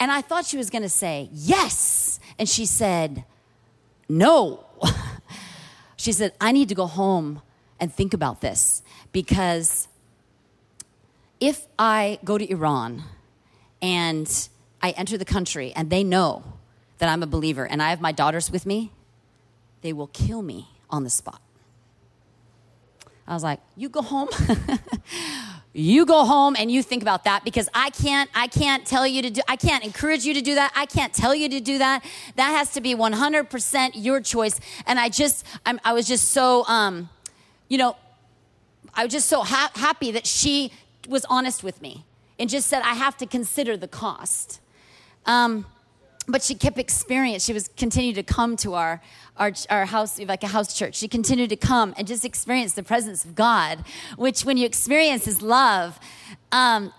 And 0.00 0.10
i 0.10 0.20
thought 0.20 0.44
she 0.44 0.56
was 0.56 0.70
going 0.70 0.82
to 0.82 0.88
say 0.88 1.28
yes. 1.32 2.18
And 2.38 2.48
she 2.48 2.66
said 2.66 3.24
no 4.08 4.66
she 6.02 6.10
said, 6.10 6.32
I 6.40 6.50
need 6.50 6.68
to 6.68 6.74
go 6.74 6.86
home 6.88 7.42
and 7.78 7.94
think 7.94 8.12
about 8.12 8.40
this 8.40 8.82
because 9.12 9.86
if 11.38 11.68
I 11.78 12.18
go 12.24 12.36
to 12.38 12.50
Iran 12.50 13.04
and 13.80 14.48
I 14.82 14.90
enter 14.90 15.16
the 15.16 15.24
country 15.24 15.72
and 15.76 15.90
they 15.90 16.02
know 16.02 16.42
that 16.98 17.08
I'm 17.08 17.22
a 17.22 17.26
believer 17.28 17.64
and 17.64 17.80
I 17.80 17.90
have 17.90 18.00
my 18.00 18.10
daughters 18.10 18.50
with 18.50 18.66
me, 18.66 18.90
they 19.82 19.92
will 19.92 20.08
kill 20.08 20.42
me 20.42 20.70
on 20.90 21.04
the 21.04 21.10
spot. 21.10 21.40
I 23.24 23.34
was 23.34 23.44
like, 23.44 23.60
You 23.76 23.88
go 23.88 24.02
home. 24.02 24.28
you 25.72 26.04
go 26.04 26.24
home 26.24 26.54
and 26.58 26.70
you 26.70 26.82
think 26.82 27.02
about 27.02 27.24
that 27.24 27.44
because 27.44 27.68
i 27.72 27.88
can't 27.90 28.28
i 28.34 28.46
can't 28.46 28.84
tell 28.86 29.06
you 29.06 29.22
to 29.22 29.30
do 29.30 29.40
i 29.48 29.56
can't 29.56 29.84
encourage 29.84 30.24
you 30.24 30.34
to 30.34 30.42
do 30.42 30.54
that. 30.54 30.70
I 30.76 30.86
can't 30.86 31.14
tell 31.14 31.34
you 31.34 31.48
to 31.48 31.60
do 31.60 31.78
that. 31.78 32.04
That 32.36 32.50
has 32.50 32.72
to 32.72 32.80
be 32.80 32.94
100% 32.94 33.92
your 33.94 34.20
choice. 34.20 34.60
And 34.86 34.98
i 34.98 35.08
just 35.08 35.46
I'm, 35.64 35.80
i 35.84 35.92
was 35.92 36.06
just 36.06 36.28
so 36.28 36.64
um, 36.66 37.08
you 37.68 37.78
know 37.78 37.96
i 38.94 39.04
was 39.04 39.12
just 39.12 39.28
so 39.28 39.42
ha- 39.42 39.72
happy 39.74 40.10
that 40.12 40.26
she 40.26 40.72
was 41.08 41.24
honest 41.30 41.64
with 41.64 41.80
me 41.80 42.04
and 42.38 42.50
just 42.50 42.68
said 42.68 42.82
i 42.82 42.94
have 42.94 43.16
to 43.18 43.26
consider 43.26 43.76
the 43.76 43.88
cost. 43.88 44.60
Um, 45.24 45.66
but 46.28 46.42
she 46.42 46.54
kept 46.54 46.78
experience 46.78 47.44
she 47.44 47.52
was 47.52 47.68
continued 47.76 48.14
to 48.14 48.22
come 48.22 48.56
to 48.56 48.74
our 48.74 49.00
our, 49.36 49.52
our 49.70 49.86
house, 49.86 50.20
like 50.20 50.42
a 50.42 50.48
house 50.48 50.76
church. 50.76 50.96
She 50.96 51.08
continued 51.08 51.50
to 51.50 51.56
come 51.56 51.94
and 51.96 52.06
just 52.06 52.24
experience 52.24 52.74
the 52.74 52.82
presence 52.82 53.24
of 53.24 53.34
God, 53.34 53.84
which 54.16 54.44
when 54.44 54.56
you 54.56 54.66
experience 54.66 55.24
His 55.24 55.42
love, 55.42 55.98
um, 56.50 56.92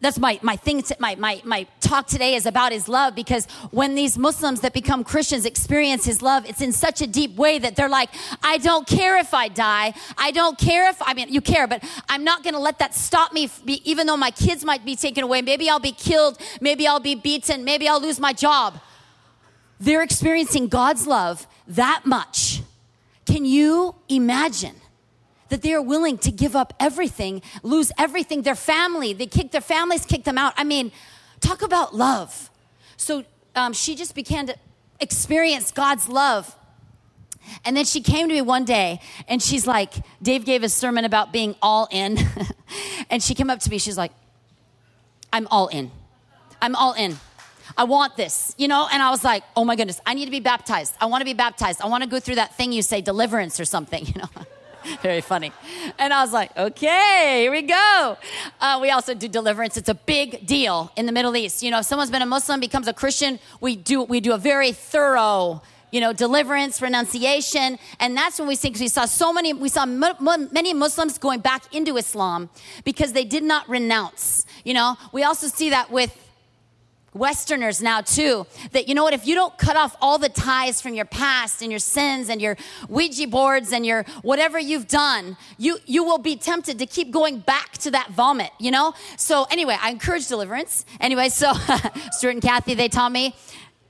that's 0.00 0.18
my, 0.18 0.38
my 0.42 0.56
thing, 0.56 0.82
my, 0.98 1.14
my, 1.16 1.42
my 1.44 1.66
talk 1.80 2.06
today 2.06 2.34
is 2.34 2.46
about 2.46 2.72
his 2.72 2.88
love 2.88 3.14
because 3.14 3.44
when 3.70 3.94
these 3.94 4.16
Muslims 4.16 4.60
that 4.62 4.72
become 4.72 5.04
Christians 5.04 5.44
experience 5.44 6.06
his 6.06 6.22
love, 6.22 6.48
it's 6.48 6.62
in 6.62 6.72
such 6.72 7.02
a 7.02 7.06
deep 7.06 7.36
way 7.36 7.58
that 7.58 7.76
they're 7.76 7.88
like, 7.88 8.08
I 8.42 8.56
don't 8.56 8.86
care 8.86 9.18
if 9.18 9.34
I 9.34 9.48
die. 9.48 9.92
I 10.16 10.30
don't 10.30 10.56
care 10.56 10.88
if, 10.88 10.96
I 11.02 11.12
mean, 11.12 11.28
you 11.28 11.42
care, 11.42 11.66
but 11.66 11.84
I'm 12.08 12.24
not 12.24 12.42
going 12.42 12.54
to 12.54 12.60
let 12.60 12.78
that 12.78 12.94
stop 12.94 13.34
me, 13.34 13.50
even 13.66 14.06
though 14.06 14.16
my 14.16 14.30
kids 14.30 14.64
might 14.64 14.86
be 14.86 14.96
taken 14.96 15.22
away. 15.22 15.42
Maybe 15.42 15.68
I'll 15.68 15.78
be 15.78 15.92
killed. 15.92 16.38
Maybe 16.62 16.86
I'll 16.86 17.00
be 17.00 17.14
beaten. 17.14 17.64
Maybe 17.64 17.86
I'll 17.86 18.00
lose 18.00 18.18
my 18.18 18.32
job. 18.32 18.80
They're 19.78 20.02
experiencing 20.02 20.68
God's 20.68 21.06
love 21.06 21.46
that 21.68 22.06
much. 22.06 22.62
Can 23.26 23.44
you 23.44 23.94
imagine 24.08 24.76
that 25.50 25.62
they 25.62 25.72
are 25.74 25.82
willing 25.82 26.18
to 26.18 26.32
give 26.32 26.56
up 26.56 26.74
everything, 26.80 27.42
lose 27.62 27.92
everything, 27.98 28.42
their 28.42 28.54
family? 28.54 29.12
They 29.12 29.26
kick 29.26 29.52
their 29.52 29.60
families, 29.60 30.06
kick 30.06 30.24
them 30.24 30.38
out. 30.38 30.54
I 30.56 30.64
mean, 30.64 30.90
talk 31.40 31.62
about 31.62 31.94
love. 31.94 32.50
So 32.96 33.24
um, 33.54 33.72
she 33.72 33.94
just 33.94 34.14
began 34.14 34.46
to 34.46 34.56
experience 35.00 35.70
God's 35.70 36.08
love. 36.08 36.56
And 37.64 37.76
then 37.76 37.84
she 37.84 38.00
came 38.00 38.28
to 38.28 38.34
me 38.34 38.42
one 38.42 38.64
day 38.64 39.00
and 39.28 39.42
she's 39.42 39.66
like, 39.66 39.94
Dave 40.22 40.44
gave 40.44 40.62
a 40.62 40.68
sermon 40.68 41.04
about 41.04 41.32
being 41.32 41.56
all 41.62 41.88
in. 41.90 42.18
and 43.10 43.22
she 43.22 43.34
came 43.34 43.50
up 43.50 43.60
to 43.60 43.70
me, 43.70 43.78
she's 43.78 43.98
like, 43.98 44.12
I'm 45.32 45.46
all 45.48 45.68
in. 45.68 45.90
I'm 46.62 46.76
all 46.76 46.92
in. 46.92 47.16
I 47.76 47.84
want 47.84 48.16
this, 48.16 48.54
you 48.58 48.68
know? 48.68 48.88
And 48.92 49.02
I 49.02 49.10
was 49.10 49.24
like, 49.24 49.42
oh 49.56 49.64
my 49.64 49.76
goodness, 49.76 50.00
I 50.04 50.14
need 50.14 50.26
to 50.26 50.30
be 50.30 50.40
baptized. 50.40 50.94
I 51.00 51.06
want 51.06 51.22
to 51.22 51.24
be 51.24 51.34
baptized. 51.34 51.80
I 51.80 51.86
want 51.86 52.02
to 52.04 52.10
go 52.10 52.20
through 52.20 52.34
that 52.34 52.56
thing 52.56 52.72
you 52.72 52.82
say, 52.82 53.00
deliverance 53.00 53.58
or 53.58 53.64
something, 53.64 54.06
you 54.06 54.14
know? 54.16 54.28
Very 55.02 55.20
funny. 55.20 55.52
And 55.98 56.12
I 56.12 56.22
was 56.22 56.32
like, 56.32 56.56
okay, 56.56 57.40
here 57.42 57.50
we 57.50 57.62
go. 57.62 58.16
Uh, 58.60 58.78
we 58.80 58.90
also 58.90 59.14
do 59.14 59.28
deliverance. 59.28 59.76
It's 59.76 59.88
a 59.88 59.94
big 59.94 60.46
deal 60.46 60.92
in 60.96 61.06
the 61.06 61.12
Middle 61.12 61.36
East. 61.36 61.62
You 61.62 61.70
know, 61.70 61.80
if 61.80 61.86
someone's 61.86 62.10
been 62.10 62.22
a 62.22 62.26
Muslim, 62.26 62.60
becomes 62.60 62.88
a 62.88 62.92
Christian, 62.92 63.38
we 63.60 63.76
do, 63.76 64.02
we 64.02 64.20
do 64.20 64.32
a 64.32 64.38
very 64.38 64.72
thorough 64.72 65.62
you 65.90 66.00
know, 66.00 66.12
deliverance, 66.12 66.80
renunciation. 66.80 67.78
And 67.98 68.16
that's 68.16 68.38
when 68.38 68.46
we 68.46 68.54
see, 68.54 68.68
because 68.68 68.80
we 68.80 68.88
saw 68.88 69.06
so 69.06 69.32
many, 69.32 69.52
we 69.52 69.68
saw 69.68 69.86
many 69.86 70.72
Muslims 70.72 71.18
going 71.18 71.40
back 71.40 71.74
into 71.74 71.96
Islam 71.96 72.48
because 72.84 73.12
they 73.12 73.24
did 73.24 73.42
not 73.42 73.68
renounce. 73.68 74.46
You 74.64 74.74
know, 74.74 74.96
we 75.12 75.24
also 75.24 75.48
see 75.48 75.70
that 75.70 75.90
with 75.90 76.16
Westerners 77.12 77.82
now 77.82 78.00
too, 78.00 78.46
that 78.72 78.88
you 78.88 78.94
know 78.94 79.02
what, 79.02 79.14
if 79.14 79.26
you 79.26 79.34
don't 79.34 79.56
cut 79.58 79.76
off 79.76 79.96
all 80.00 80.18
the 80.18 80.28
ties 80.28 80.80
from 80.80 80.94
your 80.94 81.04
past 81.04 81.60
and 81.60 81.70
your 81.72 81.80
sins 81.80 82.28
and 82.28 82.40
your 82.40 82.56
Ouija 82.88 83.26
boards 83.26 83.72
and 83.72 83.84
your 83.84 84.04
whatever 84.22 84.58
you've 84.58 84.86
done, 84.86 85.36
you, 85.58 85.78
you 85.86 86.04
will 86.04 86.18
be 86.18 86.36
tempted 86.36 86.78
to 86.78 86.86
keep 86.86 87.10
going 87.10 87.40
back 87.40 87.72
to 87.78 87.90
that 87.90 88.10
vomit, 88.10 88.50
you 88.60 88.70
know? 88.70 88.94
So 89.16 89.44
anyway, 89.50 89.76
I 89.80 89.90
encourage 89.90 90.28
deliverance. 90.28 90.84
Anyway, 91.00 91.28
so 91.30 91.52
Stuart 92.12 92.30
and 92.30 92.42
Kathy, 92.42 92.74
they 92.74 92.88
taught 92.88 93.12
me 93.12 93.34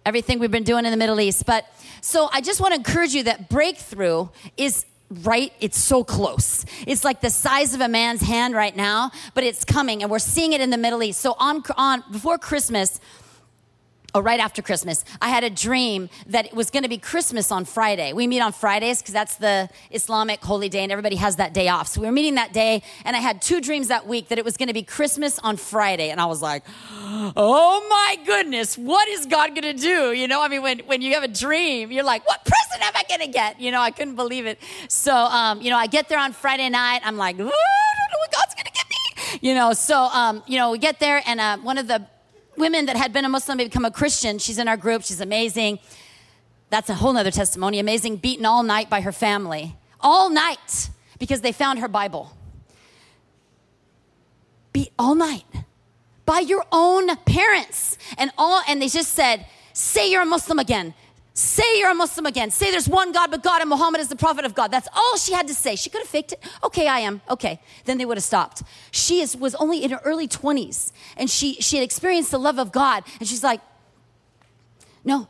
everything 0.06 0.38
we've 0.38 0.50
been 0.50 0.64
doing 0.64 0.84
in 0.86 0.90
the 0.90 0.96
Middle 0.96 1.20
East. 1.20 1.44
But 1.44 1.66
so 2.00 2.30
I 2.32 2.40
just 2.40 2.60
want 2.60 2.72
to 2.72 2.76
encourage 2.76 3.14
you 3.14 3.24
that 3.24 3.50
breakthrough 3.50 4.28
is 4.56 4.86
right? 5.10 5.52
It's 5.60 5.78
so 5.78 6.04
close. 6.04 6.64
It's 6.86 7.04
like 7.04 7.20
the 7.20 7.30
size 7.30 7.74
of 7.74 7.80
a 7.80 7.88
man's 7.88 8.22
hand 8.22 8.54
right 8.54 8.76
now 8.76 9.10
but 9.34 9.44
it's 9.44 9.64
coming 9.64 10.02
and 10.02 10.10
we're 10.10 10.18
seeing 10.18 10.52
it 10.52 10.60
in 10.60 10.70
the 10.70 10.78
middle 10.78 11.02
east. 11.02 11.20
So 11.20 11.34
on 11.38 11.62
on 11.76 12.04
before 12.10 12.38
christmas 12.38 13.00
or 14.14 14.22
right 14.22 14.40
after 14.40 14.62
Christmas, 14.62 15.04
I 15.20 15.28
had 15.28 15.44
a 15.44 15.50
dream 15.50 16.08
that 16.26 16.46
it 16.46 16.54
was 16.54 16.70
going 16.70 16.82
to 16.82 16.88
be 16.88 16.98
Christmas 16.98 17.52
on 17.52 17.64
Friday. 17.64 18.12
We 18.12 18.26
meet 18.26 18.40
on 18.40 18.52
Fridays 18.52 19.00
because 19.00 19.14
that's 19.14 19.36
the 19.36 19.68
Islamic 19.90 20.42
holy 20.42 20.68
day 20.68 20.82
and 20.82 20.92
everybody 20.92 21.16
has 21.16 21.36
that 21.36 21.54
day 21.54 21.68
off. 21.68 21.88
So 21.88 22.00
we 22.00 22.06
were 22.06 22.12
meeting 22.12 22.34
that 22.34 22.52
day 22.52 22.82
and 23.04 23.16
I 23.16 23.20
had 23.20 23.42
two 23.42 23.60
dreams 23.60 23.88
that 23.88 24.06
week 24.06 24.28
that 24.28 24.38
it 24.38 24.44
was 24.44 24.56
going 24.56 24.68
to 24.68 24.74
be 24.74 24.82
Christmas 24.82 25.38
on 25.38 25.56
Friday. 25.56 26.10
And 26.10 26.20
I 26.20 26.26
was 26.26 26.42
like, 26.42 26.64
oh 27.36 27.86
my 27.88 28.24
goodness, 28.24 28.76
what 28.76 29.08
is 29.08 29.26
God 29.26 29.50
going 29.50 29.76
to 29.76 29.80
do? 29.80 30.12
You 30.12 30.28
know, 30.28 30.42
I 30.42 30.48
mean, 30.48 30.62
when, 30.62 30.80
when 30.80 31.02
you 31.02 31.14
have 31.14 31.22
a 31.22 31.28
dream, 31.28 31.90
you're 31.90 32.04
like, 32.04 32.26
what 32.26 32.44
present 32.44 32.86
am 32.86 32.92
I 32.94 33.04
going 33.08 33.20
to 33.20 33.32
get? 33.32 33.60
You 33.60 33.70
know, 33.70 33.80
I 33.80 33.90
couldn't 33.90 34.16
believe 34.16 34.46
it. 34.46 34.58
So, 34.88 35.14
um, 35.14 35.60
you 35.60 35.70
know, 35.70 35.76
I 35.76 35.86
get 35.86 36.08
there 36.08 36.18
on 36.18 36.32
Friday 36.32 36.68
night. 36.68 37.00
I'm 37.04 37.16
like, 37.16 37.36
I 37.36 37.38
don't 37.38 37.48
know 37.48 38.18
what 38.18 38.32
God's 38.32 38.54
going 38.54 38.66
to 38.66 38.72
give 38.72 38.88
me. 38.88 39.48
You 39.48 39.54
know, 39.54 39.72
so, 39.72 39.96
um, 39.96 40.42
you 40.46 40.58
know, 40.58 40.72
we 40.72 40.78
get 40.78 41.00
there 41.00 41.22
and 41.26 41.40
uh, 41.40 41.58
one 41.58 41.78
of 41.78 41.86
the 41.86 42.06
women 42.56 42.86
that 42.86 42.96
had 42.96 43.12
been 43.12 43.24
a 43.24 43.28
Muslim 43.28 43.58
become 43.58 43.84
a 43.84 43.90
Christian. 43.90 44.38
She's 44.38 44.58
in 44.58 44.68
our 44.68 44.76
group. 44.76 45.02
She's 45.02 45.20
amazing. 45.20 45.78
That's 46.70 46.88
a 46.88 46.94
whole 46.94 47.12
nother 47.12 47.30
testimony. 47.30 47.78
Amazing, 47.78 48.16
beaten 48.16 48.46
all 48.46 48.62
night 48.62 48.88
by 48.88 49.00
her 49.00 49.12
family. 49.12 49.76
All 50.00 50.30
night 50.30 50.90
because 51.18 51.40
they 51.40 51.52
found 51.52 51.78
her 51.80 51.88
Bible. 51.88 52.32
Beat 54.72 54.92
all 54.98 55.14
night 55.14 55.44
by 56.24 56.40
your 56.40 56.64
own 56.70 57.14
parents. 57.26 57.98
And 58.16 58.30
all 58.38 58.62
and 58.68 58.80
they 58.80 58.88
just 58.88 59.12
said, 59.12 59.46
say 59.72 60.10
you're 60.10 60.22
a 60.22 60.26
Muslim 60.26 60.58
again. 60.58 60.94
Say 61.40 61.78
you're 61.78 61.90
a 61.90 61.94
Muslim 61.94 62.26
again. 62.26 62.50
Say 62.50 62.70
there's 62.70 62.86
one 62.86 63.12
God 63.12 63.30
but 63.30 63.42
God 63.42 63.62
and 63.62 63.70
Muhammad 63.70 64.02
is 64.02 64.08
the 64.08 64.16
prophet 64.16 64.44
of 64.44 64.54
God. 64.54 64.70
That's 64.70 64.88
all 64.94 65.16
she 65.16 65.32
had 65.32 65.48
to 65.48 65.54
say. 65.54 65.74
She 65.74 65.88
could 65.88 66.02
have 66.02 66.08
faked 66.08 66.32
it. 66.32 66.44
Okay, 66.62 66.86
I 66.86 66.98
am. 66.98 67.22
Okay. 67.30 67.62
Then 67.86 67.96
they 67.96 68.04
would 68.04 68.18
have 68.18 68.24
stopped. 68.24 68.62
She 68.90 69.22
is, 69.22 69.34
was 69.34 69.54
only 69.54 69.82
in 69.82 69.90
her 69.90 70.00
early 70.04 70.28
20s 70.28 70.92
and 71.16 71.30
she, 71.30 71.54
she 71.54 71.76
had 71.76 71.82
experienced 71.82 72.30
the 72.30 72.38
love 72.38 72.58
of 72.58 72.72
God. 72.72 73.04
And 73.20 73.26
she's 73.26 73.42
like, 73.42 73.62
no, 75.02 75.28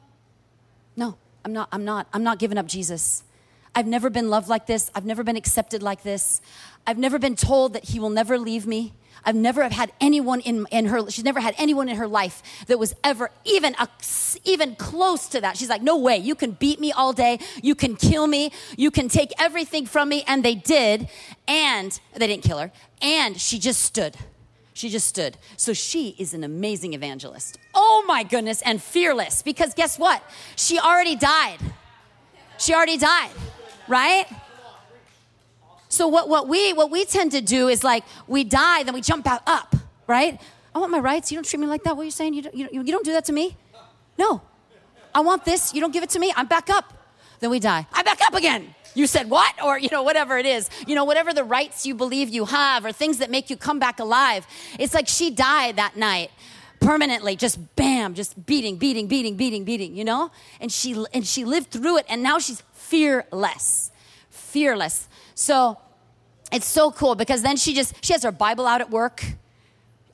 no, 0.97 1.17
I'm 1.45 1.53
not, 1.53 1.69
I'm 1.71 1.85
not, 1.85 2.09
I'm 2.13 2.25
not 2.25 2.41
giving 2.41 2.59
up 2.59 2.67
Jesus. 2.67 3.23
I've 3.77 3.87
never 3.87 4.11
been 4.11 4.31
loved 4.31 4.49
like 4.49 4.67
this. 4.67 4.91
I've 4.97 5.07
never 5.07 5.23
been 5.23 5.37
accepted 5.37 5.81
like 5.81 6.03
this. 6.03 6.41
I've 6.89 6.99
never 6.99 7.21
been 7.21 7.37
told 7.37 7.73
that 7.75 7.85
he 7.85 8.01
will 8.01 8.11
never 8.11 8.37
leave 8.37 8.67
me. 8.67 8.95
I've 9.25 9.37
never 9.37 9.63
have 9.63 9.73
had 9.73 9.93
anyone 10.01 10.41
in, 10.41 10.67
in 10.71 10.87
her, 10.87 11.11
she's 11.11 11.25
never 11.25 11.41
had 11.41 11.55
anyone 11.59 11.89
in 11.89 11.97
her 11.97 12.09
life 12.09 12.43
that 12.67 12.79
was 12.79 12.95
ever 13.05 13.31
even, 13.45 13.75
a, 13.79 13.89
even 14.45 14.77
close 14.77 15.29
to 15.29 15.41
that. 15.41 15.57
She's 15.57 15.69
like, 15.69 15.83
no 15.83 15.97
way. 15.99 16.17
You 16.17 16.35
can 16.35 16.53
beat 16.53 16.81
me 16.81 16.93
all 16.93 17.13
day. 17.13 17.39
You 17.63 17.75
can 17.75 17.97
kill 17.97 18.27
me. 18.27 18.53
You 18.77 18.91
can 18.91 19.09
take 19.09 19.33
everything 19.39 19.87
from 19.87 20.09
me. 20.09 20.25
And 20.27 20.45
they 20.45 20.55
did. 20.55 21.09
And 21.47 21.99
they 22.17 22.27
didn't 22.27 22.45
kill 22.45 22.59
her. 22.59 22.73
And 23.03 23.41
she 23.41 23.59
just 23.59 23.83
stood. 23.83 24.17
She 24.73 24.89
just 24.89 25.07
stood. 25.07 25.37
So 25.57 25.73
she 25.73 26.15
is 26.19 26.33
an 26.33 26.45
amazing 26.45 26.95
evangelist. 26.95 27.59
Oh 27.75 28.05
my 28.07 28.23
goodness. 28.23 28.63
And 28.63 28.83
fearless. 28.83 29.43
Because 29.43 29.75
guess 29.75 29.99
what? 29.99 30.23
She 30.57 30.79
already 30.79 31.17
died. 31.17 31.59
She 32.59 32.73
already 32.73 32.97
died. 32.97 33.31
Right? 33.89 34.27
So 35.91 36.07
what, 36.09 36.29
what 36.29 36.49
we 36.49 36.73
what 36.73 36.91
we 36.91 37.05
tend 37.05 37.33
to 37.33 37.43
do 37.43 37.69
is 37.69 37.85
like 37.85 38.05
we 38.27 38.45
die, 38.45 38.85
then 38.85 38.95
we 38.95 39.03
jump 39.03 39.25
back 39.25 39.43
up, 39.47 39.77
right? 40.07 40.41
I 40.75 40.79
want 40.79 40.93
my 40.93 41.01
rights. 41.01 41.31
You 41.31 41.37
don't 41.37 41.45
treat 41.45 41.61
me 41.61 41.67
like 41.67 41.83
that. 41.83 41.97
What 41.97 42.03
are 42.03 42.05
you 42.07 42.11
saying? 42.13 42.33
You 42.33 42.43
don't, 42.43 42.55
you, 42.55 42.69
you 42.73 42.93
don't 42.93 43.05
do 43.05 43.13
that 43.13 43.25
to 43.27 43.33
me? 43.33 43.57
No. 44.17 44.41
I 45.13 45.21
want 45.21 45.45
this. 45.45 45.75
You 45.75 45.81
don't 45.81 45.93
give 45.93 46.05
it 46.05 46.11
to 46.11 46.21
me. 46.21 46.33
I'm 46.37 46.47
back 46.47 46.71
up. 46.71 46.95
Then 47.41 47.51
we 47.51 47.59
die. 47.59 47.87
I'm 47.93 48.05
back 48.05 48.21
up 48.25 48.35
again. 48.35 48.73
You 48.95 49.09
said 49.09 49.29
what? 49.29 49.53
Or, 49.65 49.79
you 49.79 49.89
know, 49.91 50.05
whatever 50.05 50.39
it 50.39 50.47
is. 50.47 50.71
You 50.87 50.95
know, 50.95 51.05
whatever 51.05 51.33
the 51.33 51.43
rights 51.43 51.87
you 51.87 51.95
believe 51.95 52.29
you 52.29 52.45
have 52.45 52.85
or 52.85 52.93
things 52.93 53.19
that 53.19 53.31
make 53.31 53.51
you 53.51 53.57
come 53.57 53.81
back 53.81 53.99
alive. 53.99 54.47
It's 54.79 54.95
like 54.95 55.09
she 55.09 55.31
died 55.31 55.77
that 55.77 55.97
night 55.97 56.31
permanently 56.81 57.37
just 57.37 57.59
bam 57.77 58.15
just 58.15 58.47
beating 58.47 58.77
beating 58.79 59.07
beating 59.07 59.37
beating 59.37 59.65
beating 59.65 59.95
you 59.95 60.03
know 60.03 60.31
and 60.63 60.73
she 60.73 61.05
and 61.13 61.27
she 61.27 61.45
lived 61.45 61.71
through 61.71 61.99
it 61.99 62.07
and 62.09 62.23
now 62.23 62.39
she's 62.39 62.63
fearless 62.73 63.93
fearless 64.31 65.07
so 65.41 65.79
it's 66.53 66.67
so 66.67 66.91
cool 66.91 67.15
because 67.15 67.41
then 67.41 67.57
she 67.57 67.73
just 67.73 67.95
she 68.05 68.13
has 68.13 68.23
her 68.25 68.31
Bible 68.31 68.67
out 68.67 68.83
at 68.83 68.91
work. 68.91 69.25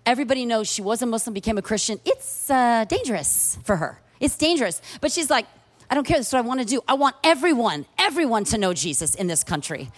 Everybody 0.07 0.47
knows 0.47 0.71
she 0.71 0.83
was 0.83 1.03
a 1.03 1.07
Muslim, 1.07 1.35
became 1.35 1.59
a 1.59 1.63
Christian. 1.63 1.99
It's 2.05 2.49
uh, 2.49 2.85
dangerous 2.85 3.59
for 3.65 3.75
her. 3.75 4.01
It's 4.21 4.37
dangerous. 4.37 4.81
But 5.01 5.11
she's 5.11 5.29
like, 5.29 5.47
I 5.91 5.97
don't 5.97 6.07
care. 6.07 6.17
That's 6.17 6.33
what 6.33 6.39
I 6.39 6.47
want 6.47 6.61
to 6.61 6.67
do. 6.67 6.81
I 6.87 6.95
want 6.95 7.17
everyone, 7.25 7.87
everyone 7.99 8.45
to 8.45 8.59
know 8.59 8.73
Jesus 8.73 9.17
in 9.17 9.27
this 9.27 9.43
country. 9.43 9.91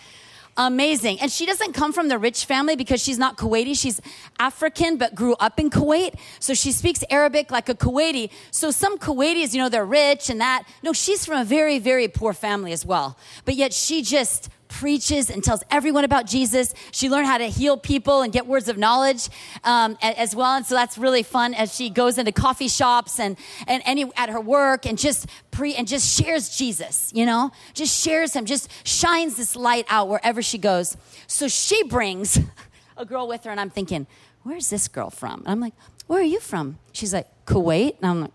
Amazing. 0.57 1.21
And 1.21 1.31
she 1.31 1.45
doesn't 1.45 1.75
come 1.75 1.93
from 1.93 2.09
the 2.09 2.19
rich 2.19 2.47
family 2.47 2.75
because 2.75 3.03
she's 3.03 3.19
not 3.19 3.37
Kuwaiti. 3.37 3.79
She's 3.79 4.01
African, 4.41 4.97
but 4.97 5.15
grew 5.15 5.35
up 5.35 5.61
in 5.61 5.69
Kuwait. 5.69 6.19
So 6.41 6.55
she 6.55 6.73
speaks 6.73 7.05
Arabic 7.11 7.51
like 7.51 7.69
a 7.69 7.75
Kuwaiti. 7.75 8.31
So 8.51 8.71
some 8.71 8.99
Kuwaitis, 8.99 9.53
you 9.53 9.61
know, 9.61 9.69
they're 9.69 9.85
rich 9.85 10.31
and 10.31 10.41
that. 10.41 10.65
No, 10.83 10.95
she's 10.95 11.27
from 11.27 11.39
a 11.39 11.45
very, 11.45 11.79
very 11.79 12.09
poor 12.09 12.33
family 12.33 12.73
as 12.73 12.87
well. 12.87 13.19
But 13.45 13.57
yet 13.57 13.75
she 13.75 14.03
just 14.03 14.49
preaches 14.69 15.31
and 15.31 15.43
tells 15.43 15.63
everyone 15.71 16.05
about 16.05 16.27
Jesus. 16.27 16.75
She 16.93 17.09
learned 17.09 17.27
how 17.27 17.39
to 17.39 17.47
heal 17.47 17.77
people 17.77 18.23
and 18.23 18.33
get 18.33 18.47
words 18.47 18.69
of 18.69 18.79
knowledge 18.79 19.29
um, 19.65 19.99
as 20.03 20.35
well. 20.37 20.57
And 20.57 20.67
so 20.67 20.75
that's 20.75 20.99
really 20.99 21.23
fun 21.23 21.55
as 21.55 21.75
she 21.75 21.91
goes 21.91 22.19
into 22.19 22.33
coffee 22.33 22.69
shops 22.69 23.19
and, 23.19 23.37
and 23.67 23.83
any 23.87 24.11
at 24.17 24.29
her 24.31 24.41
work 24.41 24.87
and 24.87 24.99
just 24.99 25.27
pre 25.51 25.75
and 25.75 25.89
just 25.89 26.21
shares 26.21 26.57
Jesus, 26.57 27.11
you 27.15 27.27
know, 27.27 27.51
just 27.75 27.99
shares 27.99 28.35
him, 28.35 28.45
just 28.45 28.71
shines 28.87 29.37
this 29.37 29.57
light 29.57 29.87
out 29.89 30.09
wherever 30.09 30.43
she 30.43 30.59
goes. 30.59 30.97
So 31.27 31.49
she 31.49 31.83
brings 31.85 32.39
a 32.97 33.05
girl 33.05 33.29
with 33.29 33.45
her, 33.45 33.51
and 33.51 33.61
I'm 33.61 33.71
thinking, 33.71 34.07
where's 34.43 34.71
this 34.71 34.89
girl 34.89 35.11
from? 35.11 35.41
And 35.41 35.49
I'm 35.49 35.61
like, 35.61 35.75
where 36.07 36.21
are 36.21 36.25
you 36.25 36.41
from? 36.41 36.79
She's 36.93 37.13
like, 37.13 37.29
Kuwait. 37.47 37.97
And 37.99 38.07
I'm 38.07 38.21
like, 38.23 38.31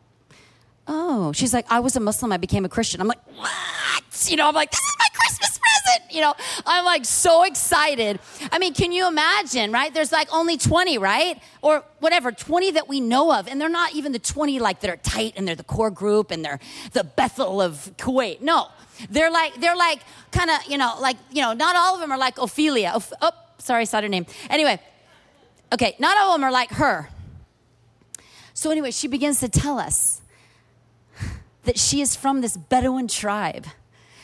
oh. 0.87 1.31
She's 1.33 1.53
like, 1.53 1.65
I 1.69 1.79
was 1.79 1.95
a 1.95 1.99
Muslim. 1.99 2.31
I 2.31 2.37
became 2.37 2.65
a 2.65 2.69
Christian. 2.69 3.01
I'm 3.01 3.07
like, 3.07 3.25
what? 3.37 3.51
You 4.29 4.37
know, 4.37 4.47
I'm 4.47 4.55
like, 4.55 4.71
this 4.71 4.79
is 4.79 4.95
my 4.99 5.07
Christmas 5.13 5.59
present. 5.59 6.13
You 6.13 6.21
know, 6.21 6.33
I'm 6.65 6.85
like 6.85 7.05
so 7.05 7.43
excited. 7.43 8.19
I 8.51 8.59
mean, 8.59 8.73
can 8.73 8.91
you 8.91 9.07
imagine, 9.07 9.71
right? 9.71 9.93
There's 9.93 10.11
like 10.11 10.33
only 10.33 10.57
20, 10.57 10.97
right? 10.97 11.41
Or 11.61 11.83
whatever, 11.99 12.31
20 12.31 12.71
that 12.71 12.87
we 12.87 13.01
know 13.01 13.33
of. 13.33 13.47
And 13.47 13.59
they're 13.59 13.69
not 13.69 13.93
even 13.93 14.11
the 14.11 14.19
20 14.19 14.59
like 14.59 14.81
that 14.81 14.89
are 14.89 14.97
tight 14.97 15.33
and 15.35 15.47
they're 15.47 15.55
the 15.55 15.63
core 15.63 15.91
group 15.91 16.31
and 16.31 16.43
they're 16.43 16.59
the 16.93 17.03
Bethel 17.03 17.61
of 17.61 17.91
Kuwait. 17.97 18.41
No. 18.41 18.67
They're 19.09 19.31
like, 19.31 19.59
they're 19.59 19.75
like 19.75 20.01
kind 20.31 20.49
of, 20.49 20.57
you 20.67 20.77
know, 20.77 20.95
like, 21.01 21.17
you 21.31 21.41
know, 21.41 21.53
not 21.53 21.75
all 21.75 21.95
of 21.95 22.01
them 22.01 22.11
are 22.11 22.17
like 22.17 22.37
Ophelia. 22.37 22.93
Oph- 22.95 23.13
oh, 23.21 23.31
sorry, 23.57 23.81
I 23.81 23.85
said 23.85 24.03
her 24.03 24.09
name. 24.09 24.25
Anyway, 24.49 24.79
okay, 25.73 25.95
not 25.99 26.17
all 26.17 26.35
of 26.35 26.39
them 26.39 26.47
are 26.47 26.51
like 26.51 26.69
her. 26.71 27.09
So, 28.53 28.69
anyway, 28.69 28.91
she 28.91 29.07
begins 29.07 29.39
to 29.39 29.49
tell 29.49 29.79
us 29.79 30.12
that 31.63 31.77
she 31.77 32.01
is 32.01 32.15
from 32.15 32.41
this 32.41 32.57
Bedouin 32.57 33.07
tribe. 33.07 33.65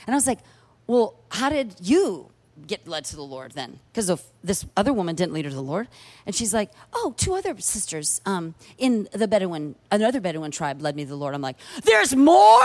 And 0.06 0.14
I 0.14 0.18
was 0.18 0.28
like, 0.28 0.40
well, 0.88 1.16
how 1.30 1.50
did 1.50 1.76
you 1.82 2.32
get 2.68 2.88
led 2.88 3.06
to 3.06 3.16
the 3.16 3.24
Lord 3.24 3.54
then? 3.54 3.80
Because 3.92 4.12
this 4.44 4.66
other 4.76 4.92
woman 4.92 5.16
didn't 5.16 5.34
lead 5.34 5.46
her 5.46 5.52
to 5.52 5.56
the 5.56 5.62
Lord. 5.62 5.88
And 6.26 6.36
she's 6.36 6.54
like, 6.54 6.72
oh, 6.94 7.14
two 7.18 7.36
other 7.36 7.60
sisters 7.60 8.22
um, 8.26 8.56
in 8.78 9.08
the 9.14 9.28
Bedouin, 9.28 9.76
another 9.92 10.20
Bedouin 10.20 10.52
tribe 10.52 10.82
led 10.82 10.96
me 10.96 11.04
to 11.04 11.10
the 11.10 11.16
Lord. 11.16 11.36
I'm 11.36 11.42
like, 11.42 11.58
there's 11.84 12.16
more? 12.16 12.62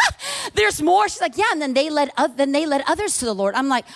there's 0.54 0.82
more? 0.82 1.08
She's 1.08 1.20
like, 1.20 1.36
yeah. 1.36 1.50
And 1.52 1.60
then 1.60 1.74
they 1.74 1.90
led, 1.90 2.10
then 2.36 2.52
they 2.52 2.66
led 2.66 2.82
others 2.86 3.18
to 3.18 3.24
the 3.24 3.34
Lord. 3.34 3.54
I'm 3.54 3.68
like, 3.68 3.86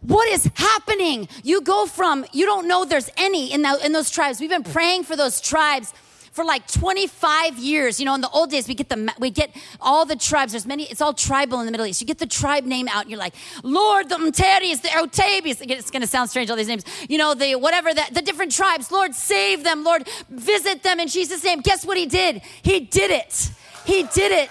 what 0.00 0.28
is 0.28 0.48
happening? 0.54 1.28
You 1.42 1.60
go 1.60 1.86
from, 1.86 2.24
you 2.32 2.46
don't 2.46 2.68
know 2.68 2.84
there's 2.84 3.10
any 3.16 3.52
in, 3.52 3.62
the, 3.62 3.80
in 3.84 3.92
those 3.92 4.10
tribes. 4.10 4.40
We've 4.40 4.48
been 4.48 4.62
praying 4.62 5.04
for 5.04 5.16
those 5.16 5.40
tribes 5.40 5.92
for 6.32 6.44
like 6.44 6.66
25 6.66 7.58
years. 7.58 7.98
You 7.98 8.06
know, 8.06 8.14
in 8.14 8.20
the 8.20 8.30
old 8.30 8.50
days, 8.50 8.68
we 8.68 8.74
get 8.74 8.88
the 8.88 9.12
we 9.18 9.30
get 9.30 9.54
all 9.80 10.04
the 10.04 10.16
tribes. 10.16 10.52
There's 10.52 10.66
many. 10.66 10.84
It's 10.84 11.00
all 11.00 11.12
tribal 11.12 11.60
in 11.60 11.66
the 11.66 11.72
Middle 11.72 11.86
East. 11.86 12.00
You 12.00 12.06
get 12.06 12.18
the 12.18 12.26
tribe 12.26 12.64
name 12.64 12.88
out, 12.88 13.02
and 13.02 13.10
you're 13.10 13.18
like, 13.18 13.34
Lord, 13.62 14.08
the 14.08 14.16
Mteris, 14.16 14.82
the 14.82 14.88
Otaibis. 14.88 15.58
It's 15.70 15.90
going 15.90 16.02
to 16.02 16.08
sound 16.08 16.30
strange, 16.30 16.50
all 16.50 16.56
these 16.56 16.68
names. 16.68 16.84
You 17.08 17.18
know, 17.18 17.34
the 17.34 17.56
whatever 17.56 17.94
the, 17.94 18.04
the 18.12 18.22
different 18.22 18.52
tribes. 18.52 18.90
Lord, 18.90 19.14
save 19.14 19.64
them. 19.64 19.84
Lord, 19.84 20.08
visit 20.28 20.82
them 20.82 21.00
in 21.00 21.08
Jesus' 21.08 21.42
name. 21.44 21.60
Guess 21.60 21.84
what 21.84 21.96
He 21.96 22.06
did? 22.06 22.42
He 22.62 22.80
did 22.80 23.10
it. 23.10 23.50
He 23.84 24.02
did 24.02 24.32
it. 24.32 24.50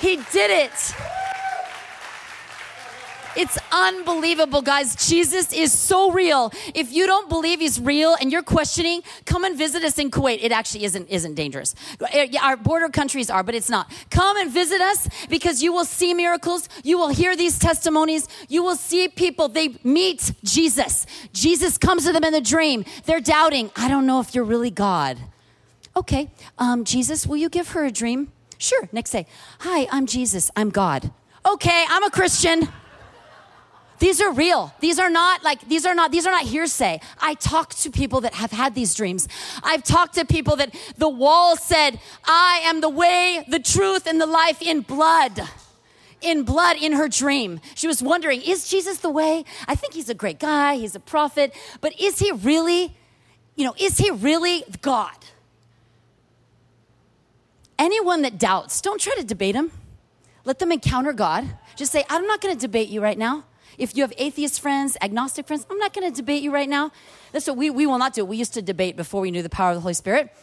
He 0.00 0.16
did 0.30 0.50
it. 0.50 1.17
It's 3.38 3.56
unbelievable, 3.70 4.62
guys. 4.62 4.96
Jesus 4.96 5.52
is 5.52 5.72
so 5.72 6.10
real. 6.10 6.52
If 6.74 6.92
you 6.92 7.06
don't 7.06 7.28
believe 7.28 7.60
he's 7.60 7.78
real 7.78 8.16
and 8.20 8.32
you're 8.32 8.42
questioning, 8.42 9.02
come 9.26 9.44
and 9.44 9.56
visit 9.56 9.84
us 9.84 9.96
in 9.96 10.10
Kuwait. 10.10 10.40
It 10.42 10.50
actually 10.50 10.82
isn't 10.82 11.08
isn't 11.08 11.34
dangerous. 11.34 11.76
Our 12.42 12.56
border 12.56 12.88
countries 12.88 13.30
are, 13.30 13.44
but 13.44 13.54
it's 13.54 13.70
not. 13.70 13.92
Come 14.10 14.36
and 14.38 14.50
visit 14.50 14.80
us 14.80 15.08
because 15.28 15.62
you 15.62 15.72
will 15.72 15.84
see 15.84 16.14
miracles. 16.14 16.68
You 16.82 16.98
will 16.98 17.10
hear 17.10 17.36
these 17.36 17.60
testimonies. 17.60 18.26
You 18.48 18.64
will 18.64 18.74
see 18.74 19.06
people. 19.06 19.46
They 19.46 19.76
meet 19.84 20.32
Jesus. 20.42 21.06
Jesus 21.32 21.78
comes 21.78 22.06
to 22.06 22.12
them 22.12 22.24
in 22.24 22.34
a 22.34 22.40
dream. 22.40 22.84
They're 23.04 23.20
doubting. 23.20 23.70
I 23.76 23.86
don't 23.86 24.04
know 24.04 24.18
if 24.18 24.34
you're 24.34 24.42
really 24.42 24.72
God. 24.72 25.16
Okay, 25.94 26.28
um, 26.58 26.82
Jesus, 26.82 27.24
will 27.24 27.36
you 27.36 27.48
give 27.48 27.68
her 27.68 27.84
a 27.84 27.92
dream? 27.92 28.32
Sure. 28.58 28.88
Next 28.90 29.12
day, 29.12 29.26
hi, 29.60 29.86
I'm 29.92 30.06
Jesus. 30.06 30.50
I'm 30.56 30.70
God. 30.70 31.12
Okay, 31.46 31.84
I'm 31.88 32.02
a 32.02 32.10
Christian. 32.10 32.68
These 33.98 34.20
are 34.20 34.32
real. 34.32 34.72
These 34.80 34.98
are 34.98 35.10
not 35.10 35.42
like, 35.42 35.60
these 35.68 35.84
are 35.84 35.94
not, 35.94 36.12
these 36.12 36.26
are 36.26 36.30
not 36.30 36.44
hearsay. 36.44 37.00
I 37.20 37.34
talked 37.34 37.82
to 37.82 37.90
people 37.90 38.20
that 38.20 38.34
have 38.34 38.52
had 38.52 38.74
these 38.74 38.94
dreams. 38.94 39.28
I've 39.62 39.82
talked 39.82 40.14
to 40.14 40.24
people 40.24 40.56
that 40.56 40.74
the 40.96 41.08
wall 41.08 41.56
said, 41.56 42.00
I 42.24 42.60
am 42.64 42.80
the 42.80 42.88
way, 42.88 43.44
the 43.48 43.58
truth, 43.58 44.06
and 44.06 44.20
the 44.20 44.26
life 44.26 44.62
in 44.62 44.82
blood. 44.82 45.40
In 46.20 46.44
blood 46.44 46.76
in 46.76 46.92
her 46.92 47.08
dream. 47.08 47.60
She 47.74 47.86
was 47.86 48.02
wondering, 48.02 48.42
is 48.42 48.68
Jesus 48.68 48.98
the 48.98 49.10
way? 49.10 49.44
I 49.66 49.74
think 49.74 49.94
he's 49.94 50.08
a 50.08 50.14
great 50.14 50.38
guy. 50.38 50.76
He's 50.76 50.94
a 50.94 51.00
prophet. 51.00 51.54
But 51.80 52.00
is 52.00 52.18
he 52.18 52.32
really, 52.32 52.96
you 53.56 53.64
know, 53.64 53.74
is 53.78 53.98
he 53.98 54.10
really 54.10 54.64
God? 54.80 55.16
Anyone 57.78 58.22
that 58.22 58.38
doubts, 58.38 58.80
don't 58.80 59.00
try 59.00 59.14
to 59.14 59.24
debate 59.24 59.54
him. 59.54 59.70
Let 60.44 60.58
them 60.58 60.72
encounter 60.72 61.12
God. 61.12 61.46
Just 61.76 61.92
say, 61.92 62.04
I'm 62.10 62.26
not 62.26 62.40
going 62.40 62.54
to 62.54 62.60
debate 62.60 62.88
you 62.88 63.00
right 63.00 63.18
now. 63.18 63.44
If 63.78 63.96
you 63.96 64.02
have 64.02 64.12
atheist 64.18 64.60
friends, 64.60 64.96
agnostic 65.00 65.46
friends, 65.46 65.64
I'm 65.70 65.78
not 65.78 65.94
going 65.94 66.10
to 66.10 66.14
debate 66.14 66.42
you 66.42 66.52
right 66.52 66.68
now. 66.68 66.90
That's 67.32 67.46
what 67.46 67.56
we, 67.56 67.70
we 67.70 67.86
will 67.86 67.98
not 67.98 68.12
do. 68.12 68.24
We 68.24 68.36
used 68.36 68.54
to 68.54 68.62
debate 68.62 68.96
before 68.96 69.20
we 69.20 69.30
knew 69.30 69.42
the 69.42 69.48
power 69.48 69.70
of 69.70 69.76
the 69.76 69.80
Holy 69.80 69.94
Spirit. 69.94 70.34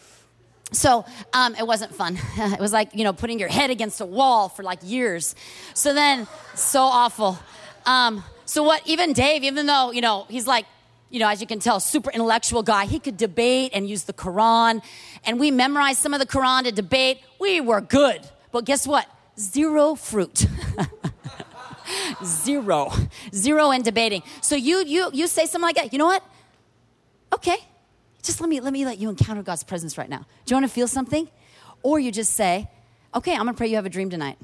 So 0.72 1.06
um, 1.34 1.54
it 1.56 1.68
wasn't 1.68 1.94
fun. 1.94 2.18
it 2.38 2.60
was 2.60 2.74
like, 2.74 2.96
you 2.96 3.04
know, 3.04 3.14
putting 3.14 3.40
your 3.40 3.50
head 3.50 3.70
against 3.70 4.02
a 4.02 4.06
wall 4.06 4.50
for 4.50 4.64
like 4.64 4.80
years. 4.84 5.36
So 5.74 5.94
then, 5.94 6.28
so 6.56 6.82
awful. 6.82 7.38
Um, 7.86 8.24
so 8.46 8.64
what, 8.64 8.82
even 8.88 9.14
Dave, 9.14 9.44
even 9.44 9.66
though, 9.66 9.92
you 9.92 10.02
know, 10.02 10.26
he's 10.30 10.48
like, 10.48 10.66
you 11.10 11.20
know, 11.20 11.30
as 11.30 11.40
you 11.40 11.48
can 11.48 11.60
tell, 11.60 11.80
super 11.80 12.12
intellectual 12.12 12.64
guy. 12.64 12.86
He 12.86 13.00
could 13.00 13.18
debate 13.18 13.72
and 13.74 13.88
use 13.88 14.04
the 14.04 14.14
Quran. 14.14 14.82
And 15.24 15.40
we 15.40 15.52
memorized 15.52 16.00
some 16.00 16.14
of 16.14 16.20
the 16.20 16.26
Quran 16.26 16.64
to 16.64 16.72
debate. 16.72 17.20
We 17.40 17.62
were 17.62 17.82
good. 17.82 18.28
But 18.52 18.66
guess 18.66 18.88
what? 18.88 19.08
Zero 19.40 19.96
fruit. 19.96 20.46
Zero. 22.24 22.92
Zero 23.34 23.72
in 23.72 23.82
debating. 23.82 24.24
So 24.42 24.56
you 24.56 24.84
you 24.86 25.10
you 25.14 25.28
say 25.28 25.46
something 25.46 25.62
like 25.62 25.76
that. 25.76 25.94
You 25.94 26.00
know 26.00 26.06
what? 26.06 26.24
Okay. 27.34 27.58
Just 28.24 28.42
let 28.42 28.50
me 28.50 28.60
let 28.60 28.74
me 28.74 28.86
let 28.86 28.98
you 28.98 29.10
encounter 29.10 29.44
God's 29.44 29.64
presence 29.64 29.98
right 29.98 30.10
now. 30.10 30.26
Do 30.46 30.54
you 30.54 30.56
want 30.56 30.68
to 30.68 30.74
feel 30.74 30.88
something? 30.88 31.30
Or 31.84 32.00
you 32.00 32.12
just 32.12 32.34
say, 32.34 32.68
okay, 33.14 33.34
I'm 33.34 33.40
gonna 33.40 33.54
pray 33.54 33.68
you 33.68 33.76
have 33.76 33.86
a 33.86 33.90
dream 33.90 34.10
tonight. 34.10 34.38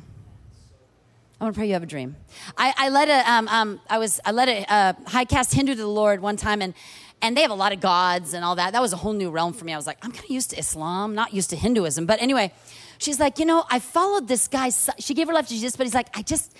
I 1.40 1.46
want 1.46 1.56
to 1.56 1.60
pray 1.60 1.66
you 1.66 1.74
have 1.74 1.82
a 1.82 1.88
dream. 1.88 2.16
I, 2.56 2.72
I 2.78 2.90
led 2.90 3.10
a, 3.10 3.32
um, 3.32 3.48
um, 3.48 3.82
I 3.90 3.98
was, 3.98 4.20
I 4.24 4.32
led 4.32 4.48
a 4.48 4.72
uh, 4.72 4.94
high 5.08 5.26
caste 5.26 5.56
Hindu 5.56 5.74
to 5.74 5.82
the 5.82 5.88
Lord 5.88 6.22
one 6.22 6.38
time, 6.38 6.62
and 6.62 6.76
and 7.24 7.36
they 7.36 7.42
have 7.42 7.50
a 7.50 7.56
lot 7.56 7.74
of 7.74 7.80
gods 7.80 8.36
and 8.36 8.46
all 8.46 8.56
that. 8.56 8.74
That 8.74 8.82
was 8.82 8.94
a 8.94 8.98
whole 8.98 9.14
new 9.14 9.32
realm 9.32 9.54
for 9.54 9.66
me. 9.66 9.74
I 9.74 9.78
was 9.78 9.88
like, 9.88 9.98
I'm 10.04 10.12
kind 10.12 10.24
of 10.24 10.30
used 10.30 10.52
to 10.52 10.60
Islam, 10.60 11.16
not 11.16 11.34
used 11.34 11.50
to 11.52 11.56
Hinduism. 11.56 12.06
But 12.06 12.22
anyway, 12.22 12.52
she's 13.00 13.20
like, 13.20 13.40
you 13.40 13.46
know, 13.46 13.66
I 13.70 13.80
followed 13.80 14.28
this 14.28 14.48
guy. 14.48 14.72
She 15.00 15.14
gave 15.14 15.28
her 15.28 15.34
life 15.34 15.48
to 15.48 15.54
Jesus, 15.54 15.76
but 15.76 15.86
he's 15.86 15.94
like, 15.94 16.16
I 16.16 16.22
just, 16.22 16.56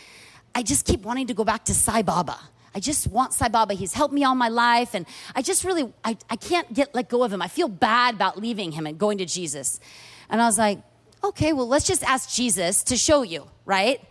I 0.54 0.64
just 0.64 0.86
keep 0.86 1.02
wanting 1.02 1.28
to 1.28 1.34
go 1.34 1.44
back 1.44 1.66
to 1.66 1.74
Sai 1.74 2.02
Baba. 2.02 2.38
I 2.74 2.80
just 2.80 3.08
want 3.08 3.34
Sai 3.34 3.50
Baba. 3.50 3.74
He's 3.74 3.94
helped 3.94 4.14
me 4.14 4.24
all 4.24 4.36
my 4.36 4.48
life, 4.48 4.94
and 4.94 5.06
I 5.36 5.42
just 5.42 5.64
really, 5.64 5.92
I, 6.04 6.18
I 6.30 6.36
can't 6.36 6.74
get 6.74 6.96
let 6.96 7.10
go 7.10 7.24
of 7.24 7.34
him. 7.34 7.42
I 7.42 7.48
feel 7.48 7.68
bad 7.68 8.16
about 8.16 8.38
leaving 8.40 8.72
him 8.72 8.86
and 8.86 8.98
going 8.98 9.18
to 9.18 9.26
Jesus. 9.26 9.80
And 10.30 10.42
I 10.42 10.46
was 10.46 10.58
like, 10.58 10.80
okay, 11.24 11.54
well, 11.54 11.68
let's 11.68 11.86
just 11.86 12.04
ask 12.04 12.30
Jesus 12.30 12.84
to 12.84 12.98
show 12.98 13.22
you, 13.22 13.48
right? 13.66 14.02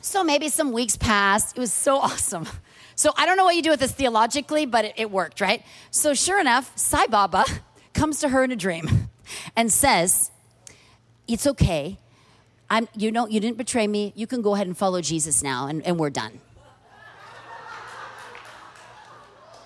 So 0.00 0.22
maybe 0.22 0.48
some 0.48 0.72
weeks 0.72 0.96
passed. 0.96 1.56
It 1.56 1.60
was 1.60 1.72
so 1.72 1.96
awesome. 2.08 2.46
So 2.94 3.12
I 3.16 3.26
don't 3.26 3.36
know 3.36 3.44
what 3.44 3.56
you 3.56 3.62
do 3.62 3.70
with 3.70 3.80
this 3.80 3.92
theologically, 3.92 4.66
but 4.66 4.84
it, 4.84 4.94
it 4.96 5.10
worked, 5.10 5.40
right? 5.40 5.62
So 5.90 6.14
sure 6.14 6.40
enough, 6.40 6.72
Sai 6.76 7.06
Baba 7.06 7.44
comes 7.94 8.20
to 8.20 8.28
her 8.28 8.44
in 8.44 8.52
a 8.52 8.56
dream 8.56 9.10
and 9.56 9.72
says, 9.72 10.30
It's 11.26 11.46
okay. 11.46 11.98
I'm, 12.68 12.88
you 12.96 13.12
know, 13.12 13.28
you 13.28 13.40
didn't 13.40 13.58
betray 13.58 13.86
me. 13.86 14.12
You 14.16 14.26
can 14.26 14.42
go 14.42 14.54
ahead 14.54 14.66
and 14.66 14.76
follow 14.76 15.00
Jesus 15.00 15.42
now, 15.42 15.66
and, 15.68 15.84
and 15.86 15.98
we're 15.98 16.10
done. 16.10 16.40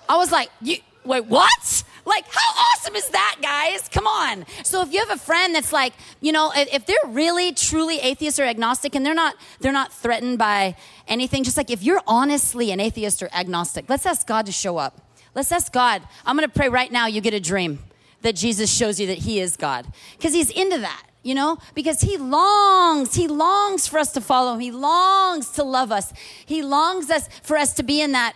I 0.07 0.17
was 0.17 0.31
like, 0.31 0.49
you, 0.61 0.77
wait, 1.05 1.25
what? 1.25 1.83
Like, 2.05 2.25
how 2.29 2.51
awesome 2.51 2.95
is 2.95 3.07
that, 3.09 3.37
guys? 3.41 3.87
Come 3.89 4.07
on. 4.07 4.45
So 4.63 4.81
if 4.81 4.91
you 4.91 4.99
have 4.99 5.11
a 5.11 5.17
friend 5.17 5.53
that's 5.53 5.71
like, 5.71 5.93
you 6.19 6.31
know, 6.31 6.51
if 6.55 6.85
they're 6.85 6.97
really 7.07 7.53
truly 7.53 7.99
atheist 7.99 8.39
or 8.39 8.43
agnostic 8.43 8.95
and 8.95 9.05
they're 9.05 9.13
not 9.13 9.35
they're 9.59 9.71
not 9.71 9.93
threatened 9.93 10.37
by 10.37 10.75
anything, 11.07 11.43
just 11.43 11.57
like 11.57 11.69
if 11.69 11.83
you're 11.83 12.01
honestly 12.07 12.71
an 12.71 12.79
atheist 12.79 13.21
or 13.21 13.29
agnostic, 13.33 13.85
let's 13.87 14.05
ask 14.05 14.25
God 14.25 14.47
to 14.47 14.51
show 14.51 14.77
up. 14.77 14.99
Let's 15.35 15.51
ask 15.51 15.71
God. 15.71 16.01
I'm 16.25 16.35
going 16.35 16.49
to 16.49 16.53
pray 16.53 16.69
right 16.69 16.91
now 16.91 17.05
you 17.05 17.21
get 17.21 17.33
a 17.33 17.39
dream 17.39 17.79
that 18.21 18.35
Jesus 18.35 18.71
shows 18.71 18.99
you 18.99 19.07
that 19.07 19.19
he 19.19 19.39
is 19.39 19.55
God 19.55 19.87
because 20.17 20.33
he's 20.33 20.49
into 20.49 20.79
that 20.79 21.05
you 21.23 21.35
know 21.35 21.57
because 21.75 22.01
he 22.01 22.17
longs 22.17 23.13
he 23.13 23.27
longs 23.27 23.87
for 23.87 23.99
us 23.99 24.11
to 24.11 24.21
follow 24.21 24.53
him 24.53 24.59
he 24.59 24.71
longs 24.71 25.49
to 25.49 25.63
love 25.63 25.91
us 25.91 26.13
he 26.45 26.63
longs 26.63 27.09
us 27.11 27.29
for 27.43 27.57
us 27.57 27.73
to 27.73 27.83
be 27.83 28.01
in 28.01 28.13
that 28.13 28.35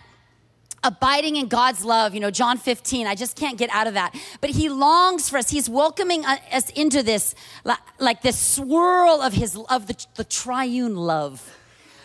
abiding 0.86 1.36
in 1.36 1.48
God's 1.48 1.84
love, 1.84 2.14
you 2.14 2.20
know, 2.20 2.30
John 2.30 2.58
15, 2.58 3.06
I 3.06 3.14
just 3.14 3.36
can't 3.36 3.58
get 3.58 3.70
out 3.70 3.88
of 3.88 3.94
that. 3.94 4.14
But 4.40 4.50
he 4.50 4.68
longs 4.68 5.28
for 5.28 5.36
us. 5.36 5.50
He's 5.50 5.68
welcoming 5.68 6.24
us 6.24 6.70
into 6.70 7.02
this, 7.02 7.34
like 7.98 8.22
this 8.22 8.38
swirl 8.38 9.20
of 9.20 9.32
his, 9.32 9.56
of 9.68 9.88
the, 9.88 10.06
the 10.14 10.24
triune 10.24 10.96
love. 10.96 11.56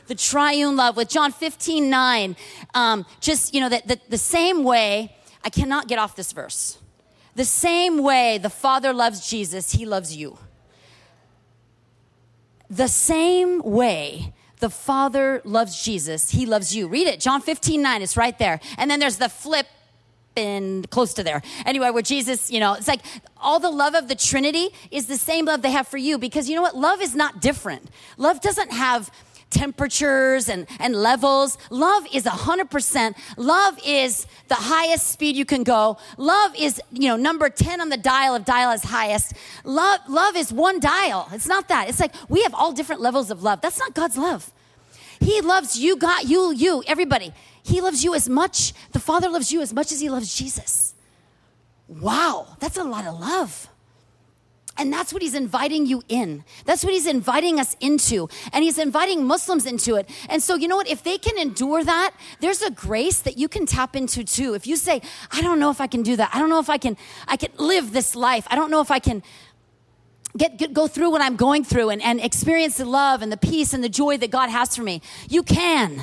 The 0.07 0.15
triune 0.15 0.75
love 0.75 0.97
with 0.97 1.09
John 1.09 1.31
15, 1.31 1.89
9. 1.89 2.35
Um, 2.73 3.05
just, 3.19 3.53
you 3.53 3.61
know, 3.61 3.69
that 3.69 3.87
the, 3.87 3.99
the 4.09 4.17
same 4.17 4.63
way, 4.63 5.15
I 5.43 5.49
cannot 5.49 5.87
get 5.87 5.99
off 5.99 6.15
this 6.15 6.31
verse. 6.31 6.79
The 7.35 7.45
same 7.45 7.99
way 7.99 8.39
the 8.39 8.49
Father 8.49 8.93
loves 8.93 9.29
Jesus, 9.29 9.71
he 9.71 9.85
loves 9.85 10.15
you. 10.15 10.37
The 12.71 12.87
same 12.87 13.61
way 13.63 14.33
the 14.61 14.69
Father 14.69 15.41
loves 15.43 15.83
Jesus, 15.83 16.29
He 16.29 16.45
loves 16.45 16.73
you. 16.73 16.87
Read 16.87 17.05
it, 17.05 17.19
John 17.19 17.41
15, 17.41 17.81
9, 17.81 18.01
it's 18.01 18.15
right 18.15 18.37
there. 18.39 18.61
And 18.77 18.89
then 18.89 19.01
there's 19.01 19.17
the 19.17 19.27
flip 19.27 19.67
and 20.37 20.89
close 20.89 21.13
to 21.15 21.23
there. 21.23 21.41
Anyway, 21.65 21.89
where 21.89 22.01
Jesus, 22.01 22.49
you 22.49 22.61
know, 22.61 22.73
it's 22.75 22.87
like 22.87 23.01
all 23.35 23.59
the 23.59 23.69
love 23.69 23.93
of 23.93 24.07
the 24.07 24.15
Trinity 24.15 24.69
is 24.89 25.07
the 25.07 25.17
same 25.17 25.43
love 25.45 25.61
they 25.61 25.71
have 25.71 25.85
for 25.85 25.97
you 25.97 26.17
because 26.17 26.49
you 26.49 26.55
know 26.55 26.61
what? 26.61 26.77
Love 26.77 27.01
is 27.01 27.13
not 27.13 27.41
different. 27.41 27.89
Love 28.17 28.39
doesn't 28.39 28.71
have 28.71 29.11
temperatures 29.51 30.49
and, 30.49 30.65
and 30.79 30.95
levels. 30.95 31.57
Love 31.69 32.07
is 32.11 32.23
100%. 32.23 33.15
Love 33.37 33.79
is 33.85 34.25
the 34.47 34.55
highest 34.55 35.07
speed 35.07 35.35
you 35.35 35.45
can 35.45 35.63
go. 35.63 35.97
Love 36.17 36.53
is, 36.57 36.81
you 36.91 37.07
know, 37.07 37.15
number 37.15 37.49
10 37.49 37.81
on 37.81 37.89
the 37.89 37.97
dial 37.97 38.33
of 38.33 38.45
dial 38.45 38.71
is 38.71 38.83
highest. 38.83 39.33
Love, 39.63 39.99
love 40.07 40.35
is 40.35 40.51
one 40.51 40.79
dial. 40.79 41.27
It's 41.31 41.47
not 41.47 41.67
that. 41.67 41.89
It's 41.89 41.99
like 41.99 42.13
we 42.29 42.41
have 42.43 42.53
all 42.53 42.71
different 42.71 43.01
levels 43.01 43.29
of 43.29 43.43
love. 43.43 43.61
That's 43.61 43.77
not 43.77 43.93
God's 43.93 44.17
love. 44.17 44.51
He 45.19 45.39
loves 45.41 45.77
you, 45.77 45.97
God, 45.97 46.27
you, 46.27 46.51
you, 46.51 46.83
everybody. 46.87 47.31
He 47.63 47.79
loves 47.79 48.03
you 48.03 48.15
as 48.15 48.27
much, 48.27 48.73
the 48.91 48.99
Father 48.99 49.29
loves 49.29 49.51
you 49.51 49.61
as 49.61 49.71
much 49.71 49.91
as 49.91 49.99
he 49.99 50.09
loves 50.09 50.35
Jesus. 50.35 50.95
Wow, 51.87 52.47
that's 52.59 52.77
a 52.77 52.83
lot 52.83 53.05
of 53.05 53.19
love. 53.19 53.67
And 54.81 54.91
that's 54.91 55.13
what 55.13 55.21
he's 55.21 55.35
inviting 55.35 55.85
you 55.85 56.01
in. 56.09 56.43
That's 56.65 56.83
what 56.83 56.91
he's 56.91 57.05
inviting 57.05 57.59
us 57.59 57.75
into. 57.81 58.27
And 58.51 58.63
he's 58.63 58.79
inviting 58.79 59.27
Muslims 59.27 59.67
into 59.67 59.93
it. 59.93 60.09
And 60.27 60.41
so, 60.41 60.55
you 60.55 60.67
know 60.67 60.75
what? 60.75 60.89
If 60.89 61.03
they 61.03 61.19
can 61.19 61.37
endure 61.37 61.83
that, 61.83 62.15
there's 62.39 62.63
a 62.63 62.71
grace 62.71 63.19
that 63.19 63.37
you 63.37 63.47
can 63.47 63.67
tap 63.67 63.95
into 63.95 64.23
too. 64.23 64.55
If 64.55 64.65
you 64.65 64.75
say, 64.75 65.03
I 65.31 65.43
don't 65.43 65.59
know 65.59 65.69
if 65.69 65.79
I 65.79 65.85
can 65.85 66.01
do 66.01 66.15
that. 66.15 66.31
I 66.33 66.39
don't 66.39 66.49
know 66.49 66.57
if 66.57 66.67
I 66.67 66.79
can, 66.79 66.97
I 67.27 67.37
can 67.37 67.51
live 67.57 67.93
this 67.93 68.15
life. 68.15 68.47
I 68.49 68.55
don't 68.55 68.71
know 68.71 68.81
if 68.81 68.89
I 68.89 68.97
can 68.97 69.21
get, 70.35 70.57
get 70.57 70.73
go 70.73 70.87
through 70.87 71.11
what 71.11 71.21
I'm 71.21 71.35
going 71.35 71.63
through 71.63 71.91
and, 71.91 72.01
and 72.01 72.19
experience 72.19 72.77
the 72.77 72.85
love 72.85 73.21
and 73.21 73.31
the 73.31 73.37
peace 73.37 73.73
and 73.73 73.83
the 73.83 73.89
joy 73.89 74.17
that 74.17 74.31
God 74.31 74.49
has 74.49 74.75
for 74.75 74.81
me. 74.81 75.03
You 75.29 75.43
can. 75.43 76.01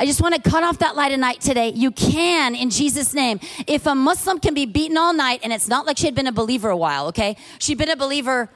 I 0.00 0.06
just 0.06 0.22
want 0.22 0.34
to 0.36 0.50
cut 0.50 0.62
off 0.62 0.78
that 0.78 0.94
light 0.94 1.12
of 1.12 1.18
night 1.18 1.40
today. 1.40 1.72
You 1.74 1.90
can 1.90 2.54
in 2.54 2.70
Jesus' 2.70 3.14
name. 3.14 3.40
If 3.66 3.86
a 3.86 3.96
Muslim 3.96 4.38
can 4.38 4.54
be 4.54 4.64
beaten 4.64 4.96
all 4.96 5.12
night, 5.12 5.40
and 5.42 5.52
it's 5.52 5.66
not 5.66 5.86
like 5.86 5.98
she 5.98 6.06
had 6.06 6.14
been 6.14 6.28
a 6.28 6.32
believer 6.32 6.70
a 6.70 6.76
while, 6.76 7.08
okay? 7.08 7.36
She'd 7.58 7.78
been 7.78 7.90
a 7.90 7.96
believer 7.96 8.48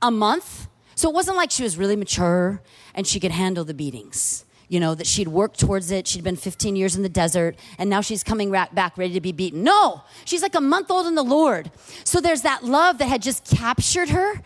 a 0.00 0.12
month. 0.12 0.68
So 0.94 1.10
it 1.10 1.14
wasn't 1.14 1.36
like 1.36 1.50
she 1.50 1.64
was 1.64 1.76
really 1.76 1.96
mature 1.96 2.62
and 2.94 3.06
she 3.06 3.18
could 3.18 3.32
handle 3.32 3.64
the 3.64 3.74
beatings. 3.74 4.44
You 4.68 4.80
know, 4.80 4.94
that 4.94 5.06
she'd 5.06 5.28
worked 5.28 5.60
towards 5.60 5.90
it. 5.90 6.06
She'd 6.06 6.24
been 6.24 6.36
15 6.36 6.74
years 6.74 6.96
in 6.96 7.04
the 7.04 7.08
desert, 7.08 7.56
and 7.78 7.88
now 7.88 8.00
she's 8.00 8.24
coming 8.24 8.50
back 8.50 8.98
ready 8.98 9.14
to 9.14 9.20
be 9.20 9.30
beaten. 9.30 9.62
No, 9.62 10.02
she's 10.24 10.42
like 10.42 10.56
a 10.56 10.60
month 10.60 10.90
old 10.90 11.06
in 11.06 11.14
the 11.14 11.22
Lord. 11.22 11.70
So 12.02 12.20
there's 12.20 12.42
that 12.42 12.64
love 12.64 12.98
that 12.98 13.06
had 13.06 13.22
just 13.22 13.44
captured 13.44 14.08
her 14.08 14.42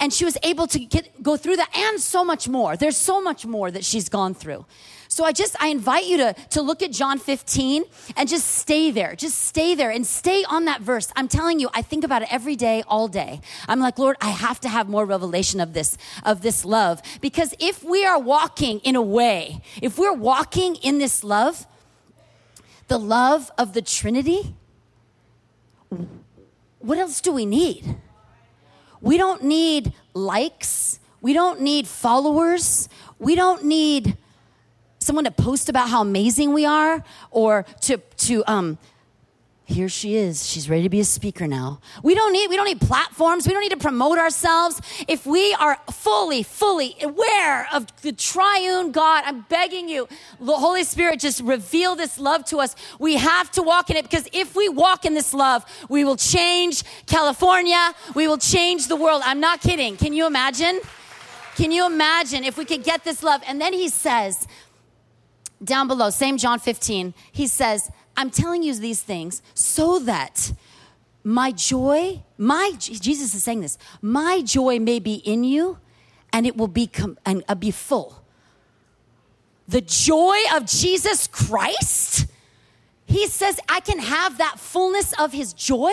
and 0.00 0.12
she 0.12 0.24
was 0.24 0.36
able 0.42 0.66
to 0.68 0.78
get, 0.78 1.22
go 1.22 1.36
through 1.36 1.56
that 1.56 1.76
and 1.76 2.00
so 2.00 2.24
much 2.24 2.48
more. 2.48 2.76
There's 2.76 2.96
so 2.96 3.20
much 3.20 3.44
more 3.44 3.70
that 3.70 3.84
she's 3.84 4.08
gone 4.08 4.34
through. 4.34 4.64
So 5.10 5.24
I 5.24 5.32
just, 5.32 5.56
I 5.60 5.68
invite 5.68 6.06
you 6.06 6.18
to, 6.18 6.34
to 6.50 6.62
look 6.62 6.84
at 6.84 6.92
John 6.92 7.18
15 7.18 7.82
and 8.16 8.28
just 8.28 8.46
stay 8.46 8.92
there. 8.92 9.16
Just 9.16 9.38
stay 9.38 9.74
there 9.74 9.90
and 9.90 10.06
stay 10.06 10.44
on 10.44 10.66
that 10.66 10.82
verse. 10.82 11.12
I'm 11.16 11.26
telling 11.26 11.58
you, 11.58 11.68
I 11.74 11.82
think 11.82 12.04
about 12.04 12.22
it 12.22 12.32
every 12.32 12.54
day, 12.54 12.84
all 12.86 13.08
day. 13.08 13.40
I'm 13.66 13.80
like, 13.80 13.98
Lord, 13.98 14.16
I 14.20 14.28
have 14.28 14.60
to 14.60 14.68
have 14.68 14.88
more 14.88 15.04
revelation 15.04 15.60
of 15.60 15.72
this, 15.72 15.98
of 16.24 16.42
this 16.42 16.64
love. 16.64 17.02
Because 17.20 17.52
if 17.58 17.82
we 17.82 18.06
are 18.06 18.20
walking 18.20 18.78
in 18.80 18.94
a 18.94 19.02
way, 19.02 19.62
if 19.82 19.98
we're 19.98 20.14
walking 20.14 20.76
in 20.76 20.98
this 20.98 21.24
love, 21.24 21.66
the 22.86 22.98
love 22.98 23.50
of 23.58 23.74
the 23.74 23.82
Trinity, 23.82 24.54
what 26.78 26.98
else 26.98 27.20
do 27.20 27.32
we 27.32 27.46
need? 27.46 27.96
We 29.00 29.16
don't 29.16 29.42
need 29.42 29.92
likes. 30.14 31.00
We 31.20 31.32
don't 31.32 31.62
need 31.62 31.88
followers. 31.88 32.88
We 33.18 33.34
don't 33.34 33.64
need 33.64 34.16
someone 35.10 35.24
to 35.24 35.30
post 35.32 35.68
about 35.68 35.88
how 35.88 36.00
amazing 36.00 36.52
we 36.52 36.64
are 36.64 37.02
or 37.32 37.66
to, 37.80 37.96
to 38.16 38.44
um, 38.46 38.78
here 39.64 39.88
she 39.88 40.14
is. 40.14 40.48
She's 40.48 40.70
ready 40.70 40.84
to 40.84 40.88
be 40.88 41.00
a 41.00 41.04
speaker 41.04 41.48
now. 41.48 41.80
We 42.04 42.14
don't 42.14 42.32
need 42.32 42.48
we 42.48 42.54
don't 42.54 42.66
need 42.66 42.80
platforms. 42.80 43.44
We 43.44 43.52
don't 43.52 43.62
need 43.62 43.72
to 43.72 43.76
promote 43.76 44.18
ourselves. 44.18 44.80
If 45.08 45.26
we 45.26 45.52
are 45.54 45.78
fully 45.90 46.44
fully 46.44 46.94
aware 47.02 47.66
of 47.72 47.88
the 48.02 48.12
triune 48.12 48.92
god 48.92 49.24
i'm 49.26 49.40
begging 49.48 49.88
you 49.88 50.06
the 50.40 50.56
holy 50.56 50.84
spirit 50.84 51.18
just 51.18 51.40
reveal 51.40 51.96
this 51.96 52.16
love 52.20 52.44
to 52.44 52.58
us. 52.58 52.76
We 53.00 53.16
have 53.16 53.50
to 53.52 53.62
walk 53.62 53.90
in 53.90 53.96
it 53.96 54.04
because 54.04 54.28
if 54.32 54.54
we 54.54 54.68
walk 54.68 55.04
in 55.04 55.14
this 55.14 55.34
love 55.34 55.64
we 55.88 56.04
will 56.04 56.16
change 56.16 56.84
california. 57.06 57.94
We 58.14 58.28
will 58.28 58.38
change 58.38 58.86
the 58.86 58.94
world. 58.94 59.22
I'm 59.24 59.40
not 59.40 59.60
kidding. 59.60 59.96
Can 59.96 60.12
you 60.12 60.28
imagine? 60.28 60.80
Can 61.56 61.72
you 61.72 61.84
imagine 61.84 62.44
if 62.44 62.56
we 62.56 62.64
could 62.64 62.84
get 62.84 63.02
this 63.02 63.24
love? 63.24 63.42
And 63.46 63.60
then 63.60 63.72
he 63.72 63.88
says 63.88 64.46
down 65.62 65.88
below, 65.88 66.10
same 66.10 66.38
John 66.38 66.58
15, 66.58 67.14
he 67.32 67.46
says, 67.46 67.90
I'm 68.16 68.30
telling 68.30 68.62
you 68.62 68.74
these 68.74 69.02
things 69.02 69.42
so 69.54 69.98
that 70.00 70.52
my 71.22 71.52
joy, 71.52 72.22
my 72.38 72.72
Jesus 72.78 73.34
is 73.34 73.44
saying 73.44 73.60
this, 73.60 73.78
my 74.00 74.42
joy 74.42 74.78
may 74.78 74.98
be 74.98 75.14
in 75.14 75.44
you 75.44 75.78
and 76.32 76.46
it 76.46 76.56
will 76.56 76.68
be 76.68 76.90
and 77.26 77.44
uh, 77.48 77.54
be 77.54 77.70
full. 77.70 78.22
The 79.68 79.80
joy 79.80 80.36
of 80.54 80.66
Jesus 80.66 81.26
Christ, 81.26 82.26
he 83.06 83.26
says 83.26 83.60
I 83.68 83.80
can 83.80 83.98
have 83.98 84.38
that 84.38 84.58
fullness 84.58 85.12
of 85.18 85.32
his 85.32 85.52
joy 85.52 85.92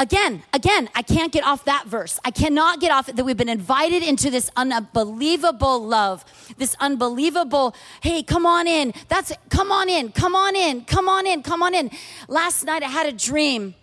Again, 0.00 0.42
again, 0.52 0.88
I 0.94 1.02
can't 1.02 1.32
get 1.32 1.44
off 1.44 1.64
that 1.66 1.86
verse. 1.86 2.18
I 2.24 2.32
cannot 2.32 2.80
get 2.80 2.90
off 2.90 3.08
it 3.08 3.16
that 3.16 3.24
we've 3.24 3.36
been 3.36 3.48
invited 3.48 4.02
into 4.02 4.28
this 4.28 4.50
unbelievable 4.56 5.84
love, 5.84 6.24
this 6.58 6.74
unbelievable, 6.80 7.76
hey, 8.02 8.22
come 8.22 8.44
on 8.44 8.66
in. 8.66 8.92
That's 9.08 9.32
come 9.50 9.70
on 9.70 9.88
in, 9.88 10.10
come 10.10 10.34
on 10.34 10.56
in, 10.56 10.84
come 10.84 11.08
on 11.08 11.26
in, 11.26 11.42
come 11.42 11.62
on 11.62 11.74
in. 11.74 11.90
Last 12.26 12.64
night 12.64 12.82
I 12.82 12.88
had 12.88 13.06
a 13.06 13.12
dream 13.12 13.74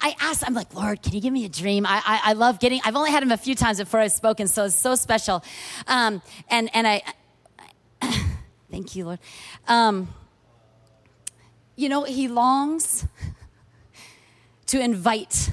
I 0.00 0.14
asked, 0.20 0.44
I'm 0.46 0.54
like, 0.54 0.74
Lord, 0.74 1.02
can 1.02 1.14
you 1.14 1.20
give 1.20 1.32
me 1.32 1.44
a 1.44 1.48
dream? 1.48 1.86
I, 1.86 2.02
I, 2.04 2.20
I 2.30 2.32
love 2.32 2.58
getting, 2.58 2.80
I've 2.84 2.96
only 2.96 3.10
had 3.10 3.22
him 3.22 3.30
a 3.30 3.36
few 3.36 3.54
times 3.54 3.78
before 3.78 4.00
I've 4.00 4.12
spoken, 4.12 4.48
so 4.48 4.64
it's 4.64 4.74
so 4.74 4.94
special. 4.94 5.44
Um, 5.86 6.22
and, 6.48 6.70
and 6.74 6.86
I, 6.86 7.02
thank 8.70 8.96
you, 8.96 9.06
Lord. 9.06 9.18
Um, 9.68 10.12
you 11.76 11.88
know, 11.88 12.04
he 12.04 12.28
longs 12.28 13.06
to 14.66 14.80
invite 14.80 15.50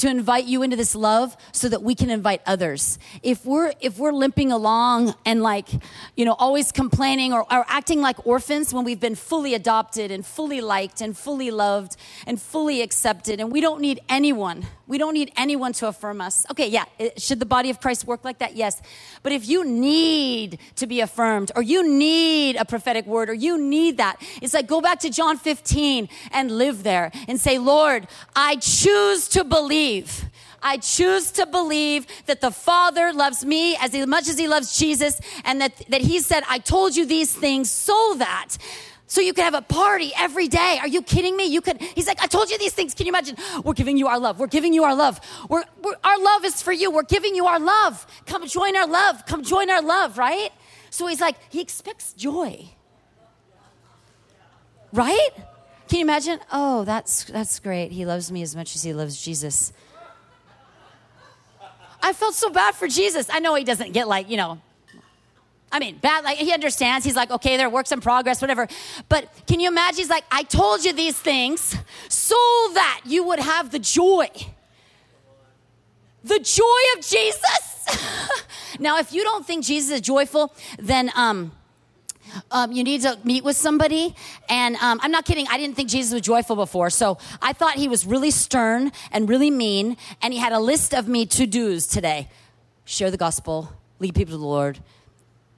to 0.00 0.08
invite 0.08 0.46
you 0.46 0.62
into 0.62 0.76
this 0.76 0.94
love 0.94 1.36
so 1.52 1.68
that 1.68 1.82
we 1.82 1.94
can 1.94 2.08
invite 2.08 2.40
others. 2.46 2.98
If 3.22 3.44
we're 3.44 3.72
if 3.80 3.98
we're 3.98 4.12
limping 4.12 4.50
along 4.50 5.14
and 5.26 5.42
like, 5.42 5.68
you 6.16 6.24
know, 6.24 6.34
always 6.38 6.72
complaining 6.72 7.34
or, 7.34 7.40
or 7.52 7.64
acting 7.68 8.00
like 8.00 8.26
orphans 8.26 8.72
when 8.72 8.84
we've 8.84 9.00
been 9.00 9.14
fully 9.14 9.54
adopted 9.54 10.10
and 10.10 10.24
fully 10.24 10.62
liked 10.62 11.02
and 11.02 11.16
fully 11.16 11.50
loved 11.50 11.96
and 12.26 12.40
fully 12.40 12.80
accepted 12.80 13.40
and 13.40 13.52
we 13.52 13.60
don't 13.60 13.80
need 13.80 14.00
anyone. 14.08 14.66
We 14.86 14.98
don't 14.98 15.14
need 15.14 15.32
anyone 15.36 15.72
to 15.74 15.86
affirm 15.86 16.20
us. 16.20 16.46
Okay, 16.50 16.66
yeah, 16.66 16.84
eh, 16.98 17.10
should 17.16 17.38
the 17.38 17.46
body 17.46 17.70
of 17.70 17.80
Christ 17.80 18.06
work 18.06 18.24
like 18.24 18.38
that? 18.38 18.56
Yes. 18.56 18.82
But 19.22 19.32
if 19.32 19.48
you 19.48 19.64
need 19.64 20.58
to 20.76 20.86
be 20.86 21.00
affirmed 21.00 21.52
or 21.54 21.62
you 21.62 21.86
need 21.88 22.56
a 22.56 22.64
prophetic 22.64 23.06
word 23.06 23.28
or 23.30 23.34
you 23.34 23.56
need 23.56 23.98
that, 23.98 24.16
it's 24.40 24.54
like 24.54 24.66
go 24.66 24.80
back 24.80 25.00
to 25.00 25.10
John 25.10 25.36
15 25.36 26.08
and 26.32 26.50
live 26.50 26.82
there 26.82 27.12
and 27.28 27.38
say, 27.38 27.58
"Lord, 27.58 28.08
I 28.34 28.56
choose 28.56 29.28
to 29.28 29.44
believe 29.44 29.89
believe. 29.90 30.24
I 30.62 30.76
choose 30.76 31.30
to 31.32 31.46
believe 31.46 32.06
that 32.26 32.40
the 32.40 32.50
Father 32.50 33.12
loves 33.12 33.44
me 33.44 33.76
as 33.76 33.94
much 34.06 34.28
as 34.28 34.38
he 34.38 34.46
loves 34.46 34.78
Jesus, 34.78 35.20
and 35.44 35.60
that, 35.60 35.72
that 35.88 36.02
he 36.02 36.20
said, 36.20 36.42
I 36.48 36.58
told 36.58 36.96
you 36.96 37.06
these 37.06 37.32
things 37.32 37.70
so 37.70 38.14
that 38.18 38.56
so 39.06 39.20
you 39.20 39.32
could 39.32 39.42
have 39.42 39.54
a 39.54 39.62
party 39.62 40.12
every 40.16 40.46
day. 40.46 40.78
Are 40.80 40.86
you 40.86 41.02
kidding 41.02 41.36
me? 41.36 41.46
You 41.46 41.60
could, 41.60 41.80
he's 41.80 42.06
like, 42.06 42.22
I 42.22 42.28
told 42.28 42.48
you 42.48 42.58
these 42.58 42.72
things. 42.72 42.94
Can 42.94 43.06
you 43.06 43.10
imagine? 43.10 43.36
We're 43.64 43.72
giving 43.72 43.96
you 43.96 44.06
our 44.06 44.20
love. 44.20 44.38
We're 44.38 44.46
giving 44.46 44.72
you 44.72 44.84
our 44.84 44.94
love. 44.94 45.20
We're, 45.48 45.64
we're, 45.82 45.96
our 46.04 46.18
love 46.22 46.44
is 46.44 46.62
for 46.62 46.70
you. 46.70 46.92
We're 46.92 47.02
giving 47.02 47.34
you 47.34 47.46
our 47.46 47.58
love. 47.58 48.06
Come 48.26 48.46
join 48.46 48.76
our 48.76 48.86
love. 48.86 49.26
Come 49.26 49.42
join 49.42 49.68
our 49.68 49.82
love, 49.82 50.16
right? 50.16 50.52
So 50.90 51.08
he's 51.08 51.20
like, 51.20 51.34
he 51.50 51.60
expects 51.60 52.12
joy. 52.12 52.68
Right? 54.92 55.30
Can 55.90 55.98
you 55.98 56.04
imagine? 56.04 56.38
Oh, 56.52 56.84
that's 56.84 57.24
that's 57.24 57.58
great. 57.58 57.90
He 57.90 58.06
loves 58.06 58.30
me 58.30 58.42
as 58.42 58.54
much 58.54 58.76
as 58.76 58.84
he 58.84 58.92
loves 58.92 59.20
Jesus. 59.20 59.72
I 62.00 62.12
felt 62.12 62.36
so 62.36 62.48
bad 62.48 62.76
for 62.76 62.86
Jesus. 62.86 63.28
I 63.28 63.40
know 63.40 63.56
he 63.56 63.64
doesn't 63.64 63.90
get 63.90 64.06
like, 64.06 64.30
you 64.30 64.36
know, 64.36 64.60
I 65.72 65.80
mean, 65.80 65.98
bad, 65.98 66.22
like 66.22 66.38
he 66.38 66.52
understands. 66.52 67.04
He's 67.04 67.16
like, 67.16 67.32
okay, 67.32 67.56
there 67.56 67.66
are 67.66 67.70
works 67.70 67.90
in 67.90 68.00
progress, 68.00 68.40
whatever. 68.40 68.68
But 69.08 69.32
can 69.48 69.58
you 69.58 69.66
imagine? 69.66 69.96
He's 69.96 70.08
like, 70.08 70.22
I 70.30 70.44
told 70.44 70.84
you 70.84 70.92
these 70.92 71.18
things 71.18 71.76
so 72.08 72.36
that 72.74 73.00
you 73.04 73.24
would 73.24 73.40
have 73.40 73.72
the 73.72 73.80
joy. 73.80 74.28
The 76.22 76.38
joy 76.38 76.98
of 76.98 77.04
Jesus. 77.04 78.38
now, 78.78 78.98
if 78.98 79.12
you 79.12 79.24
don't 79.24 79.44
think 79.44 79.64
Jesus 79.64 79.90
is 79.90 80.00
joyful, 80.02 80.54
then 80.78 81.10
um, 81.16 81.50
um, 82.50 82.72
you 82.72 82.84
need 82.84 83.02
to 83.02 83.18
meet 83.24 83.44
with 83.44 83.56
somebody. 83.56 84.14
And 84.48 84.76
um, 84.76 85.00
I'm 85.02 85.10
not 85.10 85.24
kidding, 85.24 85.46
I 85.48 85.58
didn't 85.58 85.76
think 85.76 85.88
Jesus 85.88 86.12
was 86.12 86.22
joyful 86.22 86.56
before. 86.56 86.90
So 86.90 87.18
I 87.40 87.52
thought 87.52 87.74
he 87.74 87.88
was 87.88 88.06
really 88.06 88.30
stern 88.30 88.92
and 89.12 89.28
really 89.28 89.50
mean. 89.50 89.96
And 90.22 90.32
he 90.32 90.38
had 90.38 90.52
a 90.52 90.60
list 90.60 90.94
of 90.94 91.08
me 91.08 91.26
to 91.26 91.46
dos 91.46 91.86
today 91.86 92.28
share 92.84 93.10
the 93.10 93.16
gospel, 93.16 93.72
lead 94.00 94.14
people 94.16 94.32
to 94.32 94.38
the 94.38 94.44
Lord, 94.44 94.76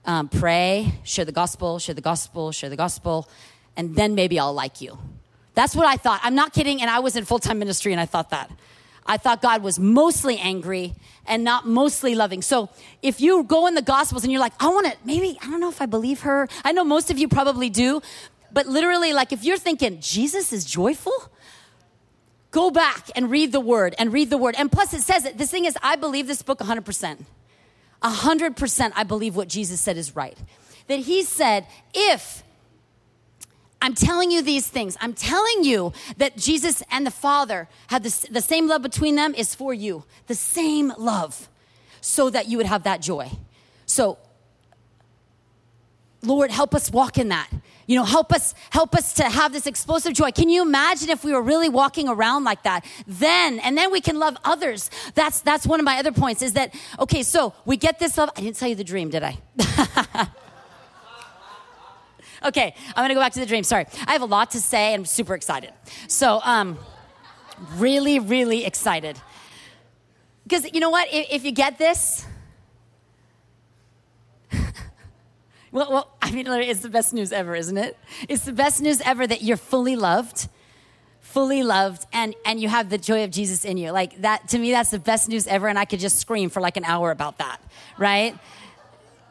um, 0.05 0.29
pray, 0.29 0.93
share 1.03 1.25
the 1.25 1.33
gospel, 1.33 1.79
share 1.79 1.95
the 1.95 2.03
gospel, 2.03 2.53
share 2.53 2.69
the 2.69 2.77
gospel, 2.77 3.27
and 3.75 3.97
then 3.97 4.15
maybe 4.15 4.39
I'll 4.39 4.53
like 4.53 4.83
you. 4.83 4.99
That's 5.55 5.75
what 5.75 5.87
I 5.87 5.97
thought. 5.97 6.21
I'm 6.23 6.35
not 6.35 6.53
kidding. 6.53 6.81
And 6.81 6.91
I 6.91 7.01
was 7.01 7.17
in 7.17 7.25
full 7.25 7.39
time 7.39 7.59
ministry 7.59 7.93
and 7.93 8.01
I 8.01 8.07
thought 8.07 8.31
that. 8.31 8.51
I 9.07 9.17
thought 9.17 9.43
God 9.43 9.62
was 9.62 9.79
mostly 9.79 10.38
angry 10.38 10.95
and 11.27 11.45
not 11.45 11.67
mostly 11.67 12.15
loving. 12.15 12.43
So 12.43 12.69
if 13.03 13.21
you 13.21 13.43
go 13.45 13.67
in 13.67 13.75
the 13.75 13.83
Gospels 13.83 14.23
and 14.23 14.33
you're 14.33 14.41
like, 14.41 14.53
I 14.61 14.69
want 14.69 14.87
to, 14.87 14.97
maybe, 15.05 15.38
I 15.43 15.51
don't 15.51 15.61
know 15.61 15.69
if 15.69 15.83
I 15.83 15.87
believe 15.87 16.21
her. 16.21 16.49
I 16.65 16.73
know 16.73 16.85
most 16.85 17.11
of 17.11 17.19
you 17.19 17.29
probably 17.29 17.71
do. 17.71 18.01
But 18.53 18.67
literally, 18.67 19.12
like 19.12 19.33
if 19.33 19.45
you're 19.45 19.57
thinking, 19.57 19.99
Jesus 20.01 20.53
is 20.53 20.65
joyful, 20.65 21.12
go 22.51 22.71
back 22.71 23.11
and 23.17 23.31
read 23.31 23.51
the 23.51 23.61
word 23.61 23.95
and 23.99 24.12
read 24.12 24.31
the 24.31 24.38
word. 24.38 24.55
And 24.59 24.71
plus, 24.71 24.93
it 24.93 25.01
says 25.01 25.25
it. 25.25 25.38
This 25.38 25.51
thing 25.51 25.65
is, 25.65 25.77
I 25.83 25.97
believe 25.97 26.27
this 26.27 26.43
book 26.43 26.59
100%. 26.59 27.25
100% 28.03 28.93
I 28.95 29.05
believe 29.05 29.37
what 29.37 29.49
Jesus 29.49 29.81
said 29.81 29.97
is 29.97 30.15
right. 30.15 30.37
That 30.88 30.99
he 30.99 31.23
said, 31.23 31.67
if 31.95 32.43
I'm 33.83 33.95
telling 33.95 34.31
you 34.31 34.42
these 34.42 34.68
things. 34.68 34.97
I'm 35.01 35.12
telling 35.12 35.64
you 35.64 35.92
that 36.16 36.37
Jesus 36.37 36.85
and 36.90 37.05
the 37.05 37.11
Father 37.11 37.68
had 37.88 38.05
the, 38.05 38.29
the 38.31 38.40
same 38.40 38.68
love 38.68 38.81
between 38.81 39.16
them 39.16 39.35
is 39.35 39.57
for 39.57 39.75
you. 39.75 40.05
The 40.29 40.37
same 40.37 40.92
love 40.97 41.49
so 42.01 42.31
that 42.31 42.49
you 42.49 42.57
would 42.59 42.66
have 42.66 42.85
that 42.85 43.03
joy. 43.03 43.29
So, 43.85 44.18
Lord, 46.23 46.53
help 46.53 46.77
us 46.77 46.92
walk 46.92 47.18
in 47.18 47.29
that. 47.31 47.51
You 47.88 47.97
know, 47.97 48.05
help 48.05 48.33
us, 48.33 48.55
help 48.71 48.95
us 48.95 49.14
to 49.14 49.25
have 49.25 49.53
this 49.53 49.66
explosive 49.66 50.14
joy. 50.14 50.31
Can 50.31 50.49
you 50.49 50.62
imagine 50.62 51.11
if 51.11 51.25
we 51.25 51.33
were 51.33 51.42
really 51.42 51.68
walking 51.68 52.09
around 52.09 52.45
like 52.45 52.62
that? 52.62 52.85
Then, 53.09 53.59
and 53.59 53.77
then 53.77 53.90
we 53.90 54.01
can 54.01 54.21
love 54.21 54.37
others. 54.45 54.90
That's, 55.16 55.40
that's 55.40 55.66
one 55.66 55.81
of 55.81 55.85
my 55.85 55.99
other 55.99 56.12
points 56.12 56.40
is 56.40 56.53
that, 56.53 56.73
okay, 57.01 57.25
so 57.25 57.53
we 57.64 57.77
get 57.77 57.99
this 57.99 58.16
love. 58.16 58.31
I 58.37 58.42
didn't 58.42 58.57
tell 58.57 58.68
you 58.68 58.77
the 58.77 58.85
dream, 58.85 59.11
did 59.11 59.25
I? 59.25 60.29
Okay, 62.45 62.75
I'm 62.89 63.05
gonna 63.05 63.15
go 63.15 63.21
back 63.21 63.33
to 63.33 63.41
the 63.41 63.47
dream. 63.47 63.65
Sorry. 63.65 63.87
I 64.07 64.13
have 64.13 64.23
a 64.23 64.27
lot 64.27 64.51
to 64.53 64.61
say 64.61 64.95
and 64.95 65.01
I'm 65.01 65.07
super 65.07 65.35
excited. 65.35 65.73
So, 66.09 66.41
um, 66.45 66.79
really, 67.77 68.19
really 68.19 68.65
excited. 68.65 69.19
Because 70.45 70.73
you 70.73 70.81
know 70.81 70.91
what? 70.91 71.09
If, 71.13 71.27
if 71.31 71.45
you 71.45 71.53
get 71.53 71.79
this, 71.79 72.27
well, 75.73 75.91
well, 75.91 76.17
I 76.21 76.31
mean, 76.31 76.47
it's 76.49 76.81
the 76.81 76.89
best 76.89 77.15
news 77.15 77.33
ever, 77.33 77.55
isn't 77.55 77.79
it? 77.79 77.97
It's 78.29 78.45
the 78.45 78.53
best 78.53 78.83
news 78.83 79.01
ever 79.03 79.27
that 79.27 79.43
you're 79.43 79.57
fully 79.57 79.97
loved 79.97 80.49
fully 81.33 81.63
loved 81.63 82.05
and 82.13 82.35
and 82.45 82.61
you 82.61 82.69
have 82.69 82.91
the 82.91 82.99
joy 82.99 83.25
of 83.25 83.31
Jesus 83.31 83.65
in 83.65 83.79
you. 83.79 83.91
Like 83.91 84.21
that 84.21 84.49
to 84.49 84.59
me 84.59 84.71
that's 84.71 84.91
the 84.91 84.99
best 84.99 85.31
news 85.31 85.47
ever 85.47 85.67
and 85.67 85.79
I 85.79 85.87
could 85.87 85.99
just 85.99 86.19
scream 86.19 86.51
for 86.51 86.61
like 86.61 86.77
an 86.77 86.85
hour 86.85 87.11
about 87.11 87.39
that, 87.39 87.59
right? 87.97 88.37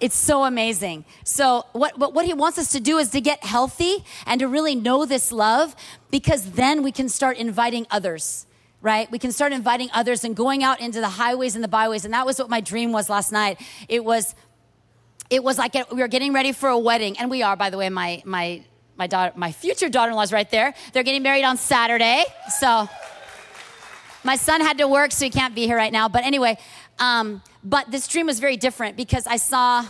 It's 0.01 0.15
so 0.15 0.43
amazing. 0.43 1.05
So, 1.23 1.65
what, 1.73 1.97
what, 1.97 2.13
what 2.13 2.25
he 2.25 2.33
wants 2.33 2.57
us 2.57 2.71
to 2.71 2.79
do 2.79 2.97
is 2.97 3.09
to 3.11 3.21
get 3.21 3.43
healthy 3.43 4.03
and 4.25 4.39
to 4.39 4.47
really 4.47 4.75
know 4.75 5.05
this 5.05 5.31
love 5.31 5.75
because 6.09 6.51
then 6.51 6.81
we 6.81 6.91
can 6.91 7.07
start 7.07 7.37
inviting 7.37 7.87
others 7.89 8.45
right? 8.83 9.11
We 9.11 9.19
can 9.19 9.31
start 9.31 9.53
inviting 9.53 9.89
others 9.93 10.23
and 10.23 10.35
going 10.35 10.63
out 10.63 10.81
into 10.81 11.01
the 11.01 11.09
highways 11.09 11.53
and 11.53 11.63
the 11.63 11.67
byways. 11.67 12.03
And 12.03 12.15
that 12.15 12.25
was 12.25 12.39
what 12.39 12.49
my 12.49 12.61
dream 12.61 12.91
was 12.91 13.09
last 13.09 13.31
night. 13.31 13.61
It 13.87 14.03
was, 14.03 14.33
it 15.29 15.43
was 15.43 15.59
like 15.59 15.75
we 15.91 16.01
were 16.01 16.07
getting 16.07 16.33
ready 16.33 16.51
for 16.51 16.67
a 16.67 16.77
wedding, 16.77 17.17
and 17.19 17.29
we 17.29 17.43
are, 17.43 17.55
by 17.55 17.69
the 17.69 17.77
way. 17.77 17.89
My 17.89 18.21
my 18.25 18.63
my 18.97 19.07
daughter, 19.07 19.33
my 19.35 19.51
future 19.51 19.87
daughter-in-law 19.87 20.23
is 20.23 20.33
right 20.33 20.49
there. 20.51 20.73
They're 20.91 21.03
getting 21.03 21.23
married 21.23 21.45
on 21.45 21.57
Saturday, 21.57 22.25
so 22.59 22.89
my 24.23 24.35
son 24.35 24.61
had 24.61 24.77
to 24.79 24.87
work, 24.87 25.11
so 25.11 25.25
he 25.25 25.31
can't 25.31 25.55
be 25.55 25.65
here 25.65 25.77
right 25.77 25.91
now. 25.91 26.09
But 26.09 26.25
anyway, 26.25 26.57
um, 27.01 27.41
but 27.63 27.89
this 27.89 28.07
dream 28.07 28.27
was 28.27 28.39
very 28.39 28.57
different 28.57 28.95
because 28.95 29.25
I 29.25 29.37
saw 29.37 29.85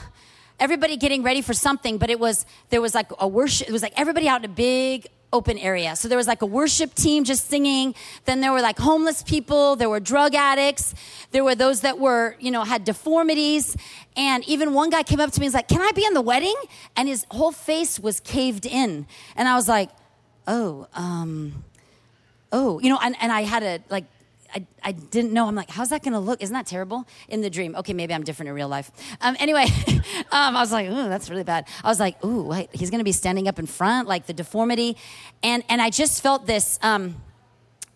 everybody 0.62 0.96
getting 0.96 1.24
ready 1.24 1.42
for 1.42 1.54
something, 1.54 1.98
but 1.98 2.10
it 2.10 2.20
was, 2.20 2.46
there 2.70 2.82
was 2.82 2.96
like 2.96 3.12
a 3.20 3.28
worship, 3.28 3.68
it 3.68 3.72
was 3.72 3.82
like 3.82 3.94
everybody 3.98 4.30
out 4.30 4.46
in 4.46 4.50
a 4.50 4.54
big 4.54 5.08
open 5.34 5.58
area. 5.58 5.96
So 5.98 6.08
there 6.08 6.18
was 6.18 6.28
like 6.28 6.42
a 6.42 6.46
worship 6.46 6.94
team 6.94 7.26
just 7.26 7.48
singing. 7.50 7.96
Then 8.26 8.40
there 8.40 8.54
were 8.54 8.62
like 8.62 8.80
homeless 8.80 9.24
people. 9.24 9.76
There 9.76 9.90
were 9.90 10.00
drug 10.00 10.36
addicts. 10.36 10.94
There 11.32 11.44
were 11.44 11.56
those 11.56 11.82
that 11.82 12.00
were, 12.00 12.36
you 12.40 12.50
know, 12.50 12.64
had 12.64 12.86
deformities. 12.86 13.76
And 14.16 14.48
even 14.48 14.74
one 14.74 14.90
guy 14.90 15.04
came 15.04 15.20
up 15.20 15.32
to 15.32 15.40
me 15.40 15.48
and 15.48 15.54
was 15.54 15.56
like, 15.56 15.68
Can 15.68 15.82
I 15.82 15.92
be 15.94 16.06
in 16.06 16.14
the 16.14 16.22
wedding? 16.22 16.56
And 16.96 17.08
his 17.08 17.26
whole 17.32 17.52
face 17.52 18.00
was 18.00 18.20
caved 18.20 18.66
in. 18.66 19.06
And 19.36 19.48
I 19.48 19.56
was 19.56 19.68
like, 19.68 19.90
Oh, 20.48 20.88
um, 20.94 21.64
oh, 22.52 22.80
you 22.80 22.90
know, 22.90 23.00
and, 23.02 23.16
and 23.22 23.32
I 23.32 23.44
had 23.44 23.60
to 23.62 23.80
like 23.90 24.06
I, 24.54 24.66
I 24.84 24.92
didn't 24.92 25.34
know. 25.34 25.48
I'm 25.48 25.56
like, 25.56 25.70
how's 25.70 25.90
that 25.90 26.04
going 26.04 26.14
to 26.14 26.20
look? 26.20 26.42
Isn't 26.42 26.54
that 26.54 26.66
terrible 26.66 27.08
in 27.30 27.42
the 27.42 27.50
dream? 27.50 27.76
Okay, 27.76 27.94
maybe 27.94 28.14
I'm 28.14 28.24
different 28.24 28.50
in 28.50 28.56
real 28.56 28.68
life. 28.68 28.92
Um, 29.22 29.36
anyway, 29.40 29.66
um, 30.32 30.56
I 30.56 30.62
was 30.62 30.72
like, 30.72 30.90
ooh, 30.90 31.10
that's 31.10 31.30
really 31.30 31.44
bad. 31.44 31.68
I 31.84 31.88
was 31.88 32.00
like, 32.00 32.24
ooh, 32.24 32.44
wait, 32.44 32.70
he's 32.74 32.90
going 32.90 33.00
to 33.00 33.06
be 33.06 33.12
standing 33.12 33.48
up 33.48 33.60
in 33.60 33.66
front, 33.66 34.08
like 34.08 34.26
the 34.26 34.34
deformity. 34.34 34.98
And, 35.44 35.64
and 35.70 35.82
I 35.82 35.90
just 35.90 36.22
felt 36.22 36.48
this 36.48 36.80
um, 36.82 37.16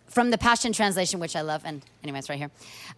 from 0.07 0.31
the 0.31 0.37
Passion 0.37 0.71
Translation, 0.71 1.19
which 1.19 1.35
I 1.35 1.41
love. 1.41 1.63
And 1.65 1.81
anyway, 2.03 2.19
it's 2.19 2.29
right 2.29 2.39
here. 2.39 2.51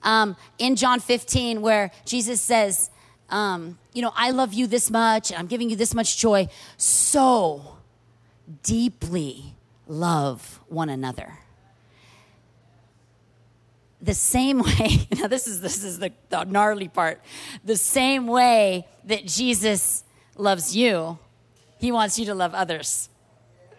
Um, 0.04 0.36
in 0.60 0.76
John 0.76 1.00
15, 1.00 1.62
where 1.62 1.92
Jesus 2.06 2.42
says, 2.42 2.92
um, 3.30 3.78
you 3.94 4.02
know, 4.02 4.14
I 4.16 4.32
love 4.32 4.54
you 4.54 4.68
this 4.68 4.90
much, 4.90 5.32
and 5.32 5.40
I'm 5.40 5.48
giving 5.48 5.70
you 5.70 5.76
this 5.76 5.94
much 5.94 6.18
joy. 6.18 6.48
So 6.78 7.78
deeply 8.64 9.56
love 9.88 10.60
one 10.68 10.90
another 10.90 11.40
the 14.02 14.14
same 14.14 14.60
way 14.64 15.08
now 15.16 15.28
this 15.28 15.48
is 15.48 15.62
this 15.62 15.84
is 15.84 16.00
the, 16.00 16.12
the, 16.30 16.44
gnarly 16.46 16.88
part 16.88 17.22
the 17.64 17.78
same 17.78 18.28
way 18.28 18.88
that 19.04 19.26
jesus 19.26 20.04
loves 20.36 20.76
you 20.76 21.18
he 21.80 21.92
wants 21.92 22.18
you 22.18 22.26
to 22.26 22.36
love 22.36 22.54
others 22.54 23.10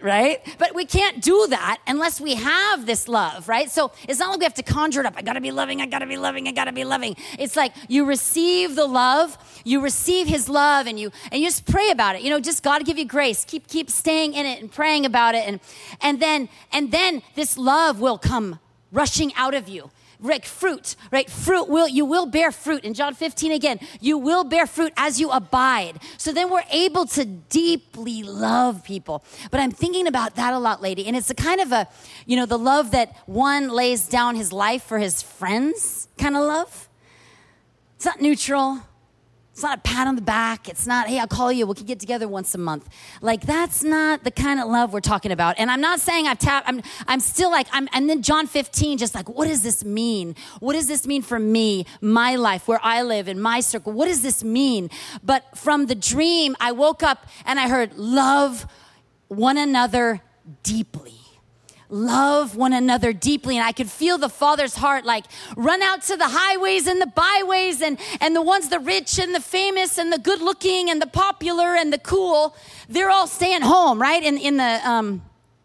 right? 0.00 0.40
But 0.58 0.74
we 0.74 0.84
can't 0.84 1.22
do 1.22 1.46
that 1.48 1.78
unless 1.86 2.20
we 2.20 2.34
have 2.34 2.86
this 2.86 3.08
love, 3.08 3.48
right? 3.48 3.70
So 3.70 3.92
it's 4.08 4.18
not 4.18 4.30
like 4.30 4.38
we 4.40 4.44
have 4.44 4.54
to 4.54 4.62
conjure 4.62 5.00
it 5.00 5.06
up. 5.06 5.14
I 5.16 5.22
gotta 5.22 5.40
be 5.40 5.50
loving, 5.50 5.80
I 5.80 5.86
gotta 5.86 6.06
be 6.06 6.16
loving, 6.16 6.48
I 6.48 6.52
gotta 6.52 6.72
be 6.72 6.84
loving. 6.84 7.16
It's 7.38 7.56
like 7.56 7.72
you 7.88 8.04
receive 8.04 8.74
the 8.76 8.86
love, 8.86 9.36
you 9.64 9.80
receive 9.80 10.28
his 10.28 10.48
love, 10.48 10.86
and 10.86 10.98
you 10.98 11.10
and 11.32 11.40
you 11.40 11.48
just 11.48 11.66
pray 11.66 11.90
about 11.90 12.16
it. 12.16 12.22
You 12.22 12.30
know, 12.30 12.40
just 12.40 12.62
God 12.62 12.84
give 12.84 12.98
you 12.98 13.04
grace. 13.04 13.44
Keep 13.44 13.68
keep 13.68 13.90
staying 13.90 14.34
in 14.34 14.46
it 14.46 14.60
and 14.60 14.70
praying 14.70 15.06
about 15.06 15.34
it. 15.34 15.46
And 15.46 15.60
and 16.00 16.20
then 16.20 16.48
and 16.72 16.90
then 16.92 17.22
this 17.34 17.58
love 17.58 18.00
will 18.00 18.18
come 18.18 18.60
rushing 18.92 19.34
out 19.34 19.54
of 19.54 19.68
you 19.68 19.90
right 20.20 20.44
fruit 20.44 20.96
right 21.10 21.30
fruit 21.30 21.68
will 21.68 21.88
you 21.88 22.04
will 22.04 22.26
bear 22.26 22.50
fruit. 22.50 22.84
In 22.84 22.94
john 22.94 23.14
15 23.14 23.52
again 23.52 23.78
you 24.00 24.18
will 24.18 24.44
bear 24.44 24.66
fruit 24.66 24.92
as 24.96 25.20
you 25.20 25.30
abide. 25.30 26.00
So 26.16 26.32
then 26.32 26.50
we're 26.50 26.64
able 26.70 27.06
to 27.06 27.24
deeply 27.24 28.22
love 28.22 28.84
people. 28.84 29.24
But 29.50 29.60
i'm 29.60 29.70
thinking 29.70 30.06
about 30.06 30.36
that 30.36 30.52
a 30.52 30.58
lot 30.58 30.82
lady 30.82 31.06
and 31.06 31.16
it's 31.16 31.30
a 31.30 31.34
kind 31.34 31.60
of 31.60 31.72
a 31.72 31.88
you 32.26 32.36
know 32.36 32.46
the 32.46 32.58
love 32.58 32.90
that 32.92 33.16
one 33.26 33.68
lays 33.68 34.08
down 34.08 34.34
his 34.34 34.52
life 34.52 34.82
for 34.82 34.98
his 34.98 35.22
friends 35.22 36.08
kind 36.18 36.36
of 36.36 36.44
love. 36.44 36.88
It's 37.96 38.04
not 38.04 38.20
neutral 38.20 38.82
it's 39.58 39.64
not 39.64 39.78
a 39.78 39.80
pat 39.80 40.06
on 40.06 40.14
the 40.14 40.22
back. 40.22 40.68
It's 40.68 40.86
not, 40.86 41.08
hey, 41.08 41.18
I'll 41.18 41.26
call 41.26 41.50
you. 41.50 41.66
We 41.66 41.74
can 41.74 41.84
get 41.84 41.98
together 41.98 42.28
once 42.28 42.54
a 42.54 42.58
month. 42.58 42.88
Like 43.20 43.40
that's 43.40 43.82
not 43.82 44.22
the 44.22 44.30
kind 44.30 44.60
of 44.60 44.68
love 44.68 44.92
we're 44.92 45.00
talking 45.00 45.32
about. 45.32 45.56
And 45.58 45.68
I'm 45.68 45.80
not 45.80 45.98
saying 45.98 46.28
I've 46.28 46.38
tapped. 46.38 46.68
I'm, 46.68 46.80
I'm 47.08 47.18
still 47.18 47.50
like, 47.50 47.66
I'm, 47.72 47.88
and 47.92 48.08
then 48.08 48.22
John 48.22 48.46
15, 48.46 48.98
just 48.98 49.16
like, 49.16 49.28
what 49.28 49.48
does 49.48 49.64
this 49.64 49.84
mean? 49.84 50.36
What 50.60 50.74
does 50.74 50.86
this 50.86 51.08
mean 51.08 51.22
for 51.22 51.40
me, 51.40 51.86
my 52.00 52.36
life, 52.36 52.68
where 52.68 52.78
I 52.84 53.02
live, 53.02 53.26
in 53.26 53.40
my 53.40 53.58
circle? 53.58 53.92
What 53.92 54.06
does 54.06 54.22
this 54.22 54.44
mean? 54.44 54.90
But 55.24 55.58
from 55.58 55.86
the 55.86 55.96
dream, 55.96 56.54
I 56.60 56.70
woke 56.70 57.02
up 57.02 57.26
and 57.44 57.58
I 57.58 57.68
heard, 57.68 57.98
love 57.98 58.64
one 59.26 59.58
another 59.58 60.22
deeply 60.62 61.17
love 61.88 62.56
one 62.56 62.72
another 62.72 63.12
deeply. 63.12 63.56
And 63.56 63.66
I 63.66 63.72
could 63.72 63.90
feel 63.90 64.18
the 64.18 64.28
Father's 64.28 64.76
heart 64.76 65.04
like 65.04 65.24
run 65.56 65.82
out 65.82 66.02
to 66.02 66.16
the 66.16 66.28
highways 66.28 66.86
and 66.86 67.00
the 67.00 67.06
byways 67.06 67.80
and, 67.80 67.98
and 68.20 68.34
the 68.34 68.42
ones, 68.42 68.68
the 68.68 68.78
rich 68.78 69.18
and 69.18 69.34
the 69.34 69.40
famous 69.40 69.98
and 69.98 70.12
the 70.12 70.18
good 70.18 70.40
looking 70.40 70.90
and 70.90 71.00
the 71.00 71.06
popular 71.06 71.74
and 71.74 71.92
the 71.92 71.98
cool. 71.98 72.54
They're 72.88 73.10
all 73.10 73.26
staying 73.26 73.62
home, 73.62 74.00
right? 74.00 74.22
In, 74.22 74.38
in 74.38 74.56
the, 74.56 74.80
um, 74.88 75.22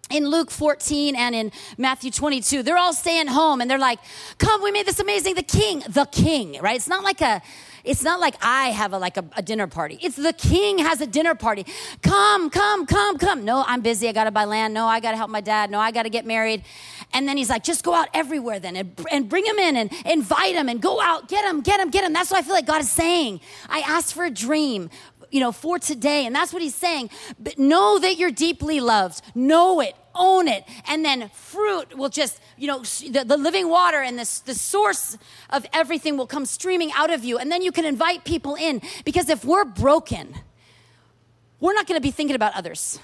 in 0.09 0.27
Luke 0.27 0.51
14 0.51 1.15
and 1.15 1.35
in 1.35 1.51
Matthew 1.77 2.11
22, 2.11 2.63
they're 2.63 2.77
all 2.77 2.93
staying 2.93 3.27
home 3.27 3.61
and 3.61 3.69
they're 3.69 3.79
like, 3.79 3.99
come, 4.37 4.61
we 4.61 4.71
made 4.71 4.85
this 4.85 4.99
amazing. 4.99 5.35
The 5.35 5.43
king, 5.43 5.83
the 5.89 6.05
king, 6.05 6.59
right? 6.61 6.75
It's 6.75 6.87
not 6.87 7.03
like 7.03 7.21
a, 7.21 7.41
it's 7.83 8.03
not 8.03 8.19
like 8.19 8.35
I 8.41 8.69
have 8.69 8.93
a, 8.93 8.97
like 8.97 9.17
a, 9.17 9.25
a 9.35 9.41
dinner 9.41 9.67
party. 9.67 9.99
It's 10.01 10.15
the 10.15 10.33
king 10.33 10.77
has 10.77 11.01
a 11.01 11.07
dinner 11.07 11.35
party. 11.35 11.65
Come, 12.01 12.49
come, 12.49 12.85
come, 12.85 13.17
come. 13.17 13.43
No, 13.43 13.63
I'm 13.67 13.81
busy. 13.81 14.07
I 14.07 14.13
got 14.13 14.23
to 14.23 14.31
buy 14.31 14.45
land. 14.45 14.73
No, 14.73 14.85
I 14.85 15.01
got 15.01 15.11
to 15.11 15.17
help 15.17 15.29
my 15.29 15.41
dad. 15.41 15.69
No, 15.69 15.79
I 15.79 15.91
got 15.91 16.03
to 16.03 16.09
get 16.09 16.25
married. 16.25 16.63
And 17.13 17.27
then 17.27 17.35
he's 17.37 17.49
like, 17.49 17.63
just 17.63 17.83
go 17.83 17.93
out 17.93 18.07
everywhere 18.13 18.59
then 18.59 18.75
and, 18.75 18.99
and 19.11 19.27
bring 19.27 19.45
him 19.45 19.57
in 19.59 19.75
and 19.75 19.91
invite 20.05 20.55
him 20.55 20.69
and 20.69 20.81
go 20.81 21.01
out, 21.01 21.27
get 21.27 21.43
him, 21.45 21.61
get 21.61 21.79
him, 21.79 21.89
get 21.89 22.03
him. 22.03 22.13
That's 22.13 22.31
what 22.31 22.39
I 22.39 22.41
feel 22.41 22.53
like 22.55 22.65
God 22.65 22.81
is 22.81 22.89
saying. 22.89 23.41
I 23.69 23.79
asked 23.79 24.13
for 24.13 24.23
a 24.23 24.31
dream 24.31 24.89
you 25.33 25.39
know, 25.39 25.51
for 25.51 25.79
today. 25.79 26.25
And 26.25 26.35
that's 26.35 26.53
what 26.53 26.61
he's 26.61 26.75
saying. 26.75 27.09
But 27.39 27.57
know 27.57 27.97
that 27.97 28.17
you're 28.17 28.31
deeply 28.31 28.79
loved. 28.79 29.21
Know 29.35 29.81
it. 29.81 29.95
Own 30.13 30.47
it. 30.47 30.63
And 30.87 31.03
then 31.03 31.29
fruit 31.29 31.97
will 31.97 32.09
just, 32.09 32.39
you 32.55 32.67
know, 32.67 32.83
the, 32.83 33.23
the 33.25 33.35
living 33.35 33.67
water 33.67 33.97
and 33.97 34.17
the, 34.17 34.41
the 34.45 34.53
source 34.53 35.17
of 35.49 35.65
everything 35.73 36.17
will 36.17 36.27
come 36.27 36.45
streaming 36.45 36.91
out 36.95 37.11
of 37.11 37.25
you. 37.25 37.39
And 37.39 37.51
then 37.51 37.63
you 37.63 37.71
can 37.71 37.83
invite 37.83 38.25
people 38.25 38.53
in. 38.53 38.79
Because 39.05 39.27
if 39.27 39.43
we're 39.43 39.65
broken, 39.65 40.35
we're 41.59 41.73
not 41.73 41.87
going 41.87 41.97
to 41.97 42.03
be 42.03 42.11
thinking 42.11 42.35
about 42.35 42.53
others 42.53 42.99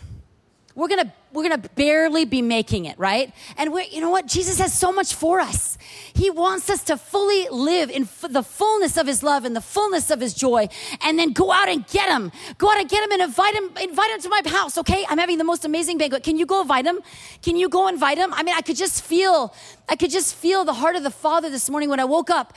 we're 0.79 0.87
gonna 0.87 1.13
we're 1.33 1.43
gonna 1.43 1.69
barely 1.75 2.25
be 2.25 2.41
making 2.41 2.85
it 2.85 2.97
right? 2.97 3.33
And 3.57 3.73
we 3.73 3.87
you 3.91 4.01
know 4.01 4.09
what? 4.09 4.25
Jesus 4.25 4.59
has 4.59 4.73
so 4.73 4.91
much 4.91 5.13
for 5.13 5.39
us. 5.39 5.77
He 6.13 6.29
wants 6.29 6.69
us 6.69 6.83
to 6.85 6.97
fully 6.97 7.49
live 7.49 7.89
in 7.89 8.03
f- 8.03 8.25
the 8.29 8.41
fullness 8.41 8.97
of 8.97 9.05
his 9.05 9.21
love 9.21 9.45
and 9.45 9.55
the 9.55 9.61
fullness 9.61 10.09
of 10.09 10.21
his 10.21 10.33
joy 10.33 10.69
and 11.01 11.19
then 11.19 11.33
go 11.33 11.51
out 11.51 11.67
and 11.67 11.85
get 11.87 12.09
him. 12.09 12.31
Go 12.57 12.71
out 12.71 12.79
and 12.79 12.89
get 12.89 13.03
him 13.03 13.11
and 13.11 13.21
invite 13.21 13.53
him 13.53 13.65
invite 13.81 14.11
him 14.11 14.21
to 14.21 14.29
my 14.29 14.41
house 14.45 14.77
okay? 14.77 15.05
I'm 15.09 15.17
having 15.17 15.37
the 15.37 15.43
most 15.43 15.65
amazing 15.65 15.97
banquet. 15.97 16.23
Can 16.23 16.37
you 16.37 16.45
go 16.45 16.61
invite 16.61 16.85
him? 16.85 16.99
Can 17.41 17.57
you 17.57 17.69
go 17.69 17.87
invite 17.87 18.17
him? 18.17 18.33
I 18.33 18.43
mean 18.43 18.55
i 18.55 18.61
could 18.61 18.77
just 18.77 19.03
feel 19.03 19.53
i 19.89 19.95
could 19.95 20.11
just 20.11 20.33
feel 20.35 20.63
the 20.63 20.73
heart 20.73 20.95
of 20.95 21.03
the 21.03 21.11
father 21.11 21.49
this 21.49 21.69
morning 21.69 21.89
when 21.89 21.99
i 21.99 22.05
woke 22.05 22.29
up. 22.29 22.53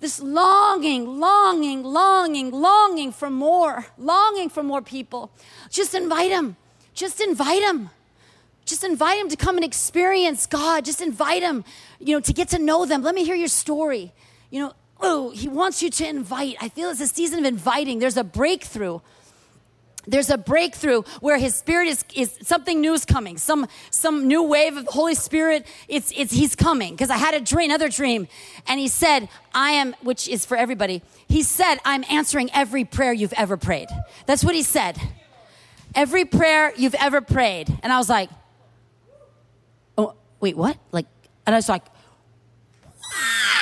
This 0.00 0.18
longing, 0.18 1.20
longing, 1.20 1.84
longing, 1.84 2.50
longing 2.50 3.12
for 3.12 3.30
more, 3.30 3.86
longing 3.96 4.48
for 4.48 4.64
more 4.64 4.82
people. 4.82 5.30
Just 5.70 5.94
invite 5.94 6.32
him. 6.32 6.56
Just 6.94 7.20
invite 7.20 7.62
them. 7.62 7.90
Just 8.64 8.84
invite 8.84 9.18
them 9.18 9.28
to 9.28 9.36
come 9.36 9.56
and 9.56 9.64
experience 9.64 10.46
God. 10.46 10.84
Just 10.84 11.00
invite 11.00 11.42
them, 11.42 11.64
you 11.98 12.14
know, 12.14 12.20
to 12.20 12.32
get 12.32 12.48
to 12.48 12.58
know 12.58 12.86
them. 12.86 13.02
Let 13.02 13.14
me 13.14 13.24
hear 13.24 13.34
your 13.34 13.48
story. 13.48 14.12
You 14.50 14.60
know, 14.60 14.72
oh, 15.00 15.30
he 15.30 15.48
wants 15.48 15.82
you 15.82 15.90
to 15.90 16.08
invite. 16.08 16.56
I 16.60 16.68
feel 16.68 16.90
it's 16.90 17.00
a 17.00 17.06
season 17.06 17.40
of 17.40 17.44
inviting. 17.44 17.98
There's 17.98 18.16
a 18.16 18.24
breakthrough. 18.24 19.00
There's 20.06 20.30
a 20.30 20.38
breakthrough 20.38 21.02
where 21.20 21.38
his 21.38 21.54
spirit 21.54 21.88
is, 21.88 22.04
is 22.14 22.38
something 22.42 22.80
new 22.80 22.92
is 22.92 23.04
coming. 23.04 23.38
Some 23.38 23.68
some 23.90 24.26
new 24.26 24.42
wave 24.42 24.76
of 24.76 24.86
Holy 24.86 25.14
Spirit. 25.14 25.64
It's 25.86 26.12
it's 26.16 26.32
he's 26.32 26.56
coming. 26.56 26.92
Because 26.92 27.10
I 27.10 27.16
had 27.16 27.34
a 27.34 27.40
dream, 27.40 27.70
another 27.70 27.88
dream, 27.88 28.26
and 28.66 28.80
he 28.80 28.88
said, 28.88 29.28
I 29.54 29.72
am, 29.72 29.94
which 30.02 30.28
is 30.28 30.44
for 30.44 30.56
everybody. 30.56 31.02
He 31.28 31.42
said, 31.42 31.76
I'm 31.84 32.04
answering 32.10 32.50
every 32.52 32.84
prayer 32.84 33.12
you've 33.12 33.32
ever 33.34 33.56
prayed. 33.56 33.88
That's 34.26 34.44
what 34.44 34.54
he 34.54 34.62
said 34.62 34.98
every 35.94 36.24
prayer 36.24 36.72
you've 36.76 36.94
ever 36.94 37.20
prayed. 37.20 37.68
And 37.82 37.92
I 37.92 37.98
was 37.98 38.08
like, 38.08 38.30
oh, 39.96 40.14
wait, 40.40 40.56
what? 40.56 40.76
Like, 40.90 41.06
and 41.46 41.54
I 41.54 41.58
was 41.58 41.68
like, 41.68 41.84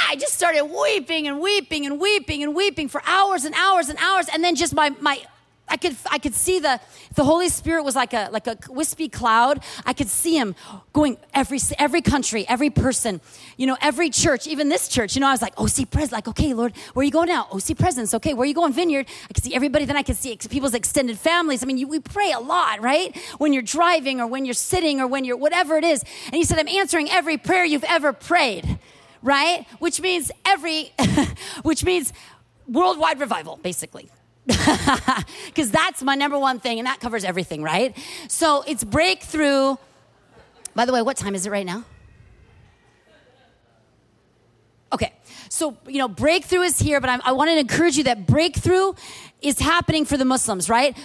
I 0.08 0.16
just 0.16 0.34
started 0.34 0.64
weeping 0.64 1.28
and 1.28 1.40
weeping 1.40 1.86
and 1.86 2.00
weeping 2.00 2.42
and 2.42 2.54
weeping 2.54 2.88
for 2.88 3.00
hours 3.06 3.44
and 3.44 3.54
hours 3.54 3.88
and 3.88 3.98
hours. 3.98 4.26
And 4.32 4.42
then 4.42 4.56
just 4.56 4.74
my, 4.74 4.90
my 5.00 5.22
I 5.70 5.76
could, 5.76 5.96
I 6.10 6.18
could 6.18 6.34
see 6.34 6.58
the, 6.58 6.80
the 7.14 7.24
Holy 7.24 7.48
Spirit 7.48 7.84
was 7.84 7.94
like 7.94 8.12
a, 8.12 8.28
like 8.32 8.48
a 8.48 8.58
wispy 8.68 9.08
cloud. 9.08 9.62
I 9.86 9.92
could 9.92 10.08
see 10.08 10.36
him 10.36 10.56
going 10.92 11.16
every, 11.32 11.60
every 11.78 12.02
country, 12.02 12.44
every 12.48 12.70
person, 12.70 13.20
you 13.56 13.66
know, 13.66 13.76
every 13.80 14.10
church, 14.10 14.48
even 14.48 14.68
this 14.68 14.88
church. 14.88 15.14
You 15.14 15.20
know, 15.20 15.28
I 15.28 15.30
was 15.32 15.42
like, 15.42 15.54
oh, 15.56 15.64
OC 15.64 15.90
Pres, 15.90 16.10
like, 16.10 16.26
okay, 16.26 16.52
Lord, 16.52 16.76
where 16.94 17.04
you 17.04 17.12
going 17.12 17.28
now? 17.28 17.46
Oh, 17.52 17.58
OC 17.58 17.78
Presence, 17.78 18.12
okay, 18.14 18.34
where 18.34 18.46
you 18.46 18.54
going? 18.54 18.72
Vineyard. 18.72 19.06
I 19.28 19.32
could 19.32 19.44
see 19.44 19.54
everybody. 19.54 19.84
Then 19.84 19.96
I 19.96 20.02
could 20.02 20.16
see 20.16 20.36
people's 20.36 20.74
extended 20.74 21.18
families. 21.18 21.62
I 21.62 21.66
mean, 21.66 21.78
you, 21.78 21.86
we 21.86 22.00
pray 22.00 22.32
a 22.32 22.40
lot, 22.40 22.80
right? 22.80 23.16
When 23.38 23.52
you're 23.52 23.62
driving 23.62 24.20
or 24.20 24.26
when 24.26 24.44
you're 24.44 24.54
sitting 24.54 25.00
or 25.00 25.06
when 25.06 25.24
you're 25.24 25.36
whatever 25.36 25.76
it 25.76 25.84
is. 25.84 26.04
And 26.26 26.34
he 26.34 26.44
said, 26.44 26.58
I'm 26.58 26.68
answering 26.68 27.08
every 27.10 27.38
prayer 27.38 27.64
you've 27.64 27.84
ever 27.84 28.12
prayed, 28.12 28.78
right? 29.22 29.66
Which 29.78 30.00
means 30.00 30.32
every, 30.44 30.92
which 31.62 31.84
means 31.84 32.12
worldwide 32.66 33.20
revival, 33.20 33.58
basically 33.62 34.10
because 34.46 35.70
that's 35.70 36.02
my 36.02 36.14
number 36.14 36.38
one 36.38 36.60
thing, 36.60 36.78
and 36.78 36.86
that 36.86 37.00
covers 37.00 37.24
everything, 37.24 37.62
right? 37.62 37.96
So 38.28 38.62
it's 38.66 38.84
breakthrough. 38.84 39.76
By 40.74 40.86
the 40.86 40.92
way, 40.92 41.02
what 41.02 41.16
time 41.16 41.34
is 41.34 41.46
it 41.46 41.50
right 41.50 41.66
now? 41.66 41.84
Okay, 44.92 45.12
so 45.48 45.76
you 45.86 45.98
know, 45.98 46.08
breakthrough 46.08 46.62
is 46.62 46.78
here, 46.78 47.00
but 47.00 47.10
I'm, 47.10 47.20
i 47.24 47.32
want 47.32 47.50
to 47.50 47.58
encourage 47.58 47.96
you 47.96 48.04
that 48.04 48.26
breakthrough 48.26 48.92
is 49.40 49.58
happening 49.60 50.04
for 50.04 50.16
the 50.16 50.24
Muslims, 50.24 50.68
right? 50.68 50.96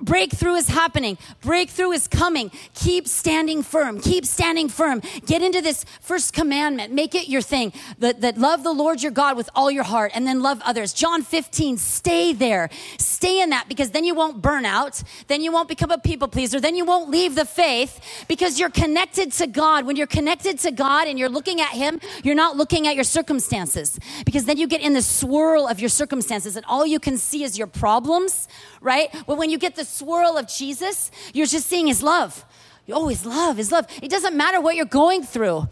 Breakthrough 0.00 0.54
is 0.54 0.68
happening. 0.68 1.18
Breakthrough 1.40 1.90
is 1.90 2.06
coming. 2.06 2.50
Keep 2.74 3.08
standing 3.08 3.62
firm. 3.62 4.00
Keep 4.00 4.24
standing 4.26 4.68
firm. 4.68 5.02
Get 5.26 5.42
into 5.42 5.60
this 5.60 5.84
first 6.00 6.32
commandment. 6.32 6.92
Make 6.92 7.14
it 7.14 7.28
your 7.28 7.42
thing. 7.42 7.72
That, 7.98 8.20
that 8.20 8.38
love 8.38 8.62
the 8.62 8.72
Lord 8.72 9.02
your 9.02 9.12
God 9.12 9.36
with 9.36 9.50
all 9.54 9.70
your 9.70 9.84
heart 9.84 10.12
and 10.14 10.26
then 10.26 10.40
love 10.40 10.60
others. 10.64 10.92
John 10.92 11.22
15, 11.22 11.78
stay 11.78 12.32
there. 12.32 12.70
Stay 12.98 13.40
in 13.40 13.50
that 13.50 13.68
because 13.68 13.90
then 13.90 14.04
you 14.04 14.14
won't 14.14 14.40
burn 14.40 14.64
out. 14.64 15.02
Then 15.26 15.42
you 15.42 15.52
won't 15.52 15.68
become 15.68 15.90
a 15.90 15.98
people 15.98 16.28
pleaser. 16.28 16.60
Then 16.60 16.76
you 16.76 16.84
won't 16.84 17.10
leave 17.10 17.34
the 17.34 17.44
faith 17.44 18.24
because 18.28 18.60
you're 18.60 18.70
connected 18.70 19.32
to 19.32 19.46
God. 19.46 19.86
When 19.86 19.96
you're 19.96 20.06
connected 20.06 20.58
to 20.60 20.70
God 20.70 21.08
and 21.08 21.18
you're 21.18 21.28
looking 21.28 21.60
at 21.60 21.70
Him, 21.70 22.00
you're 22.22 22.34
not 22.34 22.56
looking 22.56 22.86
at 22.86 22.94
your 22.94 23.04
circumstances 23.04 23.98
because 24.24 24.44
then 24.44 24.56
you 24.58 24.68
get 24.68 24.80
in 24.80 24.92
the 24.92 25.02
swirl 25.02 25.66
of 25.66 25.80
your 25.80 25.88
circumstances 25.88 26.56
and 26.56 26.64
all 26.66 26.86
you 26.86 27.00
can 27.00 27.18
see 27.18 27.42
is 27.42 27.58
your 27.58 27.66
problems, 27.66 28.48
right? 28.80 29.08
But 29.26 29.38
when 29.38 29.50
you 29.50 29.58
get 29.58 29.74
the 29.74 29.87
swirl 29.88 30.36
of 30.36 30.46
Jesus, 30.46 31.10
you're 31.32 31.46
just 31.46 31.66
seeing 31.66 31.86
his 31.86 32.02
love. 32.02 32.44
Oh, 32.90 33.08
his 33.08 33.26
love, 33.26 33.56
his 33.56 33.70
love. 33.70 33.86
It 34.02 34.10
doesn't 34.10 34.36
matter 34.36 34.60
what 34.60 34.76
you're 34.76 34.86
going 34.86 35.22
through. 35.22 35.68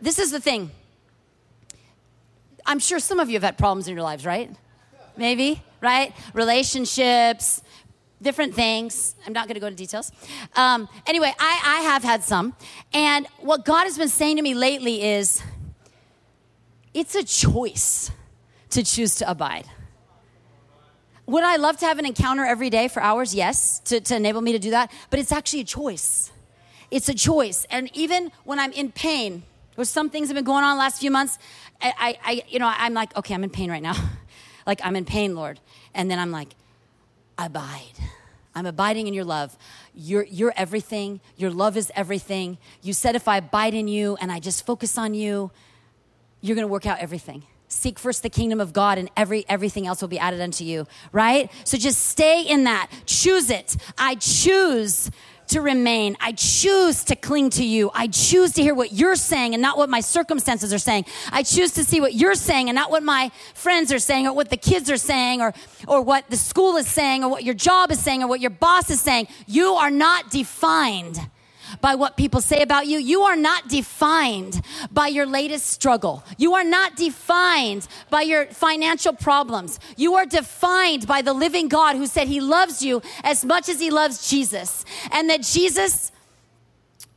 This 0.00 0.18
is 0.18 0.30
the 0.30 0.40
thing. 0.40 0.70
I'm 2.66 2.78
sure 2.78 2.98
some 2.98 3.20
of 3.20 3.28
you 3.28 3.34
have 3.34 3.42
had 3.42 3.58
problems 3.58 3.88
in 3.88 3.94
your 3.94 4.02
lives, 4.02 4.24
right? 4.24 4.50
Maybe, 5.16 5.62
right? 5.82 6.14
Relationships, 6.32 7.62
different 8.22 8.54
things. 8.54 9.14
I'm 9.26 9.34
not 9.34 9.46
going 9.46 9.54
to 9.54 9.60
go 9.60 9.66
into 9.66 9.76
details. 9.76 10.10
Um, 10.56 10.88
anyway, 11.06 11.32
I, 11.38 11.60
I 11.64 11.80
have 11.82 12.02
had 12.02 12.24
some. 12.24 12.54
And 12.92 13.26
what 13.40 13.64
God 13.64 13.84
has 13.84 13.98
been 13.98 14.08
saying 14.08 14.36
to 14.36 14.42
me 14.42 14.54
lately 14.54 15.02
is 15.02 15.42
it's 16.94 17.14
a 17.14 17.24
choice 17.24 18.10
to 18.70 18.82
choose 18.82 19.16
to 19.16 19.30
abide. 19.30 19.66
Would 21.26 21.42
I 21.42 21.56
love 21.56 21.78
to 21.78 21.86
have 21.86 21.98
an 21.98 22.04
encounter 22.04 22.44
every 22.44 22.70
day 22.70 22.88
for 22.88 23.02
hours? 23.02 23.34
Yes, 23.34 23.78
to, 23.80 24.00
to 24.00 24.16
enable 24.16 24.40
me 24.40 24.52
to 24.52 24.58
do 24.58 24.70
that. 24.70 24.92
But 25.10 25.20
it's 25.20 25.32
actually 25.32 25.60
a 25.60 25.64
choice. 25.64 26.30
it's 26.90 27.08
a 27.08 27.14
choice. 27.14 27.66
And 27.70 27.90
even 27.96 28.30
when 28.44 28.58
I'm 28.58 28.72
in 28.72 28.92
pain, 28.92 29.42
or 29.76 29.84
some 29.84 30.10
things 30.10 30.28
have 30.28 30.36
been 30.36 30.44
going 30.44 30.64
on 30.64 30.76
the 30.76 30.80
last 30.80 31.00
few 31.00 31.10
months, 31.10 31.38
I, 31.80 31.92
I, 31.98 32.18
I 32.24 32.42
you 32.48 32.58
know, 32.58 32.70
I'm 32.70 32.94
like, 32.94 33.16
okay, 33.16 33.34
I'm 33.34 33.42
in 33.42 33.50
pain 33.50 33.70
right 33.70 33.82
now. 33.82 33.96
like, 34.66 34.80
I'm 34.84 34.96
in 34.96 35.04
pain, 35.04 35.34
Lord. 35.34 35.60
And 35.94 36.10
then 36.10 36.18
I'm 36.18 36.30
like, 36.30 36.54
I 37.38 37.46
abide. 37.46 37.98
I'm 38.54 38.66
abiding 38.66 39.08
in 39.08 39.14
your 39.14 39.24
love. 39.24 39.56
You're, 39.94 40.24
you're 40.24 40.52
everything. 40.56 41.20
Your 41.36 41.50
love 41.50 41.76
is 41.76 41.90
everything. 41.96 42.58
You 42.82 42.92
said 42.92 43.16
if 43.16 43.26
I 43.26 43.38
abide 43.38 43.74
in 43.74 43.88
you 43.88 44.16
and 44.20 44.30
I 44.30 44.38
just 44.38 44.64
focus 44.64 44.96
on 44.96 45.14
you, 45.14 45.50
you're 46.40 46.54
going 46.54 46.66
to 46.66 46.70
work 46.70 46.86
out 46.86 46.98
everything. 46.98 47.44
Seek 47.74 47.98
first 47.98 48.22
the 48.22 48.30
kingdom 48.30 48.60
of 48.60 48.72
God 48.72 48.98
and 48.98 49.10
every 49.16 49.44
everything 49.48 49.86
else 49.86 50.00
will 50.00 50.08
be 50.08 50.18
added 50.18 50.40
unto 50.40 50.64
you, 50.64 50.86
right? 51.12 51.50
So 51.64 51.76
just 51.76 52.06
stay 52.06 52.42
in 52.42 52.64
that. 52.64 52.88
Choose 53.04 53.50
it. 53.50 53.76
I 53.98 54.14
choose 54.14 55.10
to 55.48 55.60
remain. 55.60 56.16
I 56.20 56.32
choose 56.32 57.04
to 57.04 57.16
cling 57.16 57.50
to 57.50 57.64
you. 57.64 57.90
I 57.92 58.06
choose 58.06 58.52
to 58.52 58.62
hear 58.62 58.74
what 58.74 58.92
you're 58.92 59.16
saying 59.16 59.54
and 59.54 59.60
not 59.60 59.76
what 59.76 59.90
my 59.90 60.00
circumstances 60.00 60.72
are 60.72 60.78
saying. 60.78 61.04
I 61.32 61.42
choose 61.42 61.72
to 61.72 61.84
see 61.84 62.00
what 62.00 62.14
you're 62.14 62.36
saying 62.36 62.68
and 62.68 62.76
not 62.76 62.90
what 62.90 63.02
my 63.02 63.30
friends 63.54 63.92
are 63.92 63.98
saying 63.98 64.26
or 64.26 64.32
what 64.32 64.50
the 64.50 64.56
kids 64.56 64.90
are 64.90 64.96
saying 64.96 65.42
or, 65.42 65.52
or 65.86 66.00
what 66.00 66.30
the 66.30 66.36
school 66.36 66.76
is 66.76 66.86
saying 66.86 67.24
or 67.24 67.28
what 67.28 67.44
your 67.44 67.54
job 67.54 67.90
is 67.90 67.98
saying 67.98 68.22
or 68.22 68.28
what 68.28 68.40
your 68.40 68.50
boss 68.50 68.88
is 68.88 69.00
saying. 69.00 69.26
You 69.46 69.72
are 69.74 69.90
not 69.90 70.30
defined 70.30 71.18
by 71.80 71.94
what 71.94 72.16
people 72.16 72.40
say 72.40 72.62
about 72.62 72.86
you. 72.86 72.98
You 72.98 73.22
are 73.22 73.36
not 73.36 73.68
defined 73.68 74.60
by 74.90 75.08
your 75.08 75.26
latest 75.26 75.66
struggle. 75.66 76.24
You 76.38 76.54
are 76.54 76.64
not 76.64 76.96
defined 76.96 77.86
by 78.10 78.22
your 78.22 78.46
financial 78.46 79.12
problems. 79.12 79.80
You 79.96 80.14
are 80.14 80.26
defined 80.26 81.06
by 81.06 81.22
the 81.22 81.32
living 81.32 81.68
God 81.68 81.96
who 81.96 82.06
said 82.06 82.28
he 82.28 82.40
loves 82.40 82.82
you 82.82 83.02
as 83.22 83.44
much 83.44 83.68
as 83.68 83.80
he 83.80 83.90
loves 83.90 84.28
Jesus 84.28 84.84
and 85.12 85.30
that 85.30 85.42
Jesus 85.42 86.12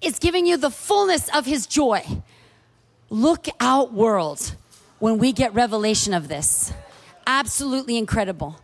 is 0.02 0.20
giving 0.20 0.46
you 0.46 0.58
the 0.58 0.70
fullness 0.70 1.30
of 1.36 1.46
his 1.46 1.66
joy. 1.66 2.04
Look 3.10 3.48
out, 3.60 3.94
world, 3.94 4.56
when 5.00 5.18
we 5.18 5.32
get 5.32 5.54
revelation 5.54 6.14
of 6.14 6.28
this. 6.28 6.74
Absolutely 7.26 7.98
incredible. 7.98 8.60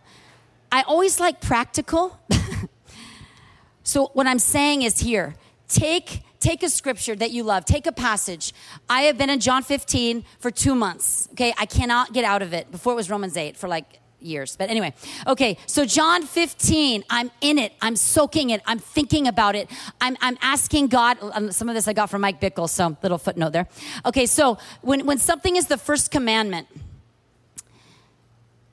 I 0.70 0.82
always 0.82 1.20
like 1.20 1.40
practical. 1.40 2.18
so, 3.82 4.10
what 4.14 4.26
I'm 4.26 4.38
saying 4.38 4.82
is 4.82 4.98
here 4.98 5.34
Take 5.68 6.22
take 6.40 6.62
a 6.62 6.68
scripture 6.68 7.16
that 7.16 7.30
you 7.30 7.42
love. 7.42 7.64
Take 7.64 7.86
a 7.86 7.92
passage. 7.92 8.52
I 8.88 9.02
have 9.02 9.16
been 9.16 9.30
in 9.30 9.40
John 9.40 9.62
15 9.62 10.24
for 10.38 10.50
2 10.50 10.74
months. 10.74 11.26
Okay? 11.32 11.54
I 11.56 11.64
cannot 11.64 12.12
get 12.12 12.22
out 12.22 12.42
of 12.42 12.52
it. 12.52 12.70
Before 12.70 12.92
it 12.92 12.96
was 12.96 13.08
Romans 13.08 13.34
8 13.34 13.56
for 13.56 13.66
like 13.66 14.00
years. 14.24 14.56
But 14.56 14.70
anyway, 14.70 14.94
okay, 15.26 15.58
so 15.66 15.84
John 15.84 16.22
15, 16.22 17.04
I'm 17.10 17.30
in 17.40 17.58
it, 17.58 17.72
I'm 17.80 17.96
soaking 17.96 18.50
it, 18.50 18.62
I'm 18.66 18.78
thinking 18.78 19.28
about 19.28 19.54
it, 19.54 19.70
I'm, 20.00 20.16
I'm 20.20 20.38
asking 20.40 20.88
God. 20.88 21.18
Um, 21.20 21.52
some 21.52 21.68
of 21.68 21.74
this 21.74 21.86
I 21.86 21.92
got 21.92 22.10
from 22.10 22.22
Mike 22.22 22.40
Bickle, 22.40 22.68
so 22.68 22.96
little 23.02 23.18
footnote 23.18 23.52
there. 23.52 23.68
Okay, 24.06 24.26
so 24.26 24.58
when, 24.82 25.06
when 25.06 25.18
something 25.18 25.56
is 25.56 25.66
the 25.66 25.78
first 25.78 26.10
commandment, 26.10 26.68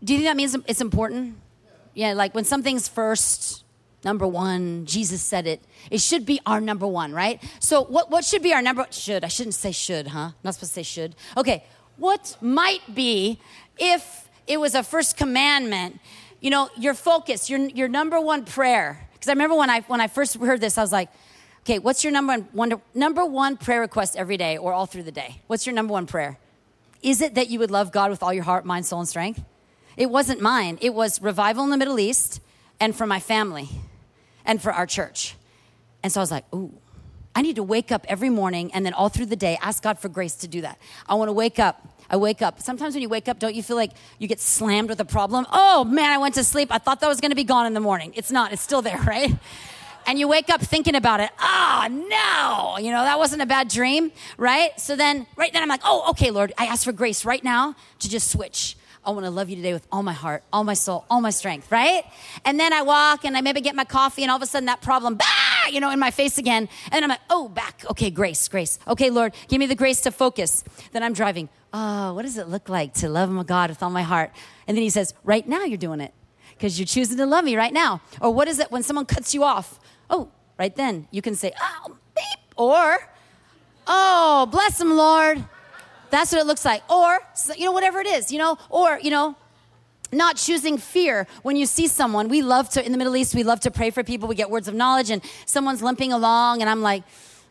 do 0.04 0.14
you 0.14 0.20
think 0.20 0.30
that 0.30 0.38
means 0.38 0.56
it's 0.68 0.82
important? 0.82 1.38
Yeah, 1.94 2.14
like 2.14 2.34
when 2.34 2.46
something's 2.46 2.88
first, 2.88 3.64
number 4.04 4.28
one. 4.28 4.86
Jesus 4.86 5.22
said 5.22 5.48
it. 5.48 5.62
It 5.90 6.02
should 6.02 6.26
be 6.26 6.40
our 6.46 6.62
number 6.62 6.88
one, 6.88 7.14
right? 7.14 7.42
So, 7.60 7.84
what, 7.84 8.10
what 8.10 8.26
should 8.26 8.42
be 8.42 8.54
our 8.54 8.62
number? 8.62 8.86
Should 8.92 9.24
I 9.24 9.28
shouldn't 9.28 9.56
say 9.56 9.72
should, 9.72 10.08
huh? 10.08 10.20
I'm 10.20 10.34
not 10.44 10.56
supposed 10.56 10.74
to 10.74 10.80
say 10.80 10.84
should. 10.84 11.16
Okay, 11.38 11.64
what 11.98 12.38
might 12.42 12.82
be 12.94 13.40
if 13.78 14.30
it 14.48 14.60
was 14.60 14.76
a 14.76 14.84
first 14.84 15.18
commandment? 15.18 16.00
You 16.40 16.50
know, 16.50 16.70
your 16.78 16.94
focus, 16.94 17.50
your 17.50 17.60
your 17.60 17.88
number 17.88 18.20
one 18.20 18.46
prayer. 18.46 19.08
Because 19.14 19.30
I 19.30 19.34
remember 19.34 19.56
when 19.56 19.70
I 19.70 19.82
when 19.82 20.02
I 20.02 20.08
first 20.08 20.38
heard 20.38 20.62
this, 20.62 20.78
I 20.78 20.82
was 20.82 20.92
like, 20.92 21.10
okay, 21.62 21.80
what's 21.80 22.04
your 22.04 22.12
number 22.12 22.38
one 22.52 22.82
number 22.94 23.26
one 23.26 23.58
prayer 23.58 23.82
request 23.82 24.16
every 24.16 24.38
day 24.38 24.58
or 24.58 24.74
all 24.74 24.86
through 24.86 25.04
the 25.04 25.12
day? 25.12 25.42
What's 25.48 25.66
your 25.66 25.76
number 25.76 25.94
one 25.94 26.08
prayer? 26.08 26.40
Is 27.04 27.22
it 27.22 27.36
that 27.36 27.50
you 27.50 27.58
would 27.60 27.72
love 27.72 27.92
God 27.92 28.12
with 28.12 28.22
all 28.22 28.34
your 28.34 28.44
heart, 28.44 28.64
mind, 28.64 28.86
soul, 28.86 29.00
and 29.00 29.10
strength? 29.10 29.44
It 29.98 30.10
wasn't 30.10 30.40
mine. 30.40 30.78
It 30.82 30.94
was 30.94 31.22
revival 31.22 31.64
in 31.64 31.70
the 31.72 31.78
Middle 31.78 32.00
East 32.00 32.40
and 32.80 32.96
for 32.96 33.06
my 33.06 33.20
family 33.20 33.70
and 34.46 34.62
for 34.62 34.72
our 34.72 34.86
church. 34.86 35.36
And 36.04 36.12
so 36.12 36.20
I 36.20 36.24
was 36.24 36.32
like, 36.32 36.46
ooh, 36.54 36.72
I 37.36 37.42
need 37.42 37.56
to 37.56 37.64
wake 37.64 37.92
up 37.92 38.06
every 38.10 38.30
morning 38.30 38.74
and 38.74 38.86
then 38.86 38.94
all 38.94 39.10
through 39.10 39.28
the 39.28 39.36
day 39.36 39.58
ask 39.62 39.82
God 39.82 40.00
for 40.00 40.10
grace 40.10 40.36
to 40.36 40.48
do 40.48 40.62
that. 40.62 40.78
I 41.08 41.16
want 41.16 41.30
to 41.30 41.34
wake 41.34 41.60
up. 41.60 41.88
I 42.10 42.18
wake 42.18 42.42
up. 42.42 42.62
Sometimes 42.62 42.94
when 42.94 43.02
you 43.02 43.10
wake 43.10 43.30
up, 43.30 43.40
don't 43.40 43.56
you 43.56 43.64
feel 43.64 43.78
like 43.78 43.92
you 44.20 44.28
get 44.28 44.42
slammed 44.42 44.90
with 44.90 45.00
a 45.00 45.06
problem? 45.06 45.46
Oh 45.52 45.86
man, 45.86 46.12
I 46.12 46.18
went 46.18 46.36
to 46.36 46.44
sleep. 46.44 46.70
I 46.72 46.78
thought 46.78 47.00
that 47.00 47.08
was 47.08 47.22
going 47.22 47.32
to 47.32 47.36
be 47.36 47.46
gone 47.46 47.66
in 47.66 47.74
the 47.74 47.80
morning. 47.80 48.12
It's 48.16 48.32
not. 48.32 48.52
It's 48.52 48.62
still 48.62 48.82
there, 48.82 49.00
right? 49.08 49.34
And 50.08 50.20
you 50.20 50.28
wake 50.28 50.50
up 50.50 50.62
thinking 50.62 50.96
about 50.96 51.22
it. 51.22 51.30
Oh 51.40 51.88
no, 51.90 52.84
you 52.84 52.92
know, 52.92 53.04
that 53.04 53.18
wasn't 53.18 53.44
a 53.44 53.46
bad 53.46 53.70
dream, 53.70 54.12
right? 54.38 54.78
So 54.78 54.96
then, 54.98 55.26
right 55.38 55.54
then 55.54 55.62
I'm 55.62 55.70
like, 55.70 55.82
oh, 55.86 56.10
okay, 56.10 56.32
Lord, 56.32 56.52
I 56.58 56.66
ask 56.66 56.84
for 56.84 56.92
grace 56.92 57.24
right 57.24 57.44
now 57.44 57.76
to 58.00 58.10
just 58.10 58.30
switch. 58.30 58.76
I 59.04 59.10
want 59.12 59.26
to 59.26 59.32
love 59.32 59.50
you 59.50 59.56
today 59.56 59.74
with 59.74 59.88
all 59.92 60.04
my 60.04 60.14
heart, 60.14 60.44
all 60.54 60.64
my 60.64 60.76
soul, 60.76 61.06
all 61.10 61.22
my 61.22 61.32
strength, 61.32 61.72
right? 61.72 62.04
And 62.46 62.60
then 62.60 62.72
I 62.72 62.84
walk 62.84 63.26
and 63.26 63.36
I 63.36 63.42
maybe 63.42 63.60
get 63.60 63.76
my 63.76 63.84
coffee 63.84 64.22
and 64.22 64.30
all 64.30 64.38
of 64.38 64.44
a 64.44 64.46
sudden 64.46 64.68
that 64.68 64.82
problem, 64.82 65.16
bah, 65.16 65.70
you 65.72 65.80
know, 65.80 65.90
in 65.90 66.00
my 66.00 66.12
face 66.12 66.38
again. 66.38 66.70
And 66.92 67.04
I'm 67.04 67.10
like, 67.10 67.22
oh, 67.30 67.50
back. 67.50 67.84
Okay, 67.90 68.12
grace, 68.12 68.48
grace. 68.48 68.78
Okay, 68.88 69.10
Lord, 69.10 69.34
give 69.48 69.58
me 69.58 69.66
the 69.66 69.76
grace 69.76 70.02
to 70.02 70.12
focus. 70.12 70.64
Then 70.92 71.02
I'm 71.02 71.14
driving. 71.14 71.50
Oh, 71.74 72.14
what 72.14 72.24
does 72.24 72.38
it 72.38 72.48
look 72.48 72.70
like 72.70 72.94
to 72.96 73.10
love 73.10 73.32
my 73.32 73.44
God 73.44 73.72
with 73.72 73.82
all 73.82 73.90
my 73.90 74.04
heart? 74.04 74.32
And 74.68 74.78
then 74.78 74.84
he 74.84 74.90
says, 74.92 75.16
right 75.24 75.48
now 75.48 75.64
you're 75.64 75.80
doing 75.80 76.00
it 76.00 76.14
because 76.52 76.78
you're 76.78 76.86
choosing 76.86 77.18
to 77.18 77.26
love 77.26 77.44
me 77.44 77.56
right 77.56 77.74
now. 77.74 78.02
Or 78.22 78.32
what 78.32 78.48
is 78.48 78.60
it 78.60 78.72
when 78.72 78.84
someone 78.84 79.06
cuts 79.06 79.34
you 79.34 79.44
off? 79.44 79.80
Oh, 80.12 80.30
right 80.60 80.76
then 80.76 81.08
you 81.10 81.24
can 81.24 81.34
say, 81.34 81.54
oh, 81.60 81.98
beep. 82.16 82.54
Or, 82.56 83.00
oh, 83.88 84.48
bless 84.52 84.80
him, 84.80 84.96
Lord. 84.96 85.44
That's 86.12 86.32
what 86.32 86.42
it 86.42 86.46
looks 86.46 86.66
like. 86.66 86.84
Or, 86.92 87.20
you 87.58 87.66
know, 87.66 87.72
whatever 87.72 88.00
it 88.00 88.08
is, 88.08 88.32
you 88.32 88.38
know, 88.38 88.58
or, 88.70 89.00
you 89.02 89.10
know, 89.10 89.36
not 90.12 90.36
choosing 90.36 90.78
fear 90.78 91.28
when 91.42 91.56
you 91.56 91.66
see 91.66 91.88
someone. 91.88 92.28
We 92.28 92.42
love 92.42 92.70
to, 92.72 92.86
in 92.86 92.92
the 92.92 92.98
Middle 92.98 93.16
East, 93.16 93.34
we 93.34 93.44
love 93.44 93.62
to 93.62 93.72
pray 93.72 93.90
for 93.90 94.04
people. 94.04 94.28
We 94.28 94.36
get 94.36 94.50
words 94.50 94.68
of 94.68 94.76
knowledge, 94.76 95.10
and 95.10 95.22
someone's 95.46 95.82
limping 95.82 96.12
along, 96.12 96.62
and 96.62 96.70
I'm 96.70 96.82
like, 96.82 97.04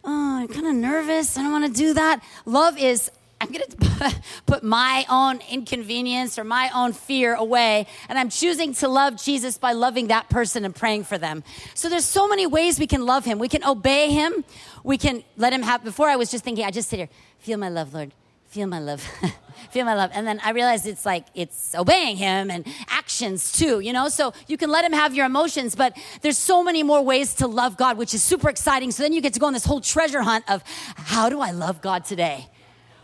oh, 0.05 0.39
I'm 0.41 0.49
kind 0.49 0.67
of 0.67 0.75
nervous. 0.75 1.37
I 1.37 1.43
don't 1.43 1.53
want 1.53 1.75
to 1.75 1.79
do 1.79 1.95
that. 1.95 2.23
Love 2.45 2.79
is, 2.79 3.11
I'm 3.41 3.49
going 3.49 3.65
to 3.71 4.15
put 4.45 4.63
my 4.63 5.07
own 5.09 5.41
inconvenience 5.51 6.39
or 6.39 6.45
my 6.45 6.71
own 6.75 6.93
fear 6.93 7.35
away, 7.35 7.87
and 8.09 8.19
I'm 8.19 8.29
choosing 8.29 8.75
to 8.75 8.89
love 8.89 9.17
Jesus 9.17 9.57
by 9.57 9.73
loving 9.73 10.09
that 10.09 10.29
person 10.29 10.65
and 10.65 10.75
praying 10.75 11.05
for 11.05 11.17
them. 11.17 11.43
So 11.75 11.89
there's 11.89 12.05
so 12.05 12.29
many 12.29 12.47
ways 12.47 12.79
we 12.79 12.87
can 12.87 13.07
love 13.07 13.25
him. 13.25 13.39
We 13.39 13.49
can 13.49 13.65
obey 13.65 14.11
him. 14.11 14.45
We 14.85 14.99
can 14.99 15.25
let 15.39 15.53
him 15.53 15.63
have, 15.63 15.83
before 15.83 16.09
I 16.09 16.17
was 16.17 16.31
just 16.31 16.45
thinking, 16.45 16.65
I 16.65 16.71
just 16.71 16.91
sit 16.91 16.99
here, 16.99 17.09
feel 17.39 17.57
my 17.57 17.71
love, 17.71 17.95
Lord 17.95 18.13
feel 18.51 18.67
my 18.67 18.81
love 18.81 19.01
feel 19.71 19.85
my 19.85 19.95
love 19.95 20.11
and 20.13 20.27
then 20.27 20.41
i 20.43 20.51
realized 20.51 20.85
it's 20.85 21.07
like 21.07 21.25
it's 21.37 21.73
obeying 21.77 22.17
him 22.17 22.51
and 22.51 22.67
actions 22.89 23.53
too 23.53 23.79
you 23.79 23.93
know 23.93 24.09
so 24.09 24.33
you 24.49 24.57
can 24.57 24.69
let 24.69 24.85
him 24.85 24.93
have 24.93 25.15
your 25.15 25.25
emotions 25.25 25.77
but 25.77 25.97
there's 26.23 26.37
so 26.37 26.65
many 26.65 26.83
more 26.83 27.01
ways 27.01 27.33
to 27.33 27.47
love 27.47 27.77
god 27.77 27.97
which 27.97 28.13
is 28.13 28.21
super 28.25 28.49
exciting 28.49 28.91
so 28.91 29.05
then 29.05 29.13
you 29.13 29.21
get 29.21 29.33
to 29.33 29.39
go 29.39 29.47
on 29.47 29.53
this 29.53 29.65
whole 29.65 29.81
treasure 29.81 30.23
hunt 30.23 30.45
of 30.51 30.65
how 30.97 31.29
do 31.29 31.41
i 31.41 31.53
love 31.53 31.81
god 31.81 32.05
today 32.05 32.49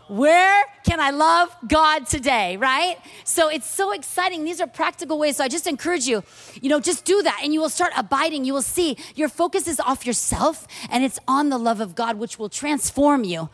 where 0.09 0.63
can 0.85 1.01
I 1.01 1.09
love 1.09 1.53
God 1.67 2.07
today, 2.07 2.55
right? 2.55 2.97
So 3.25 3.49
it's 3.49 3.69
so 3.69 3.91
exciting. 3.91 4.45
These 4.45 4.61
are 4.61 4.67
practical 4.67 5.19
ways. 5.19 5.35
So 5.35 5.43
I 5.43 5.49
just 5.49 5.67
encourage 5.67 6.05
you, 6.05 6.23
you 6.61 6.69
know, 6.69 6.79
just 6.79 7.03
do 7.03 7.21
that 7.23 7.41
and 7.43 7.53
you 7.53 7.59
will 7.59 7.67
start 7.67 7.91
abiding. 7.93 8.45
You 8.45 8.53
will 8.53 8.61
see 8.61 8.95
your 9.15 9.27
focus 9.27 9.67
is 9.67 9.81
off 9.81 10.07
yourself 10.07 10.65
and 10.89 11.03
it's 11.03 11.19
on 11.27 11.49
the 11.49 11.57
love 11.57 11.81
of 11.81 11.93
God, 11.93 12.15
which 12.15 12.39
will 12.39 12.47
transform 12.47 13.25
you 13.25 13.49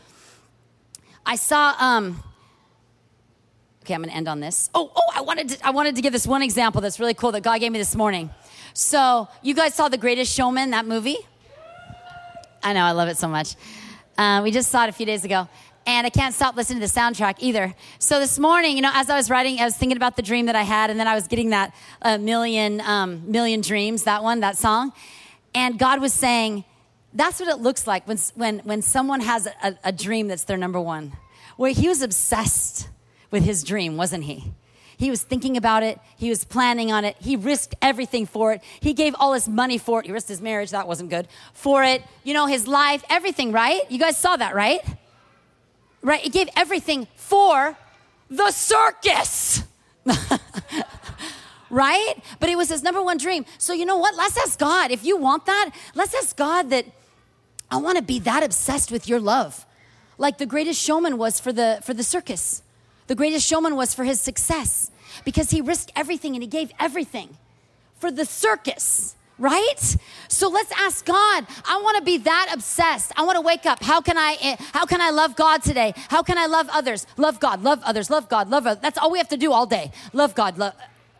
I 1.26 1.36
saw. 1.36 1.74
Um, 1.78 2.22
okay, 3.82 3.94
I'm 3.94 4.00
going 4.00 4.10
to 4.10 4.16
end 4.16 4.28
on 4.28 4.40
this. 4.40 4.68
Oh, 4.74 4.90
oh, 4.94 5.10
I 5.14 5.22
wanted 5.22 5.48
to, 5.50 5.66
I 5.66 5.70
wanted 5.70 5.96
to 5.96 6.02
give 6.02 6.12
this 6.12 6.26
one 6.26 6.42
example 6.42 6.80
that's 6.80 7.00
really 7.00 7.14
cool 7.14 7.32
that 7.32 7.42
God 7.42 7.60
gave 7.60 7.72
me 7.72 7.78
this 7.78 7.94
morning. 7.94 8.30
So, 8.74 9.28
you 9.42 9.54
guys 9.54 9.74
saw 9.74 9.88
The 9.88 9.98
Greatest 9.98 10.34
Showman, 10.34 10.70
that 10.70 10.84
movie? 10.84 11.16
I 12.62 12.72
know, 12.72 12.82
I 12.82 12.92
love 12.92 13.08
it 13.08 13.16
so 13.16 13.28
much. 13.28 13.56
Uh, 14.18 14.40
we 14.42 14.50
just 14.50 14.70
saw 14.70 14.84
it 14.84 14.88
a 14.88 14.92
few 14.92 15.06
days 15.06 15.24
ago, 15.24 15.48
and 15.86 16.06
I 16.06 16.10
can't 16.10 16.34
stop 16.34 16.56
listening 16.56 16.80
to 16.80 16.86
the 16.86 17.00
soundtrack 17.00 17.36
either. 17.38 17.74
So 17.98 18.20
this 18.20 18.38
morning, 18.38 18.76
you 18.76 18.82
know, 18.82 18.90
as 18.92 19.10
I 19.10 19.16
was 19.16 19.30
writing, 19.30 19.60
I 19.60 19.64
was 19.64 19.76
thinking 19.76 19.96
about 19.96 20.16
the 20.16 20.22
dream 20.22 20.46
that 20.46 20.56
I 20.56 20.62
had, 20.62 20.90
and 20.90 20.98
then 20.98 21.06
I 21.06 21.14
was 21.14 21.28
getting 21.28 21.50
that 21.50 21.74
uh, 22.02 22.18
million, 22.18 22.80
um, 22.80 23.30
million 23.30 23.60
dreams, 23.60 24.04
that 24.04 24.22
one, 24.22 24.40
that 24.40 24.56
song, 24.56 24.92
and 25.54 25.78
God 25.78 26.00
was 26.00 26.12
saying, 26.12 26.64
that's 27.14 27.38
what 27.40 27.48
it 27.48 27.58
looks 27.60 27.86
like 27.86 28.06
when, 28.08 28.18
when, 28.34 28.58
when 28.60 28.82
someone 28.82 29.20
has 29.20 29.46
a, 29.46 29.76
a 29.84 29.92
dream 29.92 30.28
that's 30.28 30.44
their 30.44 30.56
number 30.56 30.80
one. 30.80 31.12
Where 31.56 31.72
he 31.72 31.88
was 31.88 32.02
obsessed 32.02 32.88
with 33.30 33.44
his 33.44 33.62
dream, 33.62 33.96
wasn't 33.96 34.24
he? 34.24 34.52
He 34.96 35.10
was 35.10 35.22
thinking 35.22 35.56
about 35.56 35.82
it. 35.82 35.98
He 36.16 36.28
was 36.28 36.44
planning 36.44 36.92
on 36.92 37.04
it. 37.04 37.16
He 37.20 37.36
risked 37.36 37.74
everything 37.82 38.26
for 38.26 38.52
it. 38.52 38.62
He 38.80 38.92
gave 38.92 39.14
all 39.18 39.32
his 39.32 39.48
money 39.48 39.78
for 39.78 40.00
it. 40.00 40.06
He 40.06 40.12
risked 40.12 40.28
his 40.28 40.40
marriage. 40.40 40.70
That 40.70 40.86
wasn't 40.86 41.10
good. 41.10 41.28
For 41.52 41.82
it, 41.82 42.02
you 42.22 42.34
know, 42.34 42.46
his 42.46 42.66
life, 42.66 43.04
everything, 43.10 43.52
right? 43.52 43.80
You 43.90 43.98
guys 43.98 44.16
saw 44.16 44.36
that, 44.36 44.54
right? 44.54 44.80
Right? 46.02 46.20
He 46.20 46.30
gave 46.30 46.48
everything 46.56 47.08
for 47.16 47.76
the 48.30 48.50
circus. 48.50 49.62
right? 51.70 52.14
But 52.40 52.48
it 52.48 52.56
was 52.56 52.68
his 52.68 52.82
number 52.82 53.02
one 53.02 53.18
dream. 53.18 53.46
So, 53.58 53.72
you 53.72 53.86
know 53.86 53.96
what? 53.96 54.14
Let's 54.14 54.36
ask 54.36 54.58
God. 54.58 54.90
If 54.90 55.04
you 55.04 55.16
want 55.16 55.46
that, 55.46 55.70
let's 55.94 56.14
ask 56.14 56.36
God 56.36 56.70
that 56.70 56.86
I 57.74 57.78
want 57.78 57.96
to 57.96 58.04
be 58.04 58.20
that 58.20 58.44
obsessed 58.44 58.92
with 58.92 59.08
your 59.08 59.18
love. 59.18 59.66
Like 60.16 60.38
the 60.38 60.46
greatest 60.46 60.80
showman 60.80 61.18
was 61.18 61.40
for 61.40 61.52
the 61.52 61.80
for 61.82 61.92
the 61.92 62.04
circus. 62.04 62.62
The 63.08 63.16
greatest 63.16 63.44
showman 63.44 63.74
was 63.74 63.92
for 63.92 64.04
his 64.04 64.20
success 64.20 64.92
because 65.24 65.50
he 65.50 65.60
risked 65.60 65.90
everything 65.96 66.34
and 66.36 66.42
he 66.42 66.46
gave 66.46 66.70
everything 66.78 67.36
for 67.98 68.12
the 68.12 68.24
circus 68.24 69.16
right? 69.36 69.96
So 70.28 70.48
let's 70.48 70.70
ask 70.78 71.04
god 71.04 71.48
i 71.66 71.80
want 71.82 71.96
to 71.98 72.04
be 72.04 72.18
that 72.18 72.50
obsessed. 72.54 73.10
I 73.16 73.22
want 73.24 73.34
to 73.34 73.40
wake 73.40 73.66
up. 73.66 73.82
How 73.82 74.00
can 74.00 74.16
i 74.16 74.56
how 74.72 74.86
can 74.86 75.00
i 75.00 75.10
love 75.10 75.34
god 75.34 75.60
today? 75.64 75.92
How 76.08 76.22
can 76.22 76.38
i 76.38 76.46
love 76.46 76.68
others? 76.70 77.08
Love 77.16 77.40
god 77.40 77.60
love 77.64 77.80
others 77.82 78.08
love 78.08 78.28
god 78.28 78.48
love 78.48 78.68
others 78.68 78.80
that's 78.80 78.98
all 78.98 79.10
we 79.10 79.18
have 79.18 79.30
to 79.30 79.36
do 79.36 79.50
all 79.52 79.66
day. 79.66 79.90
Love 80.12 80.36
god 80.36 80.58
love 80.58 80.74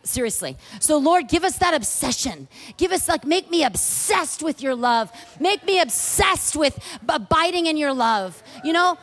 seriously. 0.05 0.57
So 0.81 0.99
lord 0.99 1.29
give 1.29 1.45
us 1.45 1.59
that 1.59 1.75
obsession. 1.75 2.49
Give 2.77 2.93
us 2.93 3.09
like 3.09 3.25
make 3.25 3.51
me 3.51 3.65
obsessed 3.65 4.43
with 4.43 4.63
your 4.63 4.75
love. 4.75 5.11
Make 5.41 5.65
me 5.65 5.81
obsessed 5.81 6.57
with 6.57 6.79
abiding 7.09 7.67
in 7.67 7.77
your 7.77 7.93
love. 7.93 8.43
You 8.65 8.73
know 8.73 8.99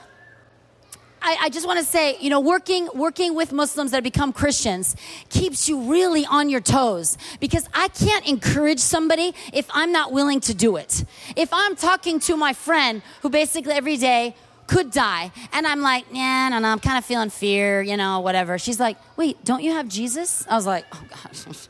I, 1.24 1.38
I, 1.42 1.50
just 1.50 1.68
want 1.68 1.78
to 1.78 1.86
say, 1.86 2.18
you 2.20 2.32
know, 2.32 2.40
working 2.40 2.90
working 2.96 3.36
with 3.36 3.54
Muslims 3.54 3.92
that 3.92 4.02
become 4.02 4.34
Christians 4.34 4.96
keeps 5.30 5.70
you 5.70 5.92
really 5.92 6.26
on 6.26 6.50
your 6.50 6.62
toes 6.62 7.18
because 7.40 7.68
I 7.74 7.90
can't 7.90 8.28
encourage 8.28 8.80
somebody 8.80 9.36
if 9.54 9.68
I'm 9.72 9.92
not 9.92 10.12
willing 10.12 10.40
to 10.42 10.54
do 10.56 10.78
it. 10.78 11.04
If 11.36 11.50
I'm 11.54 11.76
talking 11.76 12.20
to 12.22 12.36
my 12.36 12.54
friend 12.54 13.04
who 13.22 13.30
basically 13.30 13.74
every 13.74 13.98
day 13.98 14.36
could 14.68 14.92
die, 14.92 15.32
and 15.54 15.68
I'm 15.68 15.82
like, 15.82 16.06
yeah, 16.12 16.50
no, 16.50 16.60
no, 16.60 16.70
I'm 16.70 16.80
kind 16.80 16.98
of 16.98 17.06
feeling 17.06 17.30
fear, 17.30 17.82
you 17.82 17.98
know, 17.98 18.20
whatever. 18.20 18.58
She's 18.58 18.80
like, 18.80 18.98
wait, 19.18 19.44
don't 19.44 19.64
you 19.64 19.72
have 19.74 19.88
Jesus? 19.88 20.46
I 20.50 20.56
was 20.56 20.66
like, 20.66 20.86
oh 20.94 21.04
gosh. 21.10 21.68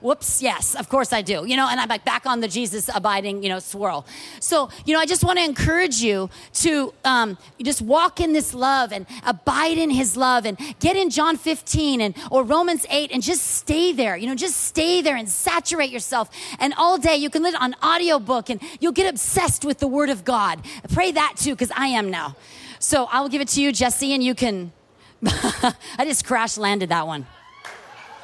Whoops, 0.00 0.42
yes, 0.42 0.74
of 0.74 0.88
course 0.88 1.12
I 1.12 1.22
do. 1.22 1.46
You 1.46 1.56
know, 1.56 1.68
and 1.68 1.80
I'm 1.80 1.88
like 1.88 2.04
back 2.04 2.26
on 2.26 2.40
the 2.40 2.48
Jesus 2.48 2.88
abiding, 2.94 3.42
you 3.42 3.48
know, 3.48 3.58
swirl. 3.58 4.06
So, 4.40 4.70
you 4.84 4.94
know, 4.94 5.00
I 5.00 5.06
just 5.06 5.24
want 5.24 5.38
to 5.38 5.44
encourage 5.44 6.00
you 6.00 6.30
to 6.54 6.94
um, 7.04 7.38
just 7.62 7.82
walk 7.82 8.20
in 8.20 8.32
this 8.32 8.54
love 8.54 8.92
and 8.92 9.06
abide 9.24 9.78
in 9.78 9.90
his 9.90 10.16
love 10.16 10.44
and 10.46 10.58
get 10.80 10.96
in 10.96 11.10
John 11.10 11.36
15 11.36 12.00
and 12.00 12.16
or 12.30 12.42
Romans 12.44 12.86
8 12.90 13.10
and 13.12 13.22
just 13.22 13.42
stay 13.46 13.92
there. 13.92 14.16
You 14.16 14.26
know, 14.26 14.34
just 14.34 14.56
stay 14.56 15.02
there 15.02 15.16
and 15.16 15.28
saturate 15.28 15.90
yourself. 15.90 16.30
And 16.58 16.74
all 16.76 16.98
day 16.98 17.16
you 17.16 17.30
can 17.30 17.42
live 17.42 17.54
on 17.58 17.74
audiobook 17.82 18.50
and 18.50 18.60
you'll 18.80 18.92
get 18.92 19.08
obsessed 19.08 19.64
with 19.64 19.78
the 19.78 19.88
word 19.88 20.10
of 20.10 20.24
God. 20.24 20.60
Pray 20.92 21.12
that 21.12 21.34
too, 21.36 21.52
because 21.52 21.72
I 21.76 21.88
am 21.88 22.10
now. 22.10 22.36
So 22.78 23.06
I'll 23.10 23.28
give 23.28 23.42
it 23.42 23.48
to 23.48 23.62
you, 23.62 23.72
Jesse, 23.72 24.14
and 24.14 24.22
you 24.22 24.34
can. 24.34 24.72
I 25.26 26.04
just 26.04 26.24
crash 26.24 26.56
landed 26.56 26.88
that 26.88 27.06
one. 27.06 27.26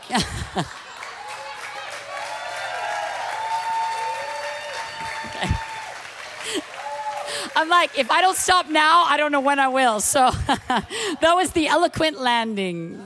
I'm 7.56 7.70
like, 7.70 7.98
if 7.98 8.10
I 8.10 8.20
don't 8.20 8.36
stop 8.36 8.68
now, 8.68 9.04
I 9.04 9.16
don't 9.16 9.32
know 9.32 9.40
when 9.40 9.58
I 9.58 9.68
will. 9.68 10.00
So 10.00 10.30
that 10.68 11.32
was 11.34 11.52
the 11.52 11.68
eloquent 11.68 12.20
landing. 12.20 13.00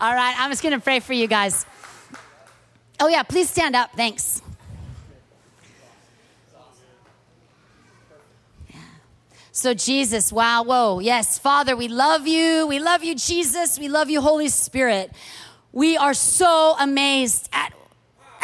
All 0.00 0.14
right, 0.14 0.36
I'm 0.38 0.50
just 0.50 0.62
going 0.62 0.74
to 0.74 0.80
pray 0.80 1.00
for 1.00 1.12
you 1.12 1.26
guys. 1.26 1.66
Oh, 3.00 3.08
yeah, 3.08 3.24
please 3.24 3.50
stand 3.50 3.74
up. 3.74 3.90
Thanks. 3.96 4.40
So, 9.50 9.74
Jesus, 9.74 10.32
wow, 10.32 10.62
whoa, 10.62 11.00
yes, 11.00 11.38
Father, 11.38 11.74
we 11.74 11.88
love 11.88 12.26
you. 12.26 12.66
We 12.66 12.78
love 12.78 13.02
you, 13.02 13.14
Jesus. 13.14 13.78
We 13.78 13.88
love 13.88 14.10
you, 14.10 14.20
Holy 14.20 14.48
Spirit. 14.48 15.10
We 15.72 15.96
are 15.96 16.14
so 16.14 16.76
amazed 16.78 17.48
at 17.52 17.72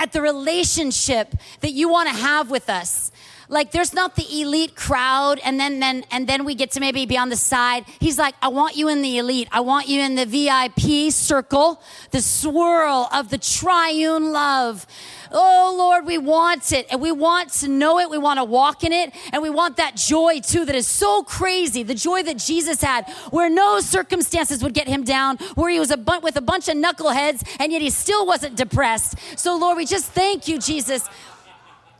at 0.02 0.10
the 0.10 0.20
relationship 0.20 1.32
that 1.60 1.70
you 1.70 1.88
want 1.88 2.08
to 2.08 2.14
have 2.16 2.50
with 2.50 2.68
us. 2.68 3.12
Like 3.48 3.70
there's 3.70 3.94
not 3.94 4.16
the 4.16 4.26
elite 4.40 4.74
crowd 4.74 5.38
and 5.44 5.60
then 5.60 5.78
then 5.78 6.04
and 6.10 6.26
then 6.26 6.44
we 6.44 6.54
get 6.54 6.72
to 6.72 6.80
maybe 6.80 7.06
be 7.06 7.16
on 7.16 7.28
the 7.28 7.36
side. 7.36 7.84
He's 8.00 8.18
like 8.18 8.34
i 8.42 8.48
want 8.48 8.76
you 8.76 8.88
in 8.88 9.02
the 9.02 9.18
elite. 9.18 9.48
I 9.52 9.60
want 9.60 9.88
you 9.88 10.00
in 10.00 10.16
the 10.16 10.26
vip 10.26 11.12
circle 11.12 11.80
the 12.10 12.20
swirl 12.20 13.08
of 13.12 13.28
the 13.28 13.38
triune 13.38 14.32
love 14.32 14.86
Oh 15.32 15.74
Lord, 15.76 16.06
we 16.06 16.18
want 16.18 16.72
it 16.72 16.86
and 16.90 17.00
we 17.00 17.12
want 17.12 17.50
to 17.54 17.68
know 17.68 17.98
it. 17.98 18.10
We 18.10 18.18
want 18.18 18.38
to 18.38 18.44
walk 18.44 18.84
in 18.84 18.92
it 18.92 19.14
and 19.32 19.42
we 19.42 19.50
want 19.50 19.76
that 19.76 19.96
joy 19.96 20.40
too 20.40 20.64
that 20.64 20.74
is 20.74 20.86
so 20.86 21.22
crazy. 21.22 21.82
The 21.82 21.94
joy 21.94 22.22
that 22.24 22.38
Jesus 22.38 22.82
had 22.82 23.08
where 23.30 23.48
no 23.48 23.80
circumstances 23.80 24.62
would 24.62 24.74
get 24.74 24.88
him 24.88 25.04
down, 25.04 25.38
where 25.54 25.70
he 25.70 25.80
was 25.80 25.90
a 25.90 25.96
bu- 25.96 26.20
with 26.22 26.36
a 26.36 26.42
bunch 26.42 26.68
of 26.68 26.76
knuckleheads 26.76 27.42
and 27.58 27.72
yet 27.72 27.82
he 27.82 27.90
still 27.90 28.26
wasn't 28.26 28.56
depressed. 28.56 29.16
So 29.36 29.56
Lord, 29.56 29.76
we 29.76 29.86
just 29.86 30.06
thank 30.12 30.48
you, 30.48 30.58
Jesus 30.58 31.08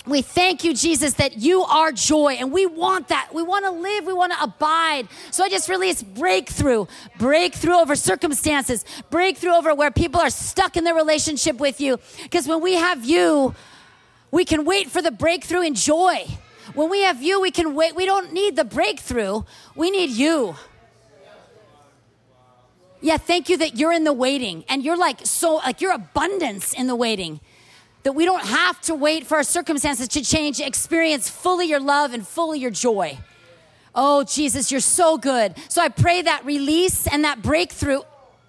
we 0.06 0.20
thank 0.20 0.64
you, 0.64 0.74
Jesus, 0.74 1.14
that 1.14 1.38
you 1.38 1.62
are 1.62 1.92
joy 1.92 2.32
and 2.32 2.50
we 2.50 2.66
want 2.66 3.08
that. 3.08 3.28
We 3.32 3.42
want 3.42 3.64
to 3.66 3.70
live, 3.70 4.04
we 4.04 4.12
want 4.12 4.32
to 4.32 4.42
abide. 4.42 5.06
So 5.30 5.44
I 5.44 5.48
just 5.48 5.68
release 5.68 6.02
breakthrough, 6.02 6.86
breakthrough 7.18 7.74
over 7.74 7.94
circumstances, 7.94 8.84
breakthrough 9.10 9.52
over 9.52 9.74
where 9.74 9.92
people 9.92 10.20
are 10.20 10.30
stuck 10.30 10.76
in 10.76 10.82
their 10.82 10.94
relationship 10.94 11.58
with 11.58 11.80
you. 11.80 12.00
Because 12.22 12.48
when 12.48 12.60
we 12.60 12.74
have 12.74 13.04
you, 13.04 13.54
we 14.32 14.44
can 14.44 14.64
wait 14.64 14.90
for 14.90 15.00
the 15.00 15.12
breakthrough 15.12 15.62
in 15.62 15.74
joy. 15.74 16.26
When 16.74 16.90
we 16.90 17.02
have 17.02 17.22
you, 17.22 17.40
we 17.40 17.52
can 17.52 17.74
wait. 17.74 17.94
We 17.94 18.06
don't 18.06 18.32
need 18.32 18.56
the 18.56 18.64
breakthrough, 18.64 19.42
we 19.76 19.90
need 19.90 20.10
you. 20.10 20.56
Yeah, 23.00 23.18
thank 23.18 23.48
you 23.48 23.56
that 23.58 23.76
you're 23.76 23.92
in 23.92 24.04
the 24.04 24.12
waiting 24.12 24.64
and 24.68 24.84
you're 24.84 24.96
like 24.96 25.26
so, 25.26 25.56
like 25.56 25.80
your 25.80 25.92
abundance 25.92 26.72
in 26.72 26.86
the 26.86 26.94
waiting 26.94 27.40
that 28.02 28.12
we 28.12 28.24
don't 28.24 28.44
have 28.44 28.80
to 28.82 28.94
wait 28.94 29.26
for 29.26 29.36
our 29.36 29.42
circumstances 29.42 30.08
to 30.08 30.22
change, 30.22 30.60
experience 30.60 31.28
fully 31.28 31.66
your 31.66 31.80
love 31.80 32.12
and 32.12 32.26
fully 32.26 32.58
your 32.58 32.70
joy. 32.70 33.18
Oh, 33.94 34.24
Jesus, 34.24 34.72
you're 34.72 34.80
so 34.80 35.18
good. 35.18 35.54
So 35.68 35.82
I 35.82 35.88
pray 35.88 36.22
that 36.22 36.44
release 36.44 37.06
and 37.06 37.24
that 37.24 37.42
breakthrough 37.42 38.00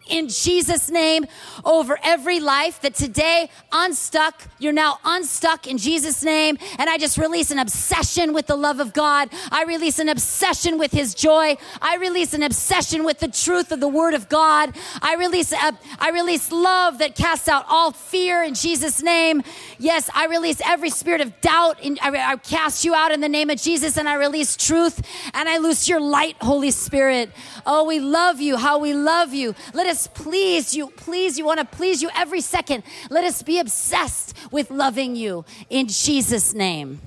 in 0.07 0.27
Jesus' 0.27 0.89
name 0.89 1.25
over 1.63 1.97
every 2.03 2.39
life 2.39 2.81
that 2.81 2.95
today 2.95 3.49
unstuck. 3.71 4.43
You're 4.59 4.73
now 4.73 4.99
unstuck 5.05 5.67
in 5.67 5.77
Jesus' 5.77 6.23
name. 6.23 6.57
And 6.77 6.89
I 6.89 6.97
just 6.97 7.17
release 7.17 7.51
an 7.51 7.59
obsession 7.59 8.33
with 8.33 8.47
the 8.47 8.55
love 8.55 8.79
of 8.79 8.93
God. 8.93 9.29
I 9.51 9.63
release 9.63 9.99
an 9.99 10.09
obsession 10.09 10.77
with 10.77 10.91
His 10.91 11.13
joy. 11.13 11.57
I 11.81 11.97
release 11.97 12.33
an 12.33 12.43
obsession 12.43 13.03
with 13.03 13.19
the 13.19 13.27
truth 13.27 13.71
of 13.71 13.79
the 13.79 13.87
Word 13.87 14.13
of 14.13 14.29
God. 14.29 14.75
I 15.01 15.15
release, 15.15 15.51
a, 15.51 15.77
I 15.99 16.11
release 16.11 16.51
love 16.51 16.97
that 16.99 17.15
casts 17.15 17.47
out 17.47 17.65
all 17.69 17.91
fear 17.91 18.43
in 18.43 18.53
Jesus' 18.53 19.01
name. 19.01 19.43
Yes, 19.79 20.09
I 20.13 20.27
release 20.27 20.61
every 20.65 20.89
spirit 20.89 21.21
of 21.21 21.39
doubt. 21.41 21.79
In, 21.81 21.97
I, 22.01 22.33
I 22.33 22.37
cast 22.37 22.85
you 22.85 22.93
out 22.93 23.11
in 23.11 23.21
the 23.21 23.29
name 23.29 23.49
of 23.49 23.59
Jesus 23.59 23.97
and 23.97 24.07
I 24.09 24.15
release 24.15 24.55
truth 24.57 25.01
and 25.33 25.47
I 25.47 25.57
loose 25.57 25.87
your 25.87 25.99
light, 25.99 26.35
Holy 26.41 26.71
Spirit. 26.71 27.31
Oh, 27.65 27.85
we 27.85 27.99
love 27.99 28.41
you. 28.41 28.57
How 28.57 28.77
we 28.79 28.93
love 28.93 29.33
you. 29.33 29.55
Let 29.73 29.87
us 29.87 29.92
please 30.13 30.73
you, 30.73 30.87
please 30.87 31.37
you, 31.37 31.45
want 31.45 31.59
to 31.59 31.65
please 31.65 32.01
you 32.01 32.09
every 32.15 32.41
second. 32.41 32.83
Let 33.09 33.23
us 33.23 33.43
be 33.43 33.59
obsessed 33.59 34.35
with 34.51 34.71
loving 34.71 35.15
you 35.15 35.45
in 35.69 35.87
Jesus' 35.87 36.53
name. 36.53 37.01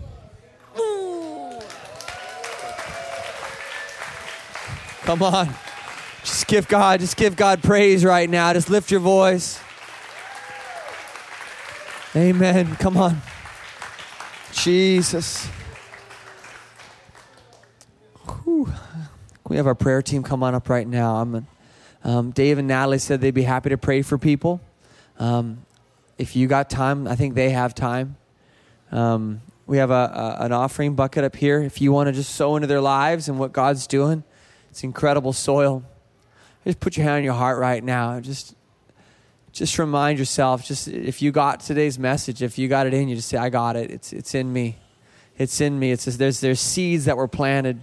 Come 5.02 5.22
on. 5.22 5.54
Just 6.24 6.48
give 6.48 6.66
God, 6.66 6.98
just 6.98 7.16
give 7.16 7.36
God 7.36 7.62
praise 7.62 8.04
right 8.04 8.28
now. 8.28 8.52
Just 8.52 8.68
lift 8.68 8.90
your 8.90 8.98
voice. 8.98 9.60
Amen. 12.16 12.74
Come 12.76 12.96
on. 12.96 13.22
Jesus. 14.52 15.46
Whew. 18.26 18.72
We 19.48 19.56
have 19.56 19.68
our 19.68 19.76
prayer 19.76 20.02
team 20.02 20.24
come 20.24 20.42
on 20.42 20.54
up 20.54 20.68
right 20.68 20.88
now. 20.88 21.16
I'm 21.16 21.46
um, 22.06 22.30
Dave 22.30 22.58
and 22.58 22.68
Natalie 22.68 22.98
said 22.98 23.20
they'd 23.20 23.32
be 23.32 23.42
happy 23.42 23.70
to 23.70 23.76
pray 23.76 24.00
for 24.02 24.16
people. 24.16 24.60
Um, 25.18 25.66
if 26.18 26.36
you 26.36 26.46
got 26.46 26.70
time, 26.70 27.08
I 27.08 27.16
think 27.16 27.34
they 27.34 27.50
have 27.50 27.74
time. 27.74 28.16
Um, 28.92 29.40
we 29.66 29.78
have 29.78 29.90
a, 29.90 30.36
a, 30.38 30.44
an 30.44 30.52
offering 30.52 30.94
bucket 30.94 31.24
up 31.24 31.34
here. 31.34 31.60
If 31.60 31.80
you 31.80 31.90
want 31.90 32.06
to 32.06 32.12
just 32.12 32.36
sow 32.36 32.54
into 32.54 32.68
their 32.68 32.80
lives 32.80 33.28
and 33.28 33.40
what 33.40 33.52
God's 33.52 33.88
doing, 33.88 34.22
it's 34.70 34.84
incredible 34.84 35.32
soil. 35.32 35.82
Just 36.64 36.78
put 36.78 36.96
your 36.96 37.02
hand 37.02 37.16
on 37.16 37.24
your 37.24 37.34
heart 37.34 37.58
right 37.58 37.82
now. 37.82 38.20
Just, 38.20 38.54
just 39.50 39.76
remind 39.76 40.20
yourself. 40.20 40.64
Just 40.64 40.86
if 40.86 41.20
you 41.20 41.32
got 41.32 41.58
today's 41.58 41.98
message, 41.98 42.40
if 42.40 42.56
you 42.56 42.68
got 42.68 42.86
it 42.86 42.94
in 42.94 43.08
you, 43.08 43.16
just 43.16 43.28
say, 43.28 43.36
"I 43.36 43.48
got 43.48 43.74
it. 43.74 43.90
It's 43.90 44.12
it's 44.12 44.32
in 44.32 44.52
me. 44.52 44.76
It's 45.38 45.60
in 45.60 45.76
me." 45.76 45.90
It's 45.90 46.04
just, 46.04 46.20
there's 46.20 46.38
there's 46.40 46.60
seeds 46.60 47.06
that 47.06 47.16
were 47.16 47.28
planted 47.28 47.80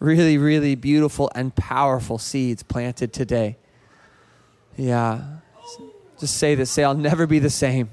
really, 0.00 0.38
really 0.38 0.74
beautiful 0.74 1.30
and 1.34 1.54
powerful 1.54 2.18
seeds 2.18 2.62
planted 2.62 3.12
today. 3.12 3.56
Yeah. 4.76 5.22
Just 6.18 6.36
say 6.36 6.54
this 6.54 6.70
say, 6.70 6.82
I'll 6.82 6.94
never 6.94 7.26
be 7.26 7.38
the 7.38 7.50
same. 7.50 7.90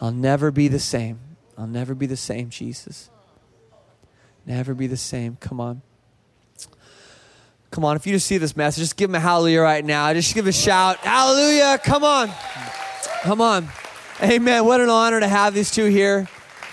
I'll 0.00 0.12
never 0.12 0.50
be 0.50 0.68
the 0.68 0.78
same. 0.78 1.20
I'll 1.58 1.66
never 1.66 1.94
be 1.94 2.06
the 2.06 2.16
same, 2.16 2.48
Jesus. 2.48 3.10
Never 4.46 4.74
be 4.74 4.86
the 4.86 4.96
same. 4.96 5.36
Come 5.38 5.60
on. 5.60 5.82
Come 7.70 7.84
on. 7.84 7.96
If 7.96 8.06
you 8.06 8.12
just 8.12 8.26
see 8.26 8.38
this 8.38 8.56
message, 8.56 8.82
just 8.82 8.96
give 8.96 9.10
him 9.10 9.14
a 9.14 9.20
hallelujah 9.20 9.60
right 9.60 9.84
now. 9.84 10.12
Just 10.12 10.34
give 10.34 10.46
a 10.46 10.52
shout. 10.52 10.98
Hallelujah. 10.98 11.78
Come 11.78 12.04
on. 12.04 12.30
Come 13.22 13.40
on. 13.40 13.68
Amen. 14.20 14.64
What 14.64 14.80
an 14.80 14.88
honor 14.88 15.20
to 15.20 15.28
have 15.28 15.54
these 15.54 15.70
two 15.70 15.86
here. 15.86 16.28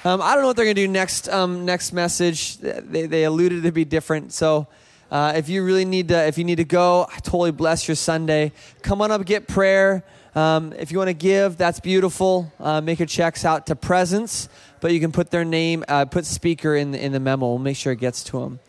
Um, 0.05 0.21
I 0.21 0.33
don't 0.33 0.43
know 0.43 0.47
what 0.47 0.55
they're 0.55 0.65
going 0.65 0.75
to 0.75 0.85
do 0.85 0.87
next 0.87 1.27
um, 1.27 1.65
next 1.65 1.91
message. 1.91 2.57
They, 2.57 3.05
they 3.05 3.23
alluded 3.25 3.63
to 3.63 3.71
be 3.71 3.83
different. 3.83 4.31
So 4.31 4.67
uh, 5.11 5.33
if 5.35 5.49
you 5.49 5.63
really 5.63 5.85
need 5.85 6.07
to, 6.09 6.25
if 6.25 6.37
you 6.37 6.43
need 6.43 6.57
to 6.57 6.63
go, 6.63 7.05
I 7.11 7.17
totally 7.17 7.51
bless 7.51 7.87
your 7.87 7.95
Sunday. 7.95 8.53
Come 8.81 9.01
on 9.01 9.11
up, 9.11 9.25
get 9.25 9.47
prayer. 9.47 10.03
Um, 10.35 10.73
if 10.73 10.91
you 10.91 10.99
want 10.99 11.09
to 11.09 11.13
give, 11.13 11.57
that's 11.57 11.79
beautiful. 11.79 12.51
Uh, 12.59 12.79
make 12.79 12.99
your 12.99 13.07
checks 13.07 13.43
out 13.43 13.67
to 13.67 13.75
Presence, 13.75 14.47
but 14.79 14.93
you 14.93 14.99
can 14.99 15.11
put 15.11 15.31
their 15.31 15.43
name, 15.43 15.83
uh, 15.87 16.05
put 16.05 16.25
speaker 16.25 16.75
in 16.75 16.91
the, 16.91 17.03
in 17.03 17.11
the 17.11 17.19
memo. 17.19 17.47
We'll 17.47 17.57
make 17.57 17.75
sure 17.75 17.91
it 17.91 17.99
gets 17.99 18.23
to 18.25 18.39
them. 18.39 18.59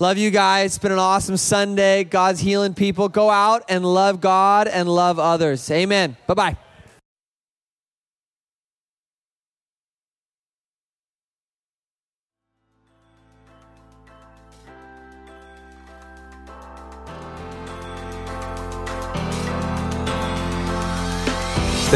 Love 0.00 0.18
you 0.18 0.30
guys. 0.30 0.72
It's 0.72 0.78
been 0.78 0.92
an 0.92 0.98
awesome 0.98 1.36
Sunday. 1.36 2.04
God's 2.04 2.40
healing 2.40 2.74
people. 2.74 3.08
Go 3.08 3.30
out 3.30 3.64
and 3.68 3.84
love 3.84 4.20
God 4.20 4.68
and 4.68 4.88
love 4.88 5.18
others. 5.18 5.70
Amen. 5.70 6.16
Bye 6.26 6.34
bye. 6.34 6.67